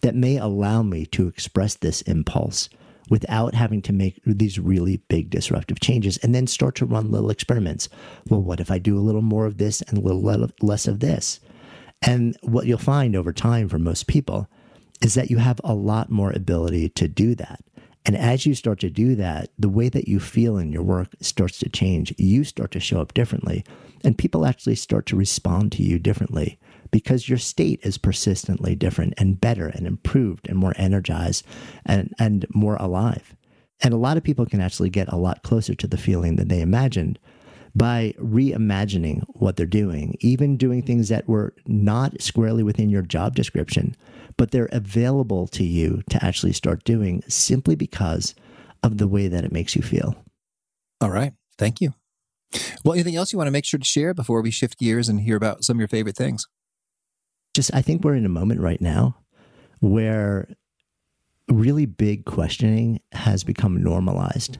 that 0.00 0.14
may 0.14 0.36
allow 0.36 0.82
me 0.82 1.04
to 1.06 1.28
express 1.28 1.74
this 1.76 2.02
impulse 2.02 2.68
without 3.10 3.54
having 3.54 3.82
to 3.82 3.92
make 3.92 4.20
these 4.24 4.58
really 4.58 5.02
big 5.08 5.28
disruptive 5.28 5.80
changes 5.80 6.16
and 6.18 6.34
then 6.34 6.46
start 6.46 6.74
to 6.76 6.86
run 6.86 7.10
little 7.10 7.28
experiments. 7.28 7.90
Well, 8.28 8.40
what 8.40 8.60
if 8.60 8.70
I 8.70 8.78
do 8.78 8.96
a 8.96 9.00
little 9.00 9.20
more 9.20 9.44
of 9.44 9.58
this 9.58 9.82
and 9.82 9.98
a 9.98 10.00
little 10.00 10.48
less 10.62 10.88
of 10.88 11.00
this? 11.00 11.40
And 12.00 12.36
what 12.40 12.66
you'll 12.66 12.78
find 12.78 13.14
over 13.14 13.32
time 13.32 13.68
for 13.68 13.78
most 13.78 14.06
people 14.06 14.48
is 15.02 15.14
that 15.14 15.30
you 15.30 15.36
have 15.36 15.60
a 15.62 15.74
lot 15.74 16.10
more 16.10 16.30
ability 16.30 16.88
to 16.90 17.08
do 17.08 17.34
that. 17.34 17.62
And 18.06 18.16
as 18.16 18.46
you 18.46 18.54
start 18.54 18.80
to 18.80 18.88
do 18.88 19.14
that, 19.16 19.50
the 19.58 19.68
way 19.68 19.90
that 19.90 20.08
you 20.08 20.20
feel 20.20 20.56
in 20.56 20.72
your 20.72 20.82
work 20.82 21.08
starts 21.20 21.58
to 21.58 21.68
change. 21.68 22.14
You 22.16 22.44
start 22.44 22.70
to 22.70 22.80
show 22.80 23.00
up 23.00 23.12
differently, 23.12 23.64
and 24.02 24.16
people 24.16 24.46
actually 24.46 24.76
start 24.76 25.04
to 25.06 25.16
respond 25.16 25.72
to 25.72 25.82
you 25.82 25.98
differently 25.98 26.58
because 26.90 27.28
your 27.28 27.38
state 27.38 27.80
is 27.82 27.98
persistently 27.98 28.74
different 28.74 29.14
and 29.16 29.40
better 29.40 29.68
and 29.68 29.86
improved 29.86 30.48
and 30.48 30.58
more 30.58 30.74
energized 30.76 31.44
and, 31.86 32.14
and 32.18 32.46
more 32.54 32.76
alive. 32.76 33.34
And 33.82 33.94
a 33.94 33.98
lot 33.98 34.16
of 34.16 34.24
people 34.24 34.46
can 34.46 34.60
actually 34.60 34.90
get 34.90 35.08
a 35.08 35.16
lot 35.16 35.42
closer 35.42 35.74
to 35.74 35.86
the 35.86 35.96
feeling 35.96 36.36
than 36.36 36.48
they 36.48 36.60
imagined 36.60 37.18
by 37.74 38.14
reimagining 38.18 39.22
what 39.28 39.56
they're 39.56 39.66
doing, 39.66 40.16
even 40.20 40.56
doing 40.56 40.82
things 40.82 41.08
that 41.08 41.28
were 41.28 41.54
not 41.66 42.20
squarely 42.20 42.62
within 42.62 42.90
your 42.90 43.02
job 43.02 43.34
description, 43.34 43.96
but 44.36 44.50
they're 44.50 44.68
available 44.72 45.46
to 45.46 45.64
you 45.64 46.02
to 46.10 46.22
actually 46.24 46.52
start 46.52 46.84
doing 46.84 47.22
simply 47.28 47.76
because 47.76 48.34
of 48.82 48.98
the 48.98 49.08
way 49.08 49.28
that 49.28 49.44
it 49.44 49.52
makes 49.52 49.76
you 49.76 49.82
feel. 49.82 50.16
All 51.00 51.10
right. 51.10 51.32
Thank 51.58 51.80
you. 51.80 51.94
Well, 52.84 52.94
anything 52.94 53.16
else 53.16 53.32
you 53.32 53.38
want 53.38 53.46
to 53.46 53.52
make 53.52 53.64
sure 53.64 53.78
to 53.78 53.84
share 53.84 54.14
before 54.14 54.42
we 54.42 54.50
shift 54.50 54.78
gears 54.78 55.08
and 55.08 55.20
hear 55.20 55.36
about 55.36 55.64
some 55.64 55.76
of 55.76 55.80
your 55.80 55.88
favorite 55.88 56.16
things? 56.16 56.46
Just 57.54 57.72
I 57.74 57.82
think 57.82 58.04
we're 58.04 58.14
in 58.14 58.26
a 58.26 58.30
moment 58.30 58.60
right 58.60 58.80
now 58.80 59.16
where 59.80 60.48
really 61.48 61.86
big 61.86 62.24
questioning 62.24 63.00
has 63.12 63.44
become 63.44 63.82
normalized 63.82 64.58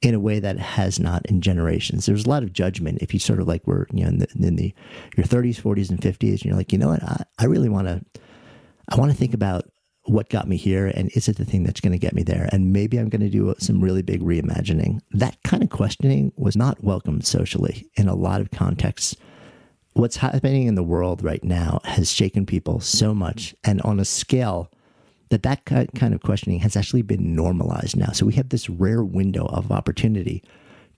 in 0.00 0.14
a 0.14 0.20
way 0.20 0.40
that 0.40 0.58
has 0.58 0.98
not 0.98 1.24
in 1.26 1.40
generations. 1.40 2.06
There's 2.06 2.26
a 2.26 2.28
lot 2.28 2.42
of 2.42 2.52
judgment 2.52 2.98
if 3.00 3.14
you 3.14 3.20
sort 3.20 3.40
of 3.40 3.46
like 3.46 3.66
were 3.66 3.86
you 3.92 4.02
know 4.02 4.08
in 4.08 4.18
the, 4.18 4.28
in 4.34 4.56
the 4.56 4.74
your 5.16 5.26
30s, 5.26 5.60
40s, 5.60 5.90
and 5.90 6.00
50s, 6.00 6.30
and 6.30 6.44
you're 6.44 6.56
like, 6.56 6.72
you 6.72 6.78
know 6.78 6.88
what, 6.88 7.02
I, 7.02 7.24
I 7.38 7.44
really 7.44 7.68
want 7.68 7.86
to, 7.86 8.02
I 8.88 8.96
want 8.96 9.12
to 9.12 9.16
think 9.16 9.34
about 9.34 9.64
what 10.06 10.28
got 10.28 10.48
me 10.48 10.56
here 10.56 10.88
and 10.88 11.12
is 11.14 11.28
it 11.28 11.36
the 11.36 11.44
thing 11.44 11.62
that's 11.62 11.80
going 11.80 11.92
to 11.92 11.98
get 11.98 12.12
me 12.12 12.24
there? 12.24 12.48
And 12.50 12.72
maybe 12.72 12.98
i'm 12.98 13.08
going 13.08 13.20
to 13.20 13.30
do 13.30 13.54
some 13.58 13.80
really 13.80 14.02
big 14.02 14.20
reimagining. 14.20 15.00
That 15.12 15.36
kind 15.44 15.62
of 15.62 15.70
questioning 15.70 16.32
was 16.36 16.56
not 16.56 16.82
welcomed 16.82 17.24
socially 17.24 17.88
in 17.94 18.08
a 18.08 18.16
lot 18.16 18.40
of 18.40 18.50
contexts 18.50 19.14
what's 19.94 20.16
happening 20.16 20.66
in 20.66 20.74
the 20.74 20.82
world 20.82 21.22
right 21.22 21.44
now 21.44 21.80
has 21.84 22.10
shaken 22.10 22.46
people 22.46 22.80
so 22.80 23.14
much 23.14 23.54
and 23.64 23.80
on 23.82 24.00
a 24.00 24.04
scale 24.04 24.70
that 25.30 25.42
that 25.42 25.64
kind 25.64 26.14
of 26.14 26.22
questioning 26.22 26.60
has 26.60 26.76
actually 26.76 27.02
been 27.02 27.34
normalized 27.34 27.96
now. 27.96 28.12
So 28.12 28.26
we 28.26 28.34
have 28.34 28.50
this 28.50 28.68
rare 28.68 29.02
window 29.02 29.46
of 29.46 29.72
opportunity 29.72 30.42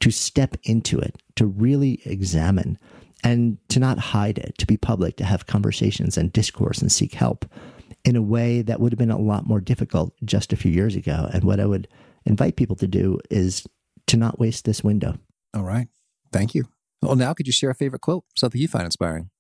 to 0.00 0.11
step 0.11 0.57
into 0.64 0.98
it, 0.98 1.22
to 1.37 1.46
really 1.46 2.00
examine 2.04 2.78
and 3.22 3.59
to 3.68 3.78
not 3.78 3.98
hide 3.98 4.38
it, 4.38 4.59
to 4.59 4.66
be 4.66 4.76
public, 4.76 5.16
to 5.16 5.24
have 5.24 5.46
conversations 5.46 6.18
and 6.18 6.33
discourse 6.33 6.83
and 6.83 6.90
seek 6.90 7.14
help 7.14 7.46
in 8.04 8.16
a 8.16 8.22
way 8.22 8.61
that 8.61 8.80
would 8.80 8.92
have 8.92 8.98
been 8.98 9.11
a 9.11 9.18
lot 9.18 9.46
more 9.46 9.61
difficult 9.61 10.12
just 10.24 10.53
a 10.53 10.57
few 10.57 10.70
years 10.70 10.95
ago. 10.95 11.28
And 11.32 11.45
what 11.45 11.61
I 11.61 11.66
would 11.66 11.88
invite 12.26 12.57
people 12.57 12.76
to 12.76 12.86
do 12.86 13.18
is 13.30 13.66
to 14.09 14.16
not 14.16 14.38
waste 14.38 14.64
this 14.64 14.84
window. 14.84 15.16
All 15.55 15.62
right. 15.62 15.88
Thank 16.32 16.55
you. 16.55 16.64
Well, 17.05 17.16
now 17.16 17.34
could 17.34 17.46
you 17.46 17.52
share 17.52 17.70
a 17.70 17.74
favorite 17.74 18.02
quote, 18.02 18.24
something 18.36 18.61
you 18.61 18.68
find 18.68 18.84
inspiring? 18.84 19.30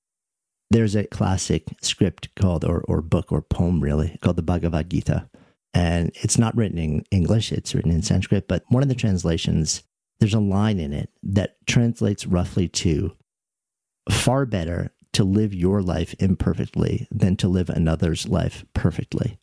There's 0.70 0.94
a 0.94 1.04
classic 1.04 1.64
script 1.82 2.34
called, 2.34 2.64
or, 2.64 2.84
or 2.88 3.00
book 3.00 3.30
or 3.30 3.42
poem 3.42 3.80
really, 3.80 4.18
called 4.22 4.36
the 4.36 4.42
Bhagavad 4.42 4.90
Gita. 4.90 5.28
And 5.72 6.10
it's 6.14 6.38
not 6.38 6.56
written 6.56 6.78
in 6.78 7.04
English, 7.10 7.52
it's 7.52 7.74
written 7.74 7.90
in 7.90 8.02
Sanskrit, 8.02 8.48
but 8.48 8.64
one 8.68 8.82
of 8.82 8.88
the 8.88 8.94
translations, 8.94 9.82
there's 10.20 10.34
a 10.34 10.40
line 10.40 10.78
in 10.78 10.92
it 10.92 11.10
that 11.22 11.56
translates 11.66 12.26
roughly 12.26 12.68
to 12.68 13.16
far 14.10 14.46
better 14.46 14.94
to 15.12 15.24
live 15.24 15.54
your 15.54 15.82
life 15.82 16.14
imperfectly 16.18 17.06
than 17.10 17.36
to 17.36 17.48
live 17.48 17.68
another's 17.70 18.28
life 18.28 18.64
perfectly. 18.74 19.38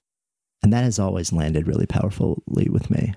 And 0.64 0.72
that 0.72 0.84
has 0.84 1.00
always 1.00 1.34
landed 1.34 1.68
really 1.68 1.86
powerfully 1.86 2.70
with 2.70 2.92
me. 2.92 3.14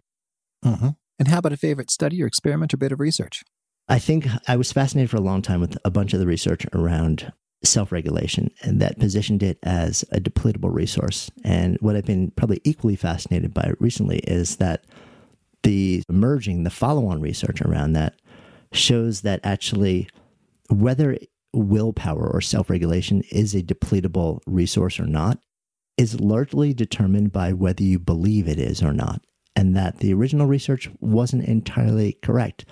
Uh-huh. 0.63 0.93
And 1.19 1.29
how 1.29 1.39
about 1.39 1.53
a 1.53 1.57
favorite 1.57 1.91
study 1.91 2.23
or 2.23 2.27
experiment 2.27 2.73
or 2.75 2.77
bit 2.77 2.93
of 2.93 3.01
research? 3.01 3.43
I 3.89 3.99
think 3.99 4.27
I 4.49 4.57
was 4.57 4.73
fascinated 4.73 5.11
for 5.11 5.19
a 5.19 5.21
long 5.21 5.43
time 5.43 5.61
with 5.61 5.77
a 5.85 5.91
bunch 5.91 6.15
of 6.15 6.21
the 6.21 6.27
research 6.27 6.67
around 6.73 7.33
self 7.63 7.93
regulation 7.93 8.51
and 8.63 8.81
that 8.81 8.99
positioned 8.99 9.43
it 9.43 9.59
as 9.63 10.05
a 10.13 10.21
depletable 10.21 10.73
resource. 10.73 11.31
And 11.45 11.77
what 11.81 11.97
I've 11.97 12.05
been 12.05 12.31
probably 12.31 12.61
equally 12.65 12.97
fascinated 12.97 13.53
by 13.53 13.73
recently 13.79 14.19
is 14.19 14.57
that 14.57 14.85
the 15.63 16.03
emerging, 16.09 16.65
the 16.65 16.71
follow 16.71 17.07
on 17.07 17.21
research 17.21 17.61
around 17.63 17.93
that 17.95 18.21
shows 18.73 19.23
that 19.23 19.41
actually 19.45 20.09
whether 20.69 21.17
willpower 21.53 22.29
or 22.29 22.41
self 22.41 22.71
regulation 22.71 23.23
is 23.31 23.55
a 23.55 23.63
depletable 23.63 24.41
resource 24.47 24.99
or 24.99 25.07
not 25.07 25.39
is 25.97 26.21
largely 26.21 26.75
determined 26.75 27.33
by 27.33 27.53
whether 27.53 27.83
you 27.83 27.99
believe 27.99 28.49
it 28.49 28.59
is 28.59 28.83
or 28.83 28.93
not. 28.93 29.25
And 29.57 29.77
that 29.77 29.99
the 29.99 30.13
original 30.13 30.47
research 30.47 30.91
wasn't 31.01 31.45
entirely 31.45 32.19
correct, 32.23 32.65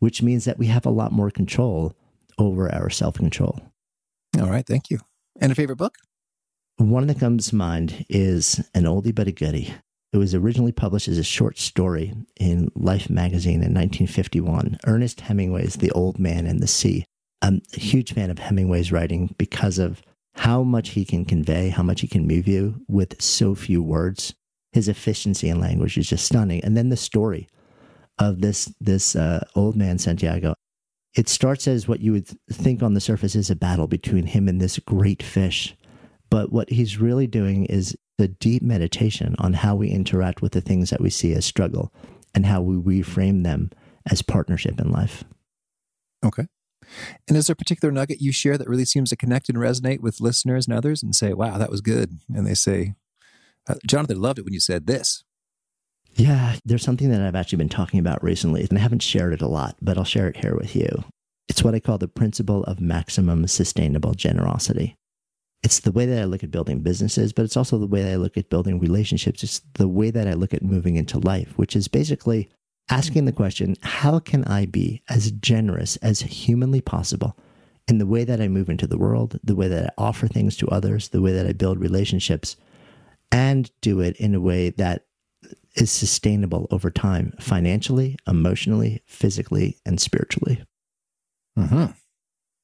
which 0.00 0.22
means 0.22 0.44
that 0.44 0.58
we 0.58 0.66
have 0.66 0.84
a 0.84 0.90
lot 0.90 1.12
more 1.12 1.30
control 1.30 1.94
over 2.38 2.72
our 2.74 2.90
self 2.90 3.16
control. 3.16 3.60
All 4.38 4.50
right. 4.50 4.66
Thank 4.66 4.90
you. 4.90 4.98
And 5.40 5.52
a 5.52 5.54
favorite 5.54 5.76
book? 5.76 5.94
One 6.76 7.06
that 7.06 7.20
comes 7.20 7.48
to 7.48 7.56
mind 7.56 8.06
is 8.08 8.60
an 8.74 8.84
oldie 8.84 9.14
but 9.14 9.28
a 9.28 9.32
goodie. 9.32 9.74
It 10.12 10.16
was 10.16 10.34
originally 10.34 10.72
published 10.72 11.08
as 11.08 11.18
a 11.18 11.24
short 11.24 11.58
story 11.58 12.14
in 12.36 12.72
Life 12.74 13.08
magazine 13.08 13.62
in 13.62 13.74
1951. 13.74 14.78
Ernest 14.86 15.20
Hemingway's 15.20 15.76
The 15.76 15.92
Old 15.92 16.18
Man 16.18 16.46
and 16.46 16.60
the 16.60 16.66
Sea. 16.66 17.04
I'm 17.42 17.62
a 17.76 17.80
huge 17.80 18.14
fan 18.14 18.30
of 18.30 18.38
Hemingway's 18.38 18.90
writing 18.90 19.34
because 19.38 19.78
of 19.78 20.02
how 20.34 20.62
much 20.62 20.90
he 20.90 21.04
can 21.04 21.24
convey, 21.24 21.68
how 21.68 21.82
much 21.82 22.00
he 22.00 22.08
can 22.08 22.26
move 22.26 22.48
you 22.48 22.80
with 22.88 23.20
so 23.22 23.54
few 23.54 23.82
words. 23.82 24.34
His 24.72 24.88
efficiency 24.88 25.48
in 25.48 25.60
language 25.60 25.96
is 25.96 26.08
just 26.08 26.26
stunning. 26.26 26.62
And 26.64 26.76
then 26.76 26.88
the 26.88 26.96
story 26.96 27.48
of 28.20 28.40
this 28.40 28.72
this 28.80 29.16
uh, 29.16 29.44
old 29.56 29.74
man 29.74 29.98
Santiago 29.98 30.54
it 31.14 31.28
starts 31.28 31.66
as 31.66 31.88
what 31.88 32.00
you 32.00 32.12
would 32.12 32.28
think 32.50 32.82
on 32.82 32.94
the 32.94 33.00
surface 33.00 33.34
is 33.34 33.50
a 33.50 33.56
battle 33.56 33.86
between 33.86 34.26
him 34.26 34.48
and 34.48 34.60
this 34.60 34.78
great 34.78 35.22
fish. 35.22 35.76
But 36.30 36.52
what 36.52 36.70
he's 36.70 37.00
really 37.00 37.26
doing 37.26 37.64
is 37.66 37.96
the 38.18 38.28
deep 38.28 38.62
meditation 38.62 39.34
on 39.38 39.54
how 39.54 39.74
we 39.74 39.88
interact 39.88 40.40
with 40.40 40.52
the 40.52 40.60
things 40.60 40.90
that 40.90 41.00
we 41.00 41.10
see 41.10 41.32
as 41.32 41.44
struggle 41.44 41.92
and 42.34 42.46
how 42.46 42.62
we 42.62 42.76
reframe 42.76 43.42
them 43.42 43.70
as 44.08 44.22
partnership 44.22 44.78
in 44.80 44.90
life. 44.90 45.24
Okay. 46.24 46.46
And 47.26 47.36
is 47.36 47.48
there 47.48 47.54
a 47.54 47.56
particular 47.56 47.90
nugget 47.90 48.20
you 48.20 48.30
share 48.30 48.58
that 48.58 48.68
really 48.68 48.84
seems 48.84 49.10
to 49.10 49.16
connect 49.16 49.48
and 49.48 49.58
resonate 49.58 50.00
with 50.00 50.20
listeners 50.20 50.66
and 50.66 50.76
others 50.76 51.02
and 51.02 51.14
say, 51.14 51.32
wow, 51.32 51.58
that 51.58 51.70
was 51.70 51.80
good? 51.80 52.20
And 52.32 52.46
they 52.46 52.54
say, 52.54 52.94
uh, 53.68 53.76
Jonathan 53.86 54.20
loved 54.20 54.38
it 54.38 54.44
when 54.44 54.54
you 54.54 54.60
said 54.60 54.86
this. 54.86 55.24
Yeah, 56.14 56.56
there's 56.64 56.82
something 56.82 57.10
that 57.10 57.22
I've 57.22 57.36
actually 57.36 57.58
been 57.58 57.68
talking 57.68 58.00
about 58.00 58.22
recently, 58.22 58.66
and 58.68 58.78
I 58.78 58.82
haven't 58.82 59.02
shared 59.02 59.32
it 59.32 59.42
a 59.42 59.48
lot, 59.48 59.76
but 59.80 59.96
I'll 59.96 60.04
share 60.04 60.28
it 60.28 60.38
here 60.38 60.56
with 60.56 60.74
you. 60.76 61.04
It's 61.48 61.64
what 61.64 61.74
I 61.74 61.80
call 61.80 61.98
the 61.98 62.08
principle 62.08 62.64
of 62.64 62.80
maximum 62.80 63.46
sustainable 63.46 64.14
generosity. 64.14 64.96
It's 65.62 65.80
the 65.80 65.92
way 65.92 66.06
that 66.06 66.20
I 66.20 66.24
look 66.24 66.42
at 66.42 66.50
building 66.50 66.80
businesses, 66.80 67.32
but 67.32 67.44
it's 67.44 67.56
also 67.56 67.78
the 67.78 67.86
way 67.86 68.02
that 68.02 68.12
I 68.12 68.16
look 68.16 68.36
at 68.36 68.48
building 68.48 68.78
relationships. 68.78 69.42
It's 69.42 69.60
the 69.74 69.88
way 69.88 70.10
that 70.10 70.26
I 70.26 70.32
look 70.32 70.54
at 70.54 70.62
moving 70.62 70.96
into 70.96 71.18
life, 71.18 71.52
which 71.56 71.76
is 71.76 71.88
basically 71.88 72.48
asking 72.88 73.24
the 73.24 73.32
question 73.32 73.76
how 73.82 74.18
can 74.18 74.44
I 74.44 74.66
be 74.66 75.02
as 75.08 75.30
generous 75.32 75.96
as 75.96 76.20
humanly 76.20 76.80
possible 76.80 77.36
in 77.88 77.98
the 77.98 78.06
way 78.06 78.24
that 78.24 78.40
I 78.40 78.48
move 78.48 78.70
into 78.70 78.86
the 78.86 78.98
world, 78.98 79.38
the 79.42 79.56
way 79.56 79.68
that 79.68 79.86
I 79.86 80.02
offer 80.02 80.28
things 80.28 80.56
to 80.58 80.68
others, 80.68 81.08
the 81.08 81.20
way 81.20 81.32
that 81.32 81.46
I 81.46 81.52
build 81.52 81.78
relationships, 81.78 82.56
and 83.30 83.70
do 83.80 84.00
it 84.00 84.16
in 84.16 84.34
a 84.34 84.40
way 84.40 84.70
that 84.70 85.04
is 85.76 85.90
sustainable 85.90 86.66
over 86.70 86.90
time, 86.90 87.32
financially, 87.40 88.16
emotionally, 88.26 89.02
physically, 89.06 89.78
and 89.86 90.00
spiritually. 90.00 90.64
Hmm. 91.56 91.86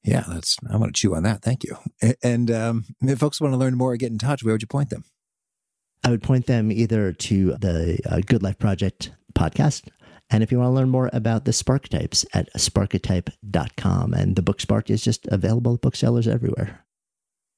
Yeah, 0.03 0.23
that's. 0.27 0.57
I 0.71 0.77
want 0.77 0.95
to 0.95 0.99
chew 0.99 1.15
on 1.15 1.23
that. 1.23 1.41
Thank 1.41 1.63
you. 1.63 1.77
And 2.23 2.49
um, 2.49 2.85
if 3.01 3.19
folks 3.19 3.41
want 3.41 3.53
to 3.53 3.57
learn 3.57 3.75
more 3.75 3.93
or 3.93 3.97
get 3.97 4.11
in 4.11 4.17
touch, 4.17 4.43
where 4.43 4.53
would 4.53 4.61
you 4.61 4.67
point 4.67 4.89
them? 4.89 5.03
I 6.03 6.09
would 6.09 6.23
point 6.23 6.45
them 6.45 6.71
either 6.71 7.11
to 7.11 7.51
the 7.55 7.99
uh, 8.09 8.21
Good 8.25 8.43
Life 8.43 8.59
Project 8.59 9.11
podcast, 9.33 9.89
and 10.29 10.43
if 10.43 10.51
you 10.51 10.59
want 10.59 10.69
to 10.69 10.73
learn 10.73 10.89
more 10.89 11.09
about 11.13 11.45
the 11.45 11.51
Sparketypes 11.51 12.25
at 12.33 12.51
sparketype.com. 12.53 14.13
And 14.13 14.35
the 14.35 14.41
book 14.41 14.59
Spark 14.59 14.89
is 14.89 15.03
just 15.03 15.25
available 15.27 15.75
at 15.75 15.81
booksellers 15.81 16.27
everywhere. 16.27 16.85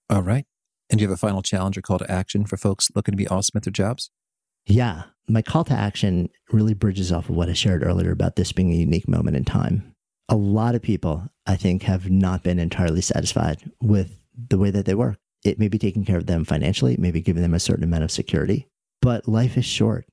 All 0.09 0.21
right. 0.21 0.45
And 0.89 0.97
do 0.97 1.03
you 1.03 1.09
have 1.09 1.15
a 1.15 1.19
final 1.19 1.41
challenge 1.41 1.77
or 1.77 1.81
call 1.81 1.99
to 1.99 2.11
action 2.11 2.45
for 2.45 2.57
folks 2.57 2.89
looking 2.95 3.11
to 3.11 3.17
be 3.17 3.27
awesome 3.27 3.57
at 3.57 3.63
their 3.63 3.71
jobs? 3.71 4.09
Yeah. 4.69 5.03
My 5.27 5.41
call 5.41 5.63
to 5.65 5.73
action 5.73 6.29
really 6.51 6.73
bridges 6.73 7.11
off 7.11 7.29
of 7.29 7.35
what 7.35 7.49
I 7.49 7.53
shared 7.53 7.83
earlier 7.83 8.11
about 8.11 8.35
this 8.35 8.51
being 8.51 8.71
a 8.71 8.75
unique 8.75 9.07
moment 9.07 9.35
in 9.35 9.43
time. 9.43 9.95
A 10.29 10.35
lot 10.35 10.75
of 10.75 10.81
people, 10.81 11.27
I 11.47 11.55
think, 11.55 11.83
have 11.83 12.09
not 12.09 12.43
been 12.43 12.59
entirely 12.59 13.01
satisfied 13.01 13.69
with 13.81 14.19
the 14.35 14.57
way 14.57 14.69
that 14.71 14.85
they 14.85 14.93
work. 14.93 15.17
It 15.43 15.59
may 15.59 15.67
be 15.67 15.79
taking 15.79 16.05
care 16.05 16.17
of 16.17 16.27
them 16.27 16.45
financially, 16.45 16.95
maybe 16.99 17.19
giving 17.19 17.41
them 17.41 17.53
a 17.53 17.59
certain 17.59 17.83
amount 17.83 18.03
of 18.03 18.11
security, 18.11 18.67
but 19.01 19.27
life 19.27 19.57
is 19.57 19.65
short. 19.65 20.05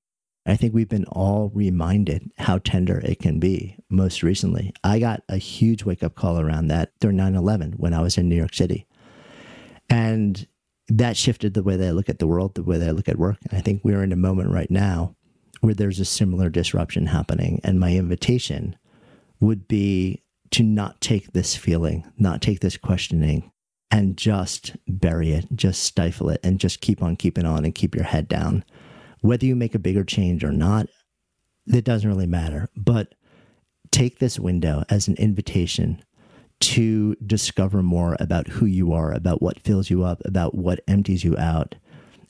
I 0.46 0.56
think 0.56 0.72
we've 0.72 0.88
been 0.88 1.06
all 1.06 1.50
reminded 1.52 2.30
how 2.38 2.58
tender 2.58 3.00
it 3.00 3.18
can 3.18 3.40
be. 3.40 3.76
Most 3.90 4.22
recently, 4.22 4.72
I 4.84 5.00
got 5.00 5.22
a 5.28 5.38
huge 5.38 5.84
wake 5.84 6.02
up 6.02 6.14
call 6.14 6.40
around 6.40 6.68
that 6.68 6.92
during 7.00 7.16
9 7.16 7.34
11 7.34 7.72
when 7.72 7.92
I 7.92 8.00
was 8.00 8.16
in 8.16 8.28
New 8.28 8.36
York 8.36 8.54
City. 8.54 8.86
And 9.90 10.46
that 10.88 11.16
shifted 11.16 11.54
the 11.54 11.62
way 11.62 11.74
I 11.74 11.90
look 11.90 12.08
at 12.08 12.18
the 12.18 12.26
world, 12.26 12.54
the 12.54 12.62
way 12.62 12.76
I 12.86 12.90
look 12.90 13.08
at 13.08 13.18
work. 13.18 13.38
And 13.48 13.58
I 13.58 13.60
think 13.60 13.82
we're 13.82 14.02
in 14.02 14.12
a 14.12 14.16
moment 14.16 14.50
right 14.50 14.70
now 14.70 15.16
where 15.60 15.74
there's 15.74 16.00
a 16.00 16.04
similar 16.04 16.48
disruption 16.48 17.06
happening. 17.06 17.60
And 17.64 17.80
my 17.80 17.94
invitation 17.94 18.76
would 19.40 19.66
be 19.66 20.22
to 20.52 20.62
not 20.62 21.00
take 21.00 21.32
this 21.32 21.56
feeling, 21.56 22.10
not 22.18 22.40
take 22.40 22.60
this 22.60 22.76
questioning, 22.76 23.50
and 23.90 24.16
just 24.16 24.76
bury 24.86 25.32
it, 25.32 25.46
just 25.54 25.82
stifle 25.82 26.30
it, 26.30 26.40
and 26.42 26.60
just 26.60 26.80
keep 26.80 27.02
on 27.02 27.16
keeping 27.16 27.44
on 27.44 27.64
and 27.64 27.74
keep 27.74 27.94
your 27.94 28.04
head 28.04 28.28
down. 28.28 28.64
Whether 29.22 29.46
you 29.46 29.56
make 29.56 29.74
a 29.74 29.80
bigger 29.80 30.04
change 30.04 30.44
or 30.44 30.52
not, 30.52 30.86
it 31.66 31.84
doesn't 31.84 32.08
really 32.08 32.26
matter. 32.26 32.68
But 32.76 33.14
take 33.90 34.18
this 34.18 34.38
window 34.38 34.84
as 34.88 35.08
an 35.08 35.16
invitation 35.16 36.02
to 36.60 37.14
discover 37.26 37.82
more 37.82 38.16
about 38.18 38.48
who 38.48 38.66
you 38.66 38.92
are, 38.92 39.12
about 39.12 39.42
what 39.42 39.60
fills 39.60 39.90
you 39.90 40.04
up, 40.04 40.22
about 40.24 40.54
what 40.54 40.80
empties 40.88 41.24
you 41.24 41.36
out, 41.36 41.74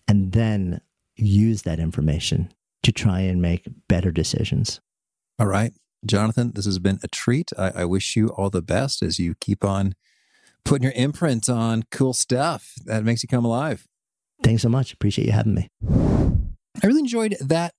and 0.09 0.33
then 0.33 0.81
use 1.17 1.63
that 1.63 1.79
information 1.79 2.53
to 2.83 2.93
try 2.93 3.21
and 3.21 3.41
make 3.41 3.69
better 3.89 4.11
decisions. 4.11 4.81
All 5.39 5.47
right. 5.47 5.73
Jonathan, 6.05 6.53
this 6.55 6.67
has 6.67 6.79
been 6.79 6.99
a 7.03 7.09
treat. 7.09 7.51
I, 7.59 7.71
I 7.77 7.85
wish 7.85 8.17
you 8.17 8.29
all 8.29 8.51
the 8.51 8.63
best 8.63 9.03
as 9.03 9.19
you 9.19 9.35
keep 9.41 9.65
on 9.65 9.95
putting 10.65 10.85
your 10.85 10.93
imprint 10.97 11.49
on 11.49 11.85
cool 11.91 12.13
stuff 12.13 12.75
that 12.85 13.05
makes 13.05 13.23
you 13.23 13.29
come 13.29 13.45
alive. 13.45 13.87
Thanks 14.43 14.63
so 14.63 14.69
much. 14.69 14.93
Appreciate 14.93 15.27
you 15.27 15.33
having 15.33 15.55
me. 15.55 15.69
I 15.89 16.87
really 16.87 17.01
enjoyed 17.01 17.37
that 17.41 17.75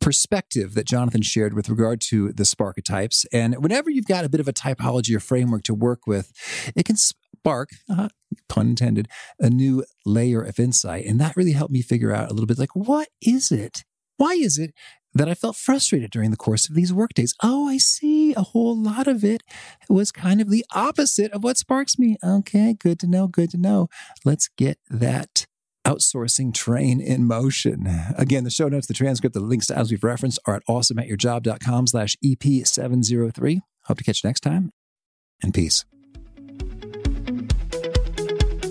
perspective 0.00 0.74
that 0.74 0.86
Jonathan 0.86 1.22
shared 1.22 1.54
with 1.54 1.68
regard 1.68 2.00
to 2.00 2.32
the 2.32 2.44
Sparketypes. 2.44 3.26
And 3.32 3.62
whenever 3.62 3.90
you've 3.90 4.06
got 4.06 4.24
a 4.24 4.28
bit 4.28 4.40
of 4.40 4.48
a 4.48 4.52
typology 4.52 5.14
or 5.14 5.20
framework 5.20 5.62
to 5.64 5.74
work 5.74 6.06
with, 6.06 6.32
it 6.74 6.84
can 6.84 6.96
spark, 6.96 7.70
uh, 7.88 8.08
pun 8.48 8.68
intended, 8.68 9.08
a 9.38 9.50
new 9.50 9.84
layer 10.06 10.42
of 10.42 10.58
insight. 10.58 11.04
And 11.04 11.20
that 11.20 11.36
really 11.36 11.52
helped 11.52 11.72
me 11.72 11.82
figure 11.82 12.12
out 12.12 12.30
a 12.30 12.32
little 12.32 12.46
bit 12.46 12.58
like, 12.58 12.74
what 12.74 13.08
is 13.20 13.52
it? 13.52 13.84
Why 14.16 14.34
is 14.34 14.58
it 14.58 14.74
that 15.14 15.28
I 15.28 15.34
felt 15.34 15.56
frustrated 15.56 16.10
during 16.10 16.30
the 16.30 16.36
course 16.36 16.68
of 16.68 16.74
these 16.74 16.92
workdays? 16.92 17.34
Oh, 17.42 17.68
I 17.68 17.78
see. 17.78 18.34
A 18.34 18.42
whole 18.42 18.76
lot 18.76 19.08
of 19.08 19.24
it 19.24 19.42
was 19.88 20.12
kind 20.12 20.40
of 20.40 20.50
the 20.50 20.64
opposite 20.74 21.32
of 21.32 21.42
what 21.42 21.56
sparks 21.56 21.98
me. 21.98 22.16
Okay, 22.22 22.74
good 22.78 23.00
to 23.00 23.06
know. 23.06 23.26
Good 23.26 23.50
to 23.50 23.56
know. 23.56 23.88
Let's 24.24 24.48
get 24.56 24.78
that 24.88 25.46
outsourcing 25.86 26.52
train 26.54 27.00
in 27.00 27.24
motion. 27.24 27.86
Again, 28.16 28.44
the 28.44 28.50
show 28.50 28.68
notes, 28.68 28.86
the 28.86 28.94
transcript, 28.94 29.34
the 29.34 29.40
links 29.40 29.66
to 29.68 29.76
as 29.76 29.90
we've 29.90 30.04
referenced 30.04 30.38
are 30.46 30.56
at 30.56 30.66
awesomeatyourjob.com 30.66 31.86
slash 31.86 32.16
EP703. 32.24 33.60
Hope 33.84 33.98
to 33.98 34.04
catch 34.04 34.22
you 34.22 34.28
next 34.28 34.40
time 34.40 34.70
and 35.42 35.54
peace. 35.54 35.84